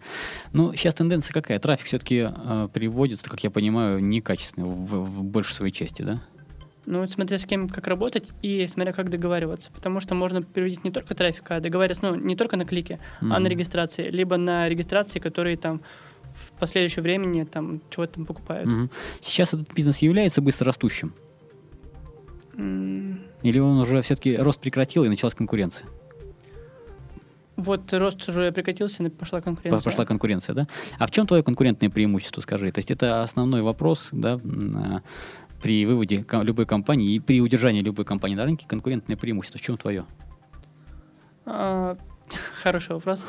Ну, 0.54 0.74
сейчас 0.74 0.94
тенденция 0.94 1.34
какая? 1.34 1.58
Трафик 1.58 1.88
все-таки 1.88 2.30
приводится, 2.74 3.28
как 3.28 3.44
я 3.44 3.50
понимаю, 3.50 4.00
некачественный 4.00 4.68
в, 4.68 5.06
в 5.06 5.24
большей 5.24 5.56
своей 5.56 5.74
части, 5.74 6.04
да? 6.04 6.22
Ну, 6.86 7.02
вот 7.02 7.12
смотря 7.12 7.38
с 7.38 7.46
кем 7.46 7.70
как 7.70 7.88
работать 7.88 8.30
и 8.42 8.68
смотря 8.68 8.94
как 8.94 9.10
договариваться. 9.10 9.72
Потому 9.72 10.02
что 10.02 10.14
можно 10.14 10.42
приводить 10.42 10.84
не 10.84 10.92
только 10.92 11.16
трафик, 11.16 11.46
а 11.50 11.60
договариваться, 11.60 12.12
ну, 12.12 12.16
не 12.16 12.36
только 12.36 12.58
на 12.58 12.66
клике, 12.66 13.00
а 13.22 13.40
на 13.40 13.48
регистрации, 13.48 14.10
либо 14.10 14.38
на 14.38 14.70
регистрации, 14.70 15.20
которые 15.20 15.58
там 15.58 15.82
в 16.48 16.52
последующее 16.60 17.04
времени 17.04 17.44
там 17.44 17.82
чего-то 17.90 18.14
там 18.14 18.26
покупают. 18.26 18.68
Мгм. 18.68 18.90
Сейчас 19.20 19.54
этот 19.54 19.74
бизнес 19.74 20.00
является 20.00 20.42
быстро 20.42 20.66
растущим? 20.66 21.14
М, 22.56 23.20
Или 23.44 23.60
он 23.60 23.80
уже 23.80 24.02
все-таки 24.02 24.36
рост 24.38 24.60
прекратил 24.60 25.04
и 25.04 25.10
началась 25.10 25.36
конкуренция? 25.36 25.88
Вот 27.58 27.94
рост 27.94 28.28
уже 28.28 28.52
прекратился, 28.52 29.10
пошла 29.10 29.42
конкуренция. 29.42 29.82
Пошла 29.82 30.06
конкуренция, 30.06 30.56
да? 30.56 30.68
А 30.98 31.06
в 31.06 31.12
чем 31.12 31.28
твое 31.28 31.44
конкурентное 31.44 31.90
преимущество, 31.90 32.42
скажи? 32.42 32.72
То 32.72 32.80
есть 32.80 32.92
это 32.92 33.22
основной 33.22 33.62
вопрос, 33.62 34.10
да, 34.12 34.40
а, 34.44 35.02
при 35.62 35.86
выводе 35.86 36.26
любой 36.32 36.66
компании 36.66 37.14
и 37.14 37.20
при 37.20 37.40
удержании 37.40 37.82
любой 37.82 38.06
компании 38.06 38.36
на 38.36 38.46
рынке 38.46 38.66
конкурентное 38.68 39.16
преимущество. 39.16 39.60
В 39.60 39.62
чем 39.62 39.78
твое? 39.78 40.06
А, 41.46 41.98
Хороший 42.64 42.94
вопрос. 42.96 43.28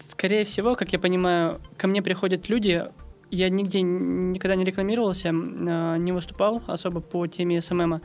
Скорее 0.00 0.44
всего, 0.44 0.76
как 0.76 0.92
я 0.92 0.98
понимаю, 0.98 1.60
ко 1.76 1.86
мне 1.86 2.02
приходят 2.02 2.48
люди, 2.48 2.84
я 3.30 3.48
нигде 3.48 3.82
никогда 3.82 4.56
не 4.56 4.64
рекламировался, 4.64 5.30
а, 5.30 5.96
не 5.96 6.12
выступал 6.12 6.62
особо 6.66 7.00
по 7.00 7.26
теме 7.26 7.60
СММа, 7.60 8.00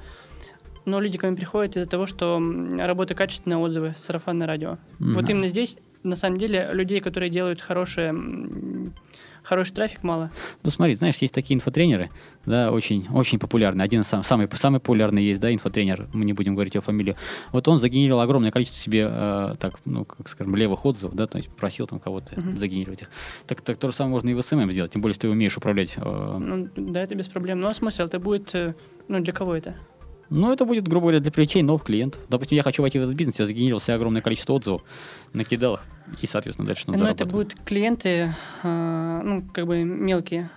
но 0.83 0.99
люди 0.99 1.17
ко 1.17 1.27
мне 1.27 1.35
приходят 1.37 1.77
из-за 1.77 1.89
того, 1.89 2.05
что 2.05 2.39
работа 2.77 3.15
качественная, 3.15 3.57
отзывы, 3.57 3.93
сарафанное 3.97 4.45
радио. 4.45 4.77
Вот 4.99 5.23
Мгм. 5.23 5.29
именно 5.31 5.47
здесь, 5.47 5.77
на 6.03 6.15
самом 6.15 6.37
деле, 6.37 6.69
людей, 6.73 6.99
которые 6.99 7.29
делают 7.29 7.61
хорошее, 7.61 8.09
м, 8.09 8.93
хороший 9.45 9.73
трафик, 9.73 10.03
мало. 10.03 10.31
Ну 10.63 10.69
смотри, 10.71 10.95
знаешь, 10.95 11.15
есть 11.17 11.33
такие 11.33 11.55
инфотренеры, 11.55 12.09
да, 12.45 12.71
очень, 12.71 13.07
очень 13.13 13.39
популярные. 13.39 13.85
Один 13.85 14.01
из 14.01 14.07
сам, 14.07 14.23
самый, 14.23 14.49
самый 14.53 14.79
популярный 14.79 15.23
есть, 15.23 15.39
да, 15.39 15.53
инфотренер, 15.53 16.07
мы 16.13 16.25
не 16.25 16.33
будем 16.33 16.55
говорить 16.55 16.75
его 16.75 16.81
фамилию. 16.81 17.15
Вот 17.51 17.67
он 17.67 17.77
загенерировал 17.79 18.21
огромное 18.21 18.51
количество 18.51 18.81
себе, 18.81 19.07
э, 19.09 19.55
так, 19.59 19.79
ну, 19.85 20.05
как 20.05 20.27
скажем, 20.27 20.55
левых 20.55 20.85
отзывов, 20.85 21.15
да, 21.15 21.27
то 21.27 21.37
есть 21.37 21.49
просил 21.49 21.87
там 21.87 21.99
кого-то 21.99 22.39
Мгм. 22.39 22.57
загенерировать 22.57 23.03
их. 23.03 23.09
Так, 23.47 23.61
так 23.61 23.77
то 23.77 23.87
же 23.87 23.93
самое 23.93 24.11
можно 24.13 24.29
и 24.29 24.33
в 24.33 24.41
SMM 24.41 24.71
сделать, 24.71 24.91
тем 24.91 25.01
более, 25.01 25.13
если 25.13 25.21
ты 25.21 25.29
умеешь 25.29 25.55
управлять. 25.57 25.93
э, 25.97 26.37
Ну, 26.39 26.69
да, 26.75 27.01
это 27.03 27.15
без 27.15 27.27
проблем. 27.27 27.59
Но 27.59 27.71
смысл, 27.73 28.03
это 28.03 28.19
будет, 28.19 28.53
э, 28.55 28.73
ну, 29.07 29.19
для 29.19 29.31
кого 29.33 29.55
это? 29.55 29.75
Ну, 30.29 30.51
это 30.51 30.65
будет, 30.65 30.87
грубо 30.87 31.05
говоря, 31.05 31.19
для 31.19 31.31
привлечения 31.31 31.65
новых 31.65 31.83
клиентов. 31.83 32.21
Допустим, 32.29 32.55
я 32.57 32.63
хочу 32.63 32.81
войти 32.81 32.97
в 32.99 33.03
этот 33.03 33.15
бизнес, 33.15 33.39
я 33.39 33.45
загенерировал 33.45 33.79
себе 33.79 33.95
огромное 33.95 34.21
количество 34.21 34.53
отзывов, 34.53 34.81
накидал 35.33 35.75
их, 35.75 35.83
и, 36.21 36.25
соответственно, 36.27 36.67
дальше 36.67 36.85
надо 36.87 36.99
Ну, 37.03 37.09
это 37.09 37.25
будут 37.25 37.55
клиенты, 37.65 38.33
а, 38.63 39.21
ну, 39.23 39.43
как 39.53 39.67
бы 39.67 39.83
мелкие. 39.83 40.49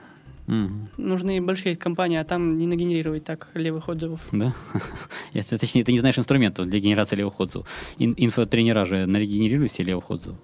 Мгм. 0.46 0.88
Нужны 0.96 1.42
большие 1.42 1.76
компании, 1.76 2.16
а 2.16 2.24
там 2.24 2.56
не 2.56 2.66
нагенерировать 2.66 3.24
так 3.24 3.48
левых 3.52 3.90
отзывов. 3.90 4.20
Да? 4.32 4.54
Если, 5.34 5.58
точнее, 5.58 5.84
ты 5.84 5.92
не 5.92 5.98
знаешь 5.98 6.16
инструментов 6.18 6.66
для 6.66 6.80
генерации 6.80 7.16
левых 7.16 7.38
отзывов. 7.38 7.68
Ин- 7.98 8.14
инфотренера 8.16 8.86
же 8.86 9.04
нарегенерируют 9.04 9.70
себе 9.72 9.88
левых 9.88 10.10
отзывов. 10.10 10.38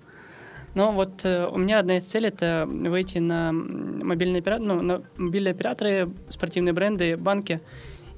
Но 0.75 0.93
вот 0.93 1.25
э, 1.25 1.47
у 1.47 1.57
меня 1.57 1.79
одна 1.79 1.97
из 1.99 2.05
целей 2.05 2.29
это 2.29 2.67
выйти 2.69 3.17
на 3.19 3.53
мобильные, 3.53 4.43
опера- 4.43 4.59
ну, 4.59 4.83
на 4.83 5.03
мобильные 5.17 5.53
операторы, 5.53 6.11
спортивные 6.29 6.75
бренды, 6.75 7.17
банки. 7.17 7.61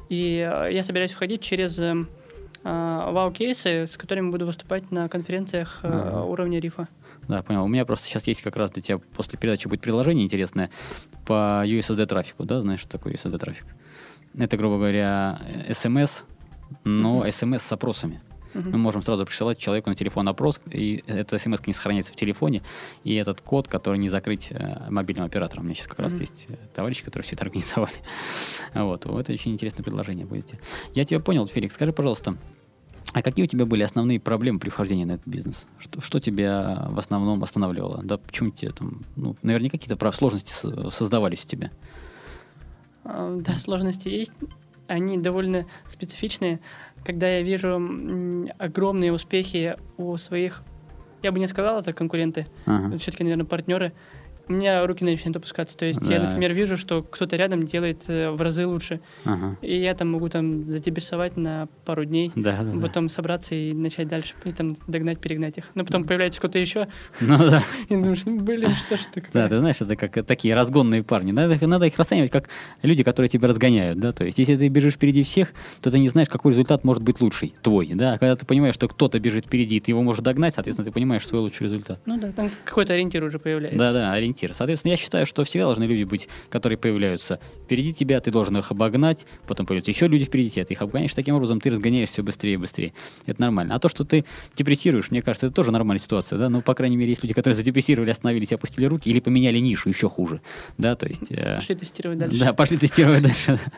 И 0.08 0.38
э, 0.38 0.72
я 0.72 0.82
собираюсь 0.82 1.12
входить 1.12 1.40
через 1.42 1.78
э, 1.78 1.94
а, 2.62 3.10
вау-кейсы, 3.12 3.86
с 3.86 3.96
которыми 3.96 4.30
буду 4.30 4.46
выступать 4.46 4.90
на 4.90 5.08
конференциях 5.08 5.80
э, 5.82 5.88
Ага. 5.88 6.22
уровня 6.24 6.58
рифа. 6.60 6.88
Да, 7.28 7.42
понял. 7.42 7.64
У 7.64 7.68
меня 7.68 7.84
просто 7.84 8.06
сейчас 8.06 8.26
есть 8.26 8.42
как 8.42 8.56
раз 8.56 8.70
для 8.70 8.82
тебя 8.82 8.98
после 8.98 9.38
передачи 9.38 9.68
будет 9.68 9.80
приложение 9.80 10.24
интересное 10.24 10.70
по 11.26 11.62
USSD 11.64 12.06
трафику, 12.06 12.44
да, 12.44 12.60
знаешь, 12.60 12.80
что 12.80 12.90
такое 12.90 13.14
USSD 13.14 13.38
трафик? 13.38 13.66
Это, 14.38 14.56
грубо 14.56 14.76
говоря, 14.76 15.40
SMS, 15.68 16.24
но 16.84 17.18
Мгм. 17.18 17.28
SMS 17.28 17.58
с 17.60 17.72
опросами. 17.72 18.20
Мы 18.64 18.78
можем 18.78 19.02
сразу 19.02 19.26
присылать 19.26 19.58
человеку 19.58 19.90
на 19.90 19.96
телефон 19.96 20.28
опрос, 20.28 20.60
и 20.70 21.02
эта 21.06 21.38
смс 21.38 21.66
не 21.66 21.72
сохраняется 21.72 22.12
в 22.12 22.16
телефоне, 22.16 22.62
и 23.04 23.14
этот 23.14 23.40
код, 23.40 23.68
который 23.68 23.98
не 23.98 24.08
закрыть 24.08 24.48
э, 24.50 24.90
мобильным 24.90 25.24
оператором. 25.24 25.62
У 25.62 25.66
меня 25.66 25.74
сейчас 25.74 25.88
как 25.88 26.00
раз 26.00 26.20
есть 26.20 26.46
э, 26.48 26.56
товарищи, 26.74 27.04
которые 27.04 27.24
все 27.24 27.36
это 27.36 27.44
организовали. 27.44 27.94
Вот, 28.74 29.06
это 29.06 29.32
очень 29.32 29.52
интересное 29.52 29.82
предложение 29.82 30.26
будете. 30.26 30.58
Я 30.94 31.04
тебя 31.04 31.20
понял, 31.20 31.46
Феликс. 31.46 31.74
Скажи, 31.74 31.92
пожалуйста, 31.92 32.36
а 33.12 33.22
какие 33.22 33.44
у 33.44 33.48
тебя 33.48 33.64
были 33.64 33.82
основные 33.82 34.20
проблемы 34.20 34.58
при 34.58 34.68
вхождении 34.68 35.04
на 35.04 35.12
этот 35.12 35.26
бизнес? 35.26 35.66
Что, 35.78 36.00
что 36.00 36.20
тебя 36.20 36.86
в 36.90 36.98
основном 36.98 37.42
останавливало? 37.42 38.02
Да 38.02 38.18
почему 38.18 38.50
тебе 38.50 38.72
там, 38.72 39.04
ну, 39.16 39.36
наверное, 39.42 39.70
какие-то 39.70 40.12
сложности 40.12 40.52
создавались 40.90 41.44
у 41.44 41.48
тебя? 41.48 41.70
А, 43.04 43.36
да, 43.40 43.58
сложности 43.58 44.08
есть. 44.08 44.32
Они 44.86 45.16
довольно 45.16 45.66
специфичные. 45.88 46.60
Когда 47.06 47.28
я 47.28 47.42
вижу 47.42 47.76
огромные 48.58 49.12
успехи 49.12 49.76
у 49.96 50.16
своих, 50.16 50.62
я 51.22 51.30
бы 51.30 51.38
не 51.38 51.46
сказал, 51.46 51.78
это 51.78 51.92
конкуренты, 51.92 52.48
ага. 52.66 52.98
все-таки, 52.98 53.22
наверное, 53.22 53.46
партнеры, 53.46 53.92
у 54.48 54.52
меня 54.52 54.86
руки 54.86 55.04
начинают 55.04 55.36
опускаться. 55.36 55.76
То 55.76 55.86
есть 55.86 56.00
да. 56.00 56.14
я, 56.14 56.22
например, 56.22 56.54
вижу, 56.54 56.76
что 56.76 57.02
кто-то 57.02 57.36
рядом 57.36 57.66
делает 57.66 58.04
э, 58.08 58.30
в 58.30 58.40
разы 58.40 58.66
лучше. 58.66 59.00
Ага. 59.24 59.58
И 59.60 59.76
я 59.76 59.94
там 59.94 60.10
могу 60.10 60.28
там 60.28 60.66
задеберсовать 60.66 61.36
на 61.36 61.68
пару 61.84 62.04
дней, 62.04 62.32
да, 62.36 62.62
да, 62.62 62.80
потом 62.80 63.08
да. 63.08 63.12
собраться 63.12 63.54
и 63.54 63.72
начать 63.72 64.08
дальше, 64.08 64.34
и 64.44 64.52
там 64.52 64.76
догнать, 64.86 65.18
перегнать 65.18 65.58
их. 65.58 65.64
Но 65.74 65.84
потом 65.84 66.04
появляется 66.04 66.38
кто-то 66.38 66.58
еще. 66.58 66.88
Ну 67.20 67.36
да. 67.38 67.62
И 67.88 67.94
думаешь, 67.94 68.24
ну 68.24 68.40
блин, 68.40 68.74
что 68.76 68.96
ж 68.96 69.00
такое. 69.12 69.30
Да, 69.32 69.48
ты 69.48 69.58
знаешь, 69.58 69.76
это 69.80 69.96
как 69.96 70.24
такие 70.26 70.54
разгонные 70.54 71.02
парни. 71.02 71.32
Надо, 71.32 71.66
надо 71.66 71.86
их 71.86 71.98
расценивать 71.98 72.30
как 72.30 72.48
люди, 72.82 73.02
которые 73.02 73.28
тебя 73.28 73.48
разгоняют, 73.48 73.98
да. 73.98 74.12
То 74.12 74.24
есть, 74.24 74.38
если 74.38 74.56
ты 74.56 74.68
бежишь 74.68 74.94
впереди 74.94 75.22
всех, 75.22 75.52
то 75.80 75.90
ты 75.90 75.98
не 75.98 76.08
знаешь, 76.08 76.28
какой 76.28 76.52
результат 76.52 76.84
может 76.84 77.02
быть 77.02 77.20
лучший, 77.20 77.54
твой, 77.62 77.88
да. 77.94 78.14
А 78.14 78.18
когда 78.18 78.36
ты 78.36 78.46
понимаешь, 78.46 78.74
что 78.74 78.88
кто-то 78.88 79.18
бежит 79.18 79.46
впереди, 79.46 79.80
ты 79.80 79.90
его 79.90 80.02
можешь 80.02 80.22
догнать, 80.22 80.54
соответственно, 80.54 80.86
ты 80.86 80.92
понимаешь 80.92 81.26
свой 81.26 81.40
лучший 81.40 81.64
результат. 81.64 82.00
Ну 82.06 82.18
да, 82.18 82.32
там 82.32 82.50
какой-то 82.64 82.94
ориентир 82.94 83.24
уже 83.24 83.38
появляется. 83.38 83.78
Да, 83.78 83.92
да, 83.92 84.12
ориентир 84.12 84.35
ориентир. 84.36 84.54
Соответственно, 84.54 84.92
я 84.92 84.96
считаю, 84.96 85.26
что 85.26 85.44
всегда 85.44 85.66
должны 85.66 85.84
люди 85.84 86.04
быть, 86.04 86.28
которые 86.50 86.78
появляются 86.78 87.40
впереди 87.64 87.92
тебя, 87.92 88.20
ты 88.20 88.30
должен 88.30 88.56
их 88.56 88.70
обогнать, 88.70 89.26
потом 89.46 89.66
появляются 89.66 89.90
еще 89.90 90.08
люди 90.08 90.24
впереди 90.24 90.50
тебя, 90.50 90.64
ты 90.64 90.74
их 90.74 90.82
обгоняешь, 90.82 91.12
таким 91.14 91.34
образом 91.34 91.60
ты 91.60 91.70
разгоняешь 91.70 92.10
все 92.10 92.22
быстрее 92.22 92.54
и 92.54 92.56
быстрее. 92.56 92.92
Это 93.26 93.40
нормально. 93.40 93.74
А 93.74 93.78
то, 93.78 93.88
что 93.88 94.04
ты 94.04 94.24
депрессируешь, 94.54 95.10
мне 95.10 95.22
кажется, 95.22 95.46
это 95.46 95.54
тоже 95.54 95.72
нормальная 95.72 96.02
ситуация, 96.02 96.38
да, 96.38 96.48
ну, 96.48 96.62
по 96.62 96.74
крайней 96.74 96.96
мере, 96.96 97.10
есть 97.10 97.22
люди, 97.22 97.34
которые 97.34 97.56
задепрессировали, 97.56 98.10
остановились, 98.10 98.52
опустили 98.52 98.86
руки 98.86 99.08
или 99.10 99.20
поменяли 99.20 99.58
нишу, 99.58 99.88
еще 99.88 100.08
хуже, 100.08 100.40
да, 100.78 100.94
то 100.94 101.06
есть... 101.06 101.30
Э, 101.30 101.56
пошли 101.56 101.74
тестировать 101.74 102.18
дальше. 102.18 102.38
Да, 102.38 102.52
пошли 102.52 102.76
тестировать 102.76 103.22
дальше. 103.22 103.58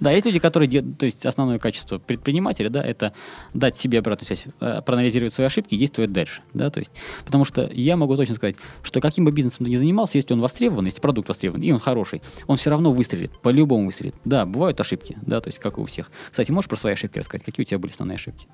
Да, 0.00 0.10
есть 0.10 0.26
люди, 0.26 0.38
которые, 0.38 0.82
то 0.82 1.04
есть 1.04 1.26
основное 1.26 1.58
качество 1.58 1.98
предпринимателя, 1.98 2.70
да, 2.70 2.82
это 2.82 3.12
дать 3.52 3.76
себе 3.76 3.98
обратную 3.98 4.26
связь, 4.26 4.44
э, 4.60 4.80
проанализировать 4.84 5.32
свои 5.32 5.46
ошибки 5.46 5.74
и 5.74 5.78
действовать 5.78 6.12
дальше, 6.12 6.42
да, 6.54 6.70
то 6.70 6.80
есть, 6.80 6.92
потому 7.24 7.44
что 7.44 7.68
я 7.72 7.96
могу 7.96 8.16
точно 8.16 8.34
сказать, 8.34 8.56
что 8.82 9.00
каким 9.00 9.24
бы 9.24 9.32
бизнесом 9.32 9.66
ты 9.66 9.72
ни 9.72 9.76
занимался, 9.76 9.89
если 10.14 10.34
он 10.34 10.40
востребован, 10.40 10.86
если 10.86 11.00
продукт 11.00 11.28
востребован, 11.28 11.62
и 11.62 11.70
он 11.72 11.78
хороший, 11.78 12.22
он 12.46 12.56
все 12.56 12.70
равно 12.70 12.92
выстрелит, 12.92 13.30
по-любому 13.40 13.86
выстрелит. 13.86 14.14
Да, 14.24 14.46
бывают 14.46 14.80
ошибки, 14.80 15.16
да, 15.22 15.40
то 15.40 15.48
есть 15.48 15.58
как 15.58 15.78
и 15.78 15.80
у 15.80 15.84
всех. 15.84 16.10
Кстати, 16.30 16.50
можешь 16.50 16.68
про 16.68 16.76
свои 16.76 16.92
ошибки 16.92 17.18
рассказать? 17.18 17.44
Какие 17.44 17.64
у 17.64 17.66
тебя 17.66 17.78
были 17.78 17.92
основные 17.92 18.16
ошибки? 18.16 18.46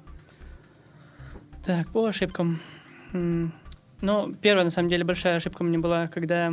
Так, 1.65 1.89
по 1.89 2.07
ошибкам. 2.07 2.61
Ну, 3.13 4.35
первая, 4.41 4.65
на 4.65 4.71
самом 4.71 4.89
деле, 4.89 5.05
большая 5.05 5.37
ошибка 5.37 5.63
у 5.63 5.65
меня 5.65 5.79
была, 5.79 6.07
когда 6.09 6.53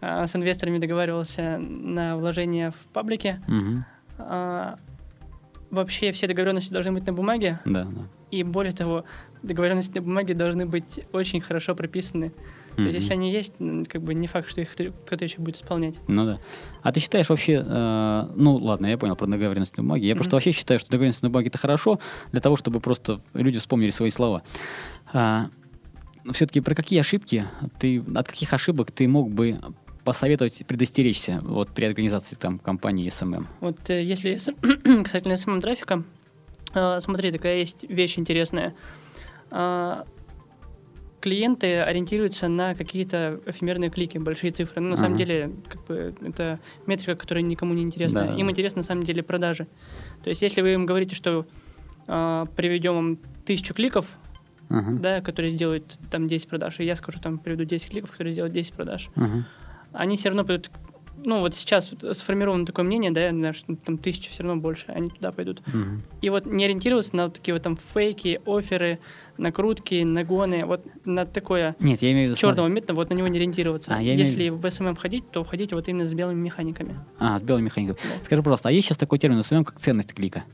а, 0.00 0.26
с 0.26 0.34
инвесторами 0.34 0.78
договаривался 0.78 1.56
на 1.58 2.16
вложение 2.16 2.72
в 2.72 2.92
паблике. 2.92 3.40
Угу. 3.46 3.84
А, 4.18 4.78
вообще 5.70 6.10
все 6.10 6.26
договоренности 6.26 6.72
должны 6.72 6.92
быть 6.92 7.06
на 7.06 7.12
бумаге. 7.12 7.60
Да, 7.64 7.84
да. 7.84 8.02
И 8.32 8.42
более 8.42 8.72
того, 8.72 9.04
договоренности 9.42 9.98
на 9.98 10.02
бумаге 10.02 10.34
должны 10.34 10.66
быть 10.66 11.00
очень 11.12 11.40
хорошо 11.40 11.74
прописаны. 11.74 12.32
То 12.76 12.82
есть, 12.82 12.94
если 12.94 13.12
они 13.12 13.32
есть, 13.32 13.52
как 13.88 14.02
бы 14.02 14.14
не 14.14 14.26
факт, 14.26 14.48
что 14.48 14.60
их 14.60 14.70
кто-то 14.72 15.24
еще 15.24 15.38
будет 15.38 15.56
исполнять. 15.56 15.96
Ну 16.06 16.24
да. 16.24 16.38
А 16.82 16.92
ты 16.92 17.00
считаешь 17.00 17.28
вообще, 17.28 17.64
э, 17.66 18.28
ну 18.36 18.56
ладно, 18.56 18.86
я 18.86 18.96
понял 18.96 19.16
про 19.16 19.26
договоренность 19.26 19.76
на 19.76 19.82
бумаге. 19.82 20.06
Я 20.06 20.12
mm-hmm. 20.12 20.16
просто 20.16 20.36
вообще 20.36 20.52
считаю, 20.52 20.80
что 20.80 20.90
договоренность 20.90 21.22
на 21.22 21.30
бумаге 21.30 21.48
это 21.48 21.58
хорошо 21.58 22.00
для 22.32 22.40
того, 22.40 22.56
чтобы 22.56 22.80
просто 22.80 23.20
люди 23.34 23.58
вспомнили 23.58 23.90
свои 23.90 24.10
слова. 24.10 24.42
А, 25.12 25.48
все-таки 26.32 26.60
про 26.60 26.74
какие 26.74 27.00
ошибки 27.00 27.46
ты, 27.78 28.02
от 28.14 28.28
каких 28.28 28.52
ошибок 28.52 28.90
ты 28.90 29.08
мог 29.08 29.30
бы 29.30 29.58
посоветовать 30.04 30.64
предостеречься 30.66 31.40
вот 31.42 31.70
при 31.70 31.84
организации 31.84 32.36
там 32.36 32.58
компании 32.58 33.08
SMM? 33.08 33.46
Вот 33.60 33.90
э, 33.90 34.02
если 34.02 34.38
касательно 35.02 35.34
SMM 35.34 35.60
трафика, 35.60 36.02
э, 36.74 37.00
смотри, 37.00 37.32
такая 37.32 37.58
есть 37.58 37.84
вещь 37.88 38.18
интересная. 38.18 38.74
Э, 39.50 40.04
клиенты 41.20 41.80
ориентируются 41.80 42.48
на 42.48 42.74
какие-то 42.74 43.40
эфемерные 43.46 43.90
клики, 43.90 44.18
большие 44.18 44.52
цифры. 44.52 44.80
Но 44.80 44.88
ну, 44.88 44.88
на 44.88 44.94
ага. 44.94 45.02
самом 45.02 45.18
деле, 45.18 45.50
как 45.68 45.86
бы, 45.86 46.14
это 46.22 46.58
метрика, 46.86 47.14
которая 47.14 47.42
никому 47.42 47.74
не 47.74 47.82
интересна. 47.82 48.26
Да. 48.26 48.34
Им 48.34 48.50
интересно 48.50 48.78
на 48.78 48.84
самом 48.84 49.02
деле 49.02 49.22
продажи. 49.22 49.66
То 50.22 50.30
есть, 50.30 50.42
если 50.42 50.62
вы 50.62 50.72
им 50.72 50.86
говорите, 50.86 51.14
что 51.14 51.46
э, 52.06 52.46
приведем 52.56 52.94
вам 52.94 53.18
тысячу 53.44 53.74
кликов, 53.74 54.06
ага. 54.68 54.92
да, 54.98 55.20
которые 55.20 55.50
сделают 55.50 55.98
там 56.10 56.26
10 56.26 56.48
продаж, 56.48 56.80
и 56.80 56.84
я 56.84 56.96
скажу, 56.96 57.18
там 57.20 57.38
приведу 57.38 57.64
10 57.64 57.90
кликов, 57.90 58.10
которые 58.10 58.32
сделают 58.32 58.54
10 58.54 58.72
продаж, 58.72 59.10
ага. 59.14 59.46
они 59.92 60.16
все 60.16 60.30
равно 60.30 60.44
пойдут 60.44 60.70
ну, 61.24 61.40
вот 61.40 61.54
сейчас 61.54 61.94
сформировано 62.12 62.66
такое 62.66 62.84
мнение, 62.84 63.10
да, 63.10 63.52
что 63.52 63.76
там 63.76 63.98
тысяча 63.98 64.30
все 64.30 64.42
равно 64.42 64.60
больше, 64.60 64.86
они 64.88 65.10
туда 65.10 65.32
пойдут. 65.32 65.60
Угу. 65.66 66.02
И 66.22 66.30
вот 66.30 66.46
не 66.46 66.64
ориентироваться 66.64 67.14
на 67.16 67.24
вот 67.24 67.34
такие 67.34 67.54
вот 67.54 67.62
там 67.62 67.76
фейки, 67.76 68.40
оферы, 68.46 68.98
накрутки, 69.40 70.02
нагоны, 70.02 70.64
вот 70.64 70.84
на 71.04 71.26
такое 71.26 71.74
Нет, 71.80 72.02
я 72.02 72.12
имею 72.12 72.28
в 72.28 72.30
виду, 72.30 72.40
черного 72.40 72.68
метода, 72.68 72.94
вот 72.94 73.10
на 73.10 73.14
него 73.14 73.28
не 73.28 73.38
ориентироваться. 73.38 73.94
А, 73.94 74.00
Если 74.00 74.36
имею... 74.36 74.56
в 74.56 74.64
SMM 74.64 74.94
входить, 74.94 75.30
то 75.30 75.42
входите 75.42 75.74
вот 75.74 75.88
именно 75.88 76.06
с 76.06 76.14
белыми 76.14 76.40
механиками. 76.40 76.98
А, 77.18 77.38
с 77.38 77.42
белыми 77.42 77.64
механиками. 77.64 77.96
Да. 77.96 78.24
Скажи, 78.24 78.42
пожалуйста, 78.42 78.68
а 78.68 78.72
есть 78.72 78.86
сейчас 78.88 78.98
такой 78.98 79.18
термин 79.18 79.42
в 79.42 79.50
SMM, 79.50 79.64
как 79.64 79.76
ценность 79.76 80.14
клика? 80.14 80.44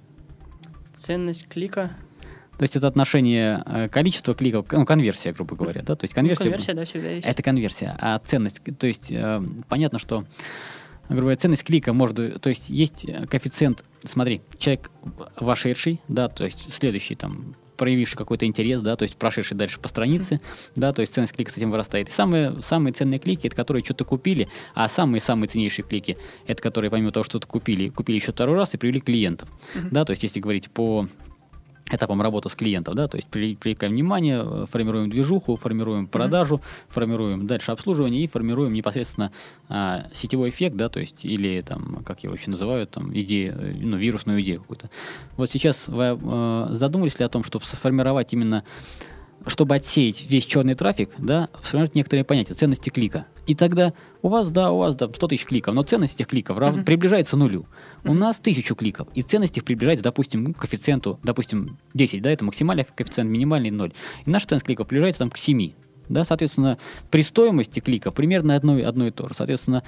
Ценность 0.96 1.48
клика? 1.48 1.96
То 2.58 2.62
есть 2.62 2.74
это 2.74 2.86
отношение 2.86 3.62
э, 3.66 3.88
количества 3.90 4.34
кликов, 4.34 4.66
ну, 4.70 4.86
конверсия, 4.86 5.32
грубо 5.32 5.56
говоря, 5.56 5.82
да? 5.82 5.94
То 5.94 6.04
есть 6.04 6.14
конверсия... 6.14 6.44
Ну, 6.44 6.50
конверсия, 6.50 6.74
да, 6.74 6.84
всегда 6.86 7.10
есть. 7.10 7.26
Это 7.26 7.42
конверсия. 7.42 7.96
А 8.00 8.18
ценность, 8.20 8.62
то 8.78 8.86
есть 8.86 9.12
э, 9.12 9.42
понятно, 9.68 9.98
что 9.98 10.24
грубо 11.08 11.22
говоря, 11.22 11.36
ценность 11.36 11.64
клика 11.64 11.92
может... 11.92 12.40
То 12.40 12.48
есть 12.48 12.70
есть 12.70 13.06
коэффициент... 13.28 13.84
Смотри, 14.04 14.40
человек 14.58 14.90
вошедший, 15.38 16.00
да, 16.08 16.28
то 16.28 16.44
есть 16.44 16.72
следующий 16.72 17.14
там 17.14 17.56
проявивший 17.76 18.16
какой-то 18.18 18.46
интерес, 18.46 18.80
да, 18.80 18.96
то 18.96 19.04
есть 19.04 19.16
прошедший 19.16 19.56
дальше 19.56 19.78
по 19.80 19.88
странице, 19.88 20.40
да, 20.74 20.92
то 20.92 21.00
есть 21.00 21.14
ценность 21.14 21.34
клика 21.34 21.50
с 21.50 21.56
этим 21.56 21.70
вырастает. 21.70 22.08
И 22.08 22.12
самые, 22.12 22.60
самые 22.62 22.92
ценные 22.92 23.18
клики, 23.18 23.46
это 23.46 23.56
которые 23.56 23.84
что-то 23.84 24.04
купили, 24.04 24.48
а 24.74 24.88
самые-самые 24.88 25.48
ценнейшие 25.48 25.84
клики, 25.84 26.18
это 26.46 26.62
которые 26.62 26.90
помимо 26.90 27.12
того, 27.12 27.24
что-то 27.24 27.46
купили, 27.46 27.88
купили 27.88 28.16
еще 28.16 28.32
второй 28.32 28.56
раз 28.56 28.74
и 28.74 28.78
привели 28.78 29.00
клиентов, 29.00 29.48
mm-hmm. 29.74 29.88
да, 29.90 30.04
то 30.04 30.10
есть 30.10 30.22
если 30.22 30.40
говорить 30.40 30.70
по 30.70 31.08
этапом 31.90 32.20
работы 32.20 32.48
с 32.48 32.54
клиентом, 32.54 32.94
да, 32.96 33.06
то 33.08 33.16
есть 33.16 33.28
привлекаем 33.28 33.92
внимание, 33.92 34.42
э, 34.44 34.66
формируем 34.70 35.08
движуху, 35.08 35.56
формируем 35.56 36.06
продажу, 36.06 36.56
mm-hmm. 36.56 36.92
формируем 36.92 37.46
дальше 37.46 37.70
обслуживание 37.72 38.24
и 38.24 38.26
формируем 38.26 38.72
непосредственно 38.72 39.30
а, 39.68 40.06
сетевой 40.12 40.50
эффект, 40.50 40.76
да, 40.76 40.88
то 40.88 40.98
есть 41.00 41.24
или 41.24 41.62
там, 41.62 42.02
как 42.04 42.24
его 42.24 42.34
еще 42.34 42.50
называют, 42.50 42.90
там 42.90 43.16
идею, 43.16 43.54
э, 43.58 43.74
ну, 43.80 43.96
вирусную 43.96 44.42
идею 44.42 44.60
какую-то. 44.62 44.90
Вот 45.36 45.50
сейчас 45.50 45.88
вы 45.88 46.18
э, 46.20 46.66
задумались 46.70 47.18
ли 47.18 47.24
о 47.24 47.28
том, 47.28 47.44
чтобы 47.44 47.64
сформировать 47.64 48.32
именно 48.32 48.64
чтобы 49.46 49.74
отсеять 49.76 50.28
весь 50.28 50.44
черный 50.44 50.74
трафик, 50.74 51.10
да, 51.18 51.48
сформировать 51.62 51.94
некоторые 51.94 52.24
понятия 52.24 52.54
ценности 52.54 52.90
клика. 52.90 53.26
И 53.46 53.54
тогда 53.54 53.92
у 54.22 54.28
вас, 54.28 54.50
да, 54.50 54.72
у 54.72 54.78
вас 54.78 54.96
да, 54.96 55.08
100 55.08 55.28
тысяч 55.28 55.44
кликов, 55.44 55.74
но 55.74 55.82
ценность 55.82 56.14
этих 56.16 56.26
кликов 56.26 56.58
mm-hmm. 56.58 56.84
приближается 56.84 57.36
нулю. 57.36 57.60
Mm-hmm. 57.60 58.10
У 58.10 58.14
нас 58.14 58.40
тысячу 58.40 58.74
кликов, 58.74 59.08
и 59.14 59.22
ценность 59.22 59.56
их 59.56 59.64
приближается, 59.64 60.02
допустим, 60.02 60.52
к 60.52 60.58
коэффициенту, 60.58 61.20
допустим, 61.22 61.78
10, 61.94 62.22
да, 62.22 62.30
это 62.30 62.44
максимальный 62.44 62.84
коэффициент, 62.84 63.30
минимальный 63.30 63.70
0. 63.70 63.92
И 64.24 64.30
наша 64.30 64.48
ценность 64.48 64.66
кликов 64.66 64.88
приближается 64.88 65.20
там 65.20 65.30
к 65.30 65.38
7. 65.38 65.72
Да, 66.08 66.24
соответственно, 66.24 66.78
при 67.10 67.22
стоимости 67.22 67.80
клика 67.80 68.10
примерно 68.10 68.54
одно, 68.54 68.76
одно 68.86 69.08
и 69.08 69.10
то 69.10 69.28
же. 69.28 69.34
Соответственно, 69.34 69.82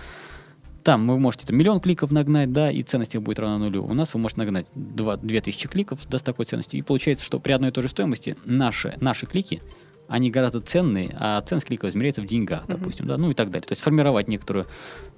там 0.82 1.06
вы 1.08 1.18
можете 1.18 1.46
там, 1.46 1.56
миллион 1.56 1.80
кликов 1.80 2.10
нагнать, 2.10 2.52
да, 2.52 2.70
и 2.70 2.82
ценность 2.82 3.14
их 3.14 3.22
будет 3.22 3.38
равна 3.38 3.58
нулю. 3.58 3.84
У 3.84 3.94
нас 3.94 4.14
вы 4.14 4.20
можете 4.20 4.40
нагнать 4.40 4.66
2, 4.74 5.18
2000 5.18 5.68
кликов 5.68 6.00
да, 6.08 6.18
с 6.18 6.22
такой 6.22 6.44
ценностью. 6.44 6.78
И 6.78 6.82
получается, 6.82 7.24
что 7.24 7.40
при 7.40 7.52
одной 7.52 7.70
и 7.70 7.72
той 7.72 7.82
же 7.82 7.88
стоимости 7.88 8.36
наши, 8.44 8.96
наши 9.00 9.26
клики, 9.26 9.62
они 10.08 10.30
гораздо 10.30 10.60
ценные, 10.60 11.14
а 11.20 11.40
ценность 11.42 11.66
кликов 11.66 11.90
измеряется 11.90 12.22
в 12.22 12.26
деньгах, 12.26 12.64
uh-huh. 12.64 12.78
допустим, 12.78 13.06
да, 13.06 13.18
ну 13.18 13.30
и 13.30 13.34
так 13.34 13.50
далее. 13.50 13.66
То 13.66 13.72
есть 13.72 13.82
формировать 13.82 14.26
некоторую, 14.26 14.64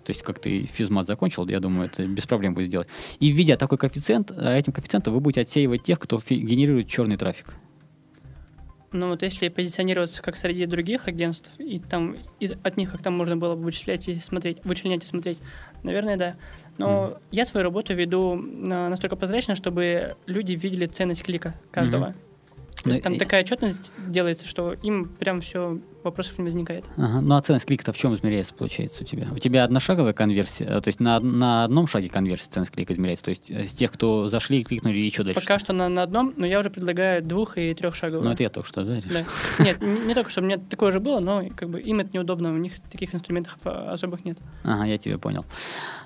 то 0.05 0.11
есть 0.11 0.23
как 0.23 0.41
ты 0.41 0.67
физмат 0.67 1.07
закончил, 1.07 1.47
я 1.47 1.61
думаю, 1.61 1.87
это 1.87 2.07
без 2.07 2.27
проблем 2.27 2.55
будет 2.55 2.67
сделать. 2.67 2.89
И 3.21 3.31
введя 3.31 3.57
такой 3.57 3.79
коэффициент, 3.79 4.33
а 4.37 4.57
этим 4.57 4.73
коэффициентом 4.73 5.15
вы 5.15 5.21
будете 5.21 5.43
отсеивать 5.43 5.85
тех, 5.85 6.01
кто 6.01 6.21
генерирует 6.29 6.89
черный 6.89 7.17
трафик. 7.17 7.55
Ну 8.93 9.09
вот 9.09 9.23
если 9.23 9.49
позиционироваться 9.49 10.21
как 10.21 10.37
среди 10.37 10.67
других 10.67 11.07
агентств, 11.07 11.53
и 11.59 11.79
там 11.79 12.17
из, 12.41 12.53
от 12.63 12.77
них 12.77 12.91
как 12.91 13.03
там 13.03 13.17
можно 13.17 13.37
было 13.37 13.55
бы 13.55 13.63
вычислять 13.63 14.09
и 14.09 14.15
смотреть, 14.17 14.59
вычленять 14.65 15.05
и 15.05 15.07
смотреть, 15.07 15.39
наверное, 15.85 16.17
да. 16.17 16.37
Но 16.77 16.89
mm. 16.89 17.19
я 17.31 17.45
свою 17.45 17.63
работу 17.63 17.95
веду 17.95 18.35
настолько 18.35 19.15
прозрачно, 19.15 19.55
чтобы 19.55 20.17
люди 20.27 20.53
видели 20.53 20.87
ценность 20.87 21.23
клика 21.23 21.55
каждого. 21.71 22.07
Mm-hmm. 22.07 22.31
Есть 22.85 22.97
Ну, 22.97 23.03
там 23.03 23.13
и- 23.15 23.19
такая 23.19 23.43
отчетность 23.43 23.93
делается, 23.99 24.47
что 24.47 24.73
им 24.73 25.09
прям 25.09 25.41
все 25.41 25.79
вопросов 26.05 26.39
не 26.39 26.45
возникает. 26.45 26.85
Ага. 26.97 27.21
Ну 27.21 27.35
а 27.35 27.41
ценность 27.41 27.67
клика-то 27.67 27.93
в 27.93 27.97
чем 27.97 28.15
измеряется, 28.15 28.55
получается, 28.55 29.05
у 29.05 29.07
тебя? 29.07 29.29
У 29.33 29.39
тебя 29.39 29.65
одношаговая 29.65 30.13
конверсия, 30.13 30.65
э, 30.65 30.81
то 30.81 30.89
есть 30.89 31.01
на, 31.01 31.21
на 31.21 31.65
одном 31.65 31.87
шаге 31.87 32.09
конверсия 32.09 32.49
ценность 32.51 32.73
клика 32.73 32.93
измеряется, 32.93 33.27
то 33.27 33.31
есть 33.31 33.51
э, 33.51 33.67
с 33.67 33.73
тех, 33.73 33.93
кто 33.93 34.29
зашли, 34.29 34.65
кликнули 34.65 34.99
и 34.99 35.13
что 35.13 35.25
дальше? 35.25 35.41
Пока 35.41 35.59
что 35.59 35.73
на, 35.73 35.89
на 35.89 36.03
одном, 36.03 36.33
но 36.37 36.47
я 36.47 36.61
уже 36.61 36.71
предлагаю 36.71 37.23
двух 37.23 37.59
и 37.59 37.75
трехшаговую. 37.75 38.25
Ну 38.25 38.33
это 38.33 38.43
я 38.43 38.51
только 38.51 38.69
что, 38.69 38.85
да? 38.85 38.97
решил? 38.97 39.11
Да. 39.11 39.65
Нет, 39.65 39.81
не, 39.81 40.01
не 40.07 40.15
только, 40.15 40.31
чтобы 40.31 40.47
у 40.47 40.49
меня 40.49 40.59
такое 40.59 40.93
же 40.93 41.01
было, 41.01 41.21
но 41.21 41.45
как 41.57 41.69
бы 41.69 41.81
им 41.81 42.01
это 42.01 42.11
неудобно, 42.13 42.53
у 42.53 42.59
них 42.59 42.81
таких 42.91 43.15
инструментов 43.15 43.57
а, 43.65 43.93
особых 43.93 44.25
нет. 44.25 44.39
Ага, 44.65 44.85
я 44.85 44.99
тебя 44.99 45.19
понял. 45.19 45.45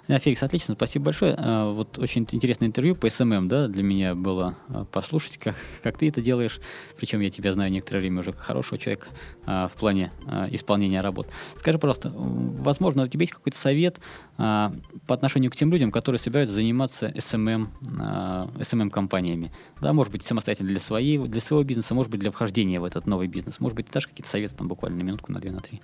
Да, 0.08 0.18
Феликс, 0.18 0.42
отлично, 0.42 0.74
спасибо 0.74 1.06
большое. 1.06 1.34
Вот 1.72 1.98
очень 1.98 2.26
интересное 2.30 2.68
интервью 2.68 2.94
по 2.94 3.08
SMM, 3.08 3.48
да, 3.48 3.68
для 3.68 3.82
меня 3.82 4.14
было 4.14 4.54
послушать, 4.92 5.38
как, 5.38 5.54
как 5.82 5.96
ты 5.96 6.08
это 6.08 6.20
делаешь. 6.20 6.60
Причем 6.98 7.20
я 7.20 7.30
тебя 7.30 7.54
знаю 7.54 7.72
некоторое 7.72 8.00
время 8.00 8.20
уже 8.20 8.32
как 8.32 8.42
хорошего 8.42 8.76
человека 8.78 9.06
в 9.46 9.70
плане 9.84 10.12
а, 10.26 10.48
исполнения 10.50 11.02
работ. 11.02 11.28
Скажи, 11.56 11.78
пожалуйста, 11.78 12.10
возможно, 12.14 13.02
у 13.02 13.06
тебя 13.06 13.24
есть 13.24 13.34
какой-то 13.34 13.58
совет 13.58 14.00
а, 14.38 14.72
по 15.06 15.14
отношению 15.14 15.50
к 15.50 15.56
тем 15.56 15.70
людям, 15.70 15.92
которые 15.92 16.18
собираются 16.18 16.56
заниматься 16.56 17.12
SMM, 17.18 17.68
а, 18.00 18.48
SMM 18.62 18.79
-кампаниями? 18.79 19.52
Да, 19.82 19.92
может 19.92 20.10
быть, 20.10 20.22
самостоятельно 20.22 20.70
для, 20.70 20.80
своей, 20.80 21.18
для 21.18 21.40
своего 21.42 21.64
бизнеса, 21.64 21.94
может 21.94 22.10
быть, 22.10 22.20
для 22.20 22.30
вхождения 22.30 22.80
в 22.80 22.84
этот 22.84 23.06
новый 23.06 23.26
бизнес. 23.26 23.60
Может 23.60 23.76
быть, 23.76 23.88
ты 23.88 23.92
дашь 23.92 24.06
какие-то 24.06 24.30
советы 24.30 24.54
там 24.54 24.68
буквально 24.68 24.96
на 24.96 25.02
минутку, 25.02 25.30
на 25.32 25.38
две, 25.38 25.50
на 25.50 25.60
три? 25.60 25.82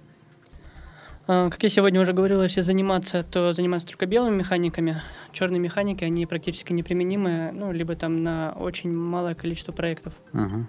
Как 1.27 1.63
я 1.63 1.69
сегодня 1.69 2.01
уже 2.01 2.15
говорил, 2.15 2.43
если 2.43 2.63
заниматься, 2.63 3.23
то 3.23 3.53
заниматься 3.53 3.87
только 3.87 4.07
белыми 4.07 4.37
механиками. 4.37 5.03
Черные 5.33 5.61
механики, 5.61 6.03
они 6.03 6.25
практически 6.25 6.73
неприменимы, 6.73 7.53
ну, 7.53 7.71
либо 7.71 7.95
там 7.97 8.23
на 8.23 8.53
очень 8.59 8.91
малое 8.91 9.35
количество 9.35 9.73
проектов. 9.73 10.15
Ага. 10.33 10.67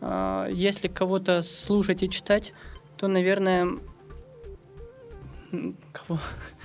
А, 0.00 0.46
Если 0.48 0.88
кого-то 0.88 1.42
слушать 1.42 2.02
и 2.02 2.08
читать, 2.10 2.52
то, 2.96 3.08
наверное... 3.08 3.78
Кого? 5.92 6.18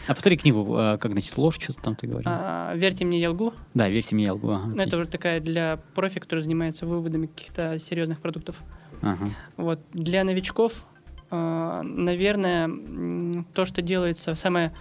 А 0.07 0.13
повтори 0.13 0.36
книгу, 0.36 0.75
а, 0.77 0.97
как, 0.97 1.13
значит, 1.13 1.38
ложь, 1.38 1.57
что-то 1.59 1.81
там 1.81 1.95
ты 1.95 2.05
говорил. 2.07 2.29
А, 2.29 2.73
«Верьте 2.75 3.05
мне, 3.05 3.19
я 3.21 3.31
лгу». 3.31 3.53
Да, 3.73 3.88
верьте 3.88 4.13
мне, 4.15 4.25
я 4.25 4.34
лгу. 4.34 4.51
Ага, 4.51 4.84
это 4.84 4.97
уже 4.97 5.07
такая 5.07 5.39
для 5.39 5.79
профи, 5.95 6.19
который 6.19 6.41
занимается 6.41 6.86
выводами 6.86 7.27
каких-то 7.27 7.79
серьезных 7.79 8.19
продуктов. 8.19 8.57
Ага. 9.01 9.25
Вот. 9.55 9.79
Для 9.93 10.23
новичков, 10.25 10.86
а, 11.29 11.81
наверное, 11.84 13.43
то, 13.53 13.65
что 13.65 13.81
делается 13.81 14.36
самое 14.36 14.73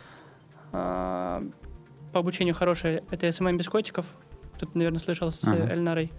по 0.73 2.19
обучению 2.19 2.55
хорошее, 2.55 3.05
это 3.11 3.27
SMM 3.29 3.57
без 3.57 3.69
котиков. 3.69 4.07
Тут, 4.59 4.75
наверное, 4.75 5.01
слышал 5.01 5.31
с 5.31 5.45
Ага. 5.47 5.71
Эльнарой. 5.73 6.11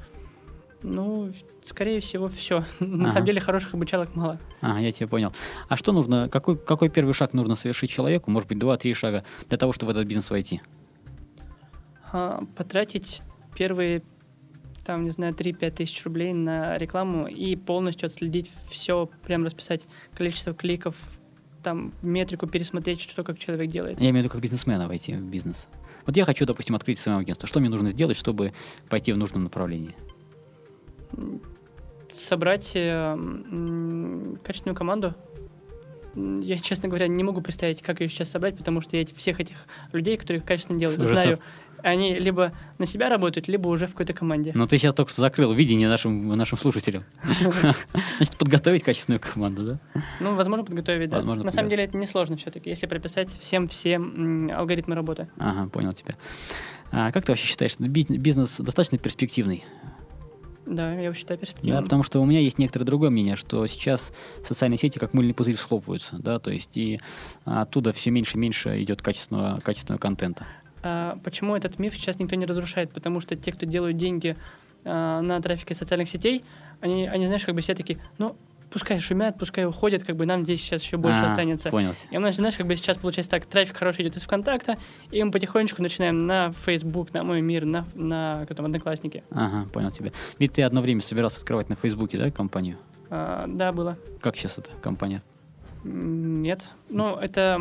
Ну, 0.84 1.32
скорее 1.62 2.00
всего, 2.02 2.28
все. 2.28 2.66
На 2.80 3.10
самом 3.10 3.26
деле 3.26 3.40
хороших 3.40 3.74
обучалок 3.74 4.16
мало. 4.16 4.40
Ага, 4.62 4.80
я 4.80 4.92
тебя 4.92 5.08
понял. 5.08 5.34
А 5.70 5.78
что 5.78 5.92
нужно, 5.92 6.30
какой, 6.30 6.58
какой 6.58 6.90
первый 6.90 7.14
шаг 7.14 7.34
нужно 7.34 7.56
совершить 7.56 7.90
человеку, 7.90 8.30
может 8.30 8.50
быть, 8.50 8.60
два-три 8.60 8.94
шага, 8.94 9.24
для 9.48 9.58
того, 9.58 9.74
чтобы 9.74 9.94
в 9.94 9.96
этот 9.96 10.08
бизнес 10.08 10.30
войти? 10.30 10.62
А, 12.12 12.44
потратить 12.56 13.22
первые, 13.56 14.04
там, 14.86 15.06
не 15.06 15.10
знаю, 15.10 15.34
3-5 15.34 15.72
тысяч 15.72 16.04
рублей 16.04 16.34
на 16.34 16.78
рекламу 16.78 17.28
и 17.28 17.56
полностью 17.56 18.08
отследить 18.08 18.52
все, 18.70 19.10
прям 19.26 19.46
расписать 19.46 19.84
количество 20.14 20.54
кликов, 20.54 20.96
там, 21.64 21.94
метрику 22.02 22.46
пересмотреть, 22.46 23.02
что 23.02 23.24
как 23.24 23.40
человек 23.40 23.72
делает. 23.72 24.00
Я 24.00 24.10
имею 24.10 24.16
в 24.16 24.26
виду, 24.26 24.30
как 24.30 24.42
бизнесмена 24.42 24.88
войти 24.88 25.14
в 25.14 25.24
бизнес. 25.24 25.70
Вот 26.06 26.18
я 26.18 26.26
хочу, 26.26 26.46
допустим, 26.46 26.76
открыть 26.76 27.00
свое 27.00 27.18
агентство. 27.18 27.48
Что 27.48 27.62
мне 27.62 27.70
нужно 27.70 27.90
сделать, 27.90 28.18
чтобы 28.18 28.54
пойти 28.90 29.14
в 29.14 29.18
нужном 29.18 29.44
направлении? 29.44 29.96
Собрать 32.10 32.72
э, 32.76 33.18
качественную 34.44 34.76
команду. 34.76 35.16
Я, 36.16 36.60
честно 36.60 36.90
говоря, 36.90 37.08
не 37.08 37.24
могу 37.24 37.42
представить, 37.42 37.82
как 37.82 38.00
ее 38.00 38.08
сейчас 38.08 38.30
собрать, 38.30 38.56
потому 38.56 38.82
что 38.82 38.96
я 38.98 39.06
всех 39.16 39.40
этих 39.40 39.56
людей, 39.94 40.16
которые 40.16 40.42
качественно 40.42 40.80
делают, 40.80 41.00
Уже 41.00 41.16
знаю. 41.16 41.40
Они 41.82 42.18
либо 42.18 42.54
на 42.78 42.86
себя 42.86 43.10
работают, 43.10 43.50
либо 43.50 43.68
уже 43.68 43.88
в 43.88 43.92
какой-то 43.92 44.14
команде. 44.14 44.52
Ну, 44.56 44.66
ты 44.68 44.78
сейчас 44.78 44.94
только 44.94 45.12
что 45.12 45.22
закрыл 45.22 45.52
видение 45.52 45.90
нашим, 45.90 46.30
нашим 46.30 46.58
слушателям. 46.58 47.04
Значит, 48.18 48.38
подготовить 48.38 48.84
качественную 48.84 49.20
команду, 49.20 49.66
да? 49.66 50.02
Ну, 50.22 50.36
возможно, 50.36 50.64
подготовить, 50.64 51.10
да. 51.10 51.22
На 51.22 51.52
самом 51.52 51.70
деле 51.70 51.84
это 51.84 51.98
несложно 51.98 52.38
все-таки, 52.38 52.70
если 52.70 52.86
прописать 52.86 53.38
всем 53.38 53.68
все 53.68 53.98
алгоритмы 53.98 54.96
работы. 54.96 55.28
Ага, 55.38 55.70
понял 55.70 55.94
тебя. 55.94 56.16
А 56.92 57.12
как 57.12 57.26
ты 57.26 57.32
вообще 57.32 57.48
считаешь, 57.48 57.76
би- 57.80 58.06
бизнес 58.08 58.60
достаточно 58.60 59.00
перспективный? 59.00 59.66
Да, 60.74 60.94
я 60.94 61.02
его 61.04 61.14
считаю 61.14 61.38
Да, 61.38 61.42
перспективным. 61.42 61.84
потому 61.84 62.04
что 62.04 62.20
у 62.20 62.26
меня 62.26 62.40
есть 62.40 62.58
некоторое 62.58 62.86
другое 62.86 63.10
мнение, 63.10 63.36
что 63.36 63.66
сейчас 63.68 64.12
социальные 64.44 64.78
сети 64.78 64.98
как 65.00 65.14
мыльный 65.14 65.34
пузырь 65.34 65.56
схлопываются, 65.58 66.18
да, 66.18 66.40
то 66.40 66.52
есть 66.52 66.76
и 66.78 67.00
оттуда 67.46 67.94
все 67.94 68.10
меньше 68.12 68.38
и 68.38 68.40
меньше 68.40 68.82
идет 68.82 69.02
качественного, 69.02 69.60
качественного 69.62 70.00
контента. 70.00 70.46
А 70.82 71.18
почему 71.24 71.56
этот 71.56 71.80
миф 71.80 71.94
сейчас 71.96 72.20
никто 72.20 72.36
не 72.36 72.46
разрушает? 72.46 72.92
Потому 72.92 73.20
что 73.22 73.36
те, 73.36 73.52
кто 73.52 73.66
делают 73.66 73.98
деньги 73.98 74.36
а, 74.84 75.22
на 75.22 75.42
трафике 75.42 75.76
социальных 75.76 76.10
сетей, 76.10 76.44
они, 76.82 77.08
они, 77.08 77.26
знаешь, 77.28 77.46
как 77.46 77.56
бы 77.56 77.62
все 77.62 77.74
такие, 77.76 78.00
ну, 78.18 78.36
пускай 78.74 79.00
шумят, 79.00 79.38
пускай 79.38 79.66
уходят, 79.66 80.04
как 80.04 80.16
бы 80.16 80.26
нам 80.26 80.44
здесь 80.44 80.60
сейчас 80.62 80.84
еще 80.84 80.98
больше 80.98 81.20
А, 81.20 81.26
останется. 81.28 81.70
Понял. 81.70 81.94
И 82.10 82.18
у 82.18 82.20
нас, 82.20 82.36
знаешь, 82.36 82.58
как 82.58 82.68
бы 82.68 82.76
сейчас 82.76 82.98
получается 82.98 83.32
так, 83.32 83.46
трафик 83.46 83.78
хороший 83.78 84.04
идет 84.04 84.18
из 84.18 84.24
ВКонтакта, 84.24 84.78
и 85.12 85.24
мы 85.24 85.32
потихонечку 85.32 85.82
начинаем 85.82 86.26
на 86.26 86.52
Facebook, 86.66 87.14
на 87.14 87.24
Мой 87.24 87.42
мир, 87.42 87.66
на, 87.66 87.86
на 87.94 88.46
там, 88.48 88.66
Одноклассники. 88.66 89.24
Ага, 89.32 89.70
понял 89.70 89.92
тебя. 89.92 90.12
Ведь 90.40 90.54
ты 90.54 90.64
одно 90.64 90.82
время 90.82 91.02
собирался 91.02 91.38
открывать 91.40 91.70
на 91.70 91.76
Фейсбуке, 91.76 92.18
да, 92.18 92.32
компанию? 92.32 92.78
А, 93.10 93.46
да, 93.48 93.72
было. 93.72 93.98
Как 94.22 94.36
сейчас 94.36 94.58
эта 94.58 94.72
компания? 94.82 95.22
Нет. 95.84 96.66
Ну, 96.90 97.16
это 97.16 97.60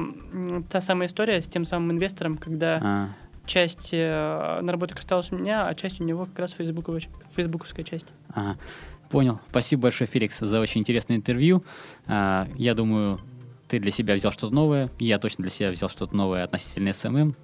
та 0.71 0.81
самая 0.81 1.09
история 1.09 1.41
с 1.41 1.47
тем 1.47 1.65
самым 1.65 1.93
инвестором, 1.93 2.39
когда 2.39 2.79
А, 2.83 3.09
часть 3.47 3.91
э, 3.93 4.61
наработок 4.63 4.99
осталась 4.99 5.33
у 5.33 5.37
меня, 5.37 5.67
а 5.67 5.75
часть 5.75 6.01
у 6.01 6.05
него 6.05 6.27
как 6.27 6.39
раз 6.39 6.53
фейсбуковая, 6.53 7.03
фейсбуковская 7.35 7.85
часть. 7.85 8.07
ага. 8.33 8.57
Понял. 9.13 9.41
Спасибо 9.51 9.83
большое, 9.83 10.09
Феликс, 10.09 10.39
за 10.39 10.59
очень 10.59 10.81
интересное 10.81 11.19
интервью. 11.19 11.63
А, 12.07 12.49
я 12.57 12.75
думаю, 12.75 13.21
ты 13.69 13.79
для 13.79 13.91
себя 13.91 14.15
взял 14.15 14.33
что-то 14.33 14.55
новое. 14.55 14.89
Я 14.99 15.19
точно 15.19 15.43
для 15.43 15.51
себя 15.51 15.71
взял 15.71 15.91
что-то 15.91 16.17
новое 16.17 16.45
относительно 16.45 16.95
SMM. 16.95 17.37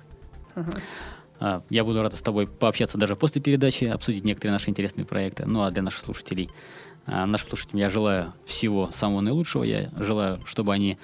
А, 1.39 1.63
Я 1.69 1.85
буду 1.85 2.01
рад 2.01 2.15
с 2.15 2.23
тобой 2.23 2.47
пообщаться 2.47 2.97
даже 2.97 3.17
после 3.17 3.43
передачи, 3.43 3.85
обсудить 3.85 4.25
некоторые 4.25 4.55
наши 4.55 4.71
интересные 4.71 5.05
проекты. 5.05 5.45
Ну 5.45 5.63
а 5.63 5.71
для 5.71 5.83
наших 5.83 6.01
слушателей, 6.01 6.49
а, 7.05 7.27
нашим 7.27 7.51
слушателям 7.51 7.81
я 7.81 7.91
желаю 7.91 8.33
всего 8.47 8.91
самого 8.91 9.21
наилучшего. 9.21 9.63
Я 9.63 9.91
желаю, 9.99 10.41
чтобы 10.47 10.73
они, 10.73 10.97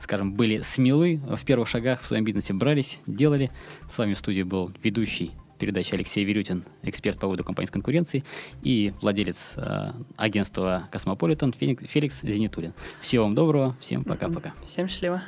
скажем, 0.00 0.32
были 0.32 0.62
смелы 0.62 1.20
в 1.28 1.44
первых 1.44 1.68
шагах 1.68 2.00
в 2.00 2.06
своем 2.06 2.24
бизнесе, 2.24 2.54
брались, 2.54 3.00
делали. 3.06 3.50
С 3.86 3.98
вами 3.98 4.14
в 4.14 4.18
студии 4.18 4.42
был 4.42 4.72
ведущий 4.82 5.32
передачи 5.58 5.94
Алексей 5.94 6.24
Верютин, 6.24 6.64
эксперт 6.82 7.18
по 7.18 7.26
выводу 7.26 7.44
компании 7.44 7.68
с 7.68 7.70
конкуренции 7.70 8.24
и 8.62 8.92
владелец 9.00 9.54
а, 9.56 9.94
агентства 10.16 10.88
Космополитен 10.90 11.52
Феник- 11.58 11.86
Феликс 11.86 12.22
Зенитулин. 12.22 12.72
Всего 13.00 13.24
вам 13.24 13.34
доброго, 13.34 13.76
всем 13.80 14.04
пока-пока. 14.04 14.54
Всем 14.64 14.88
счастливо. 14.88 15.22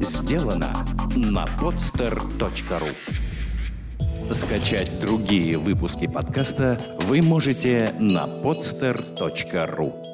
Сделано 0.00 0.72
на 1.16 1.44
podster.ru 1.60 2.88
Скачать 4.32 5.00
другие 5.00 5.58
выпуски 5.58 6.06
подкаста 6.06 6.80
вы 7.00 7.20
можете 7.20 7.92
на 7.98 8.26
podster.ru 8.26 10.09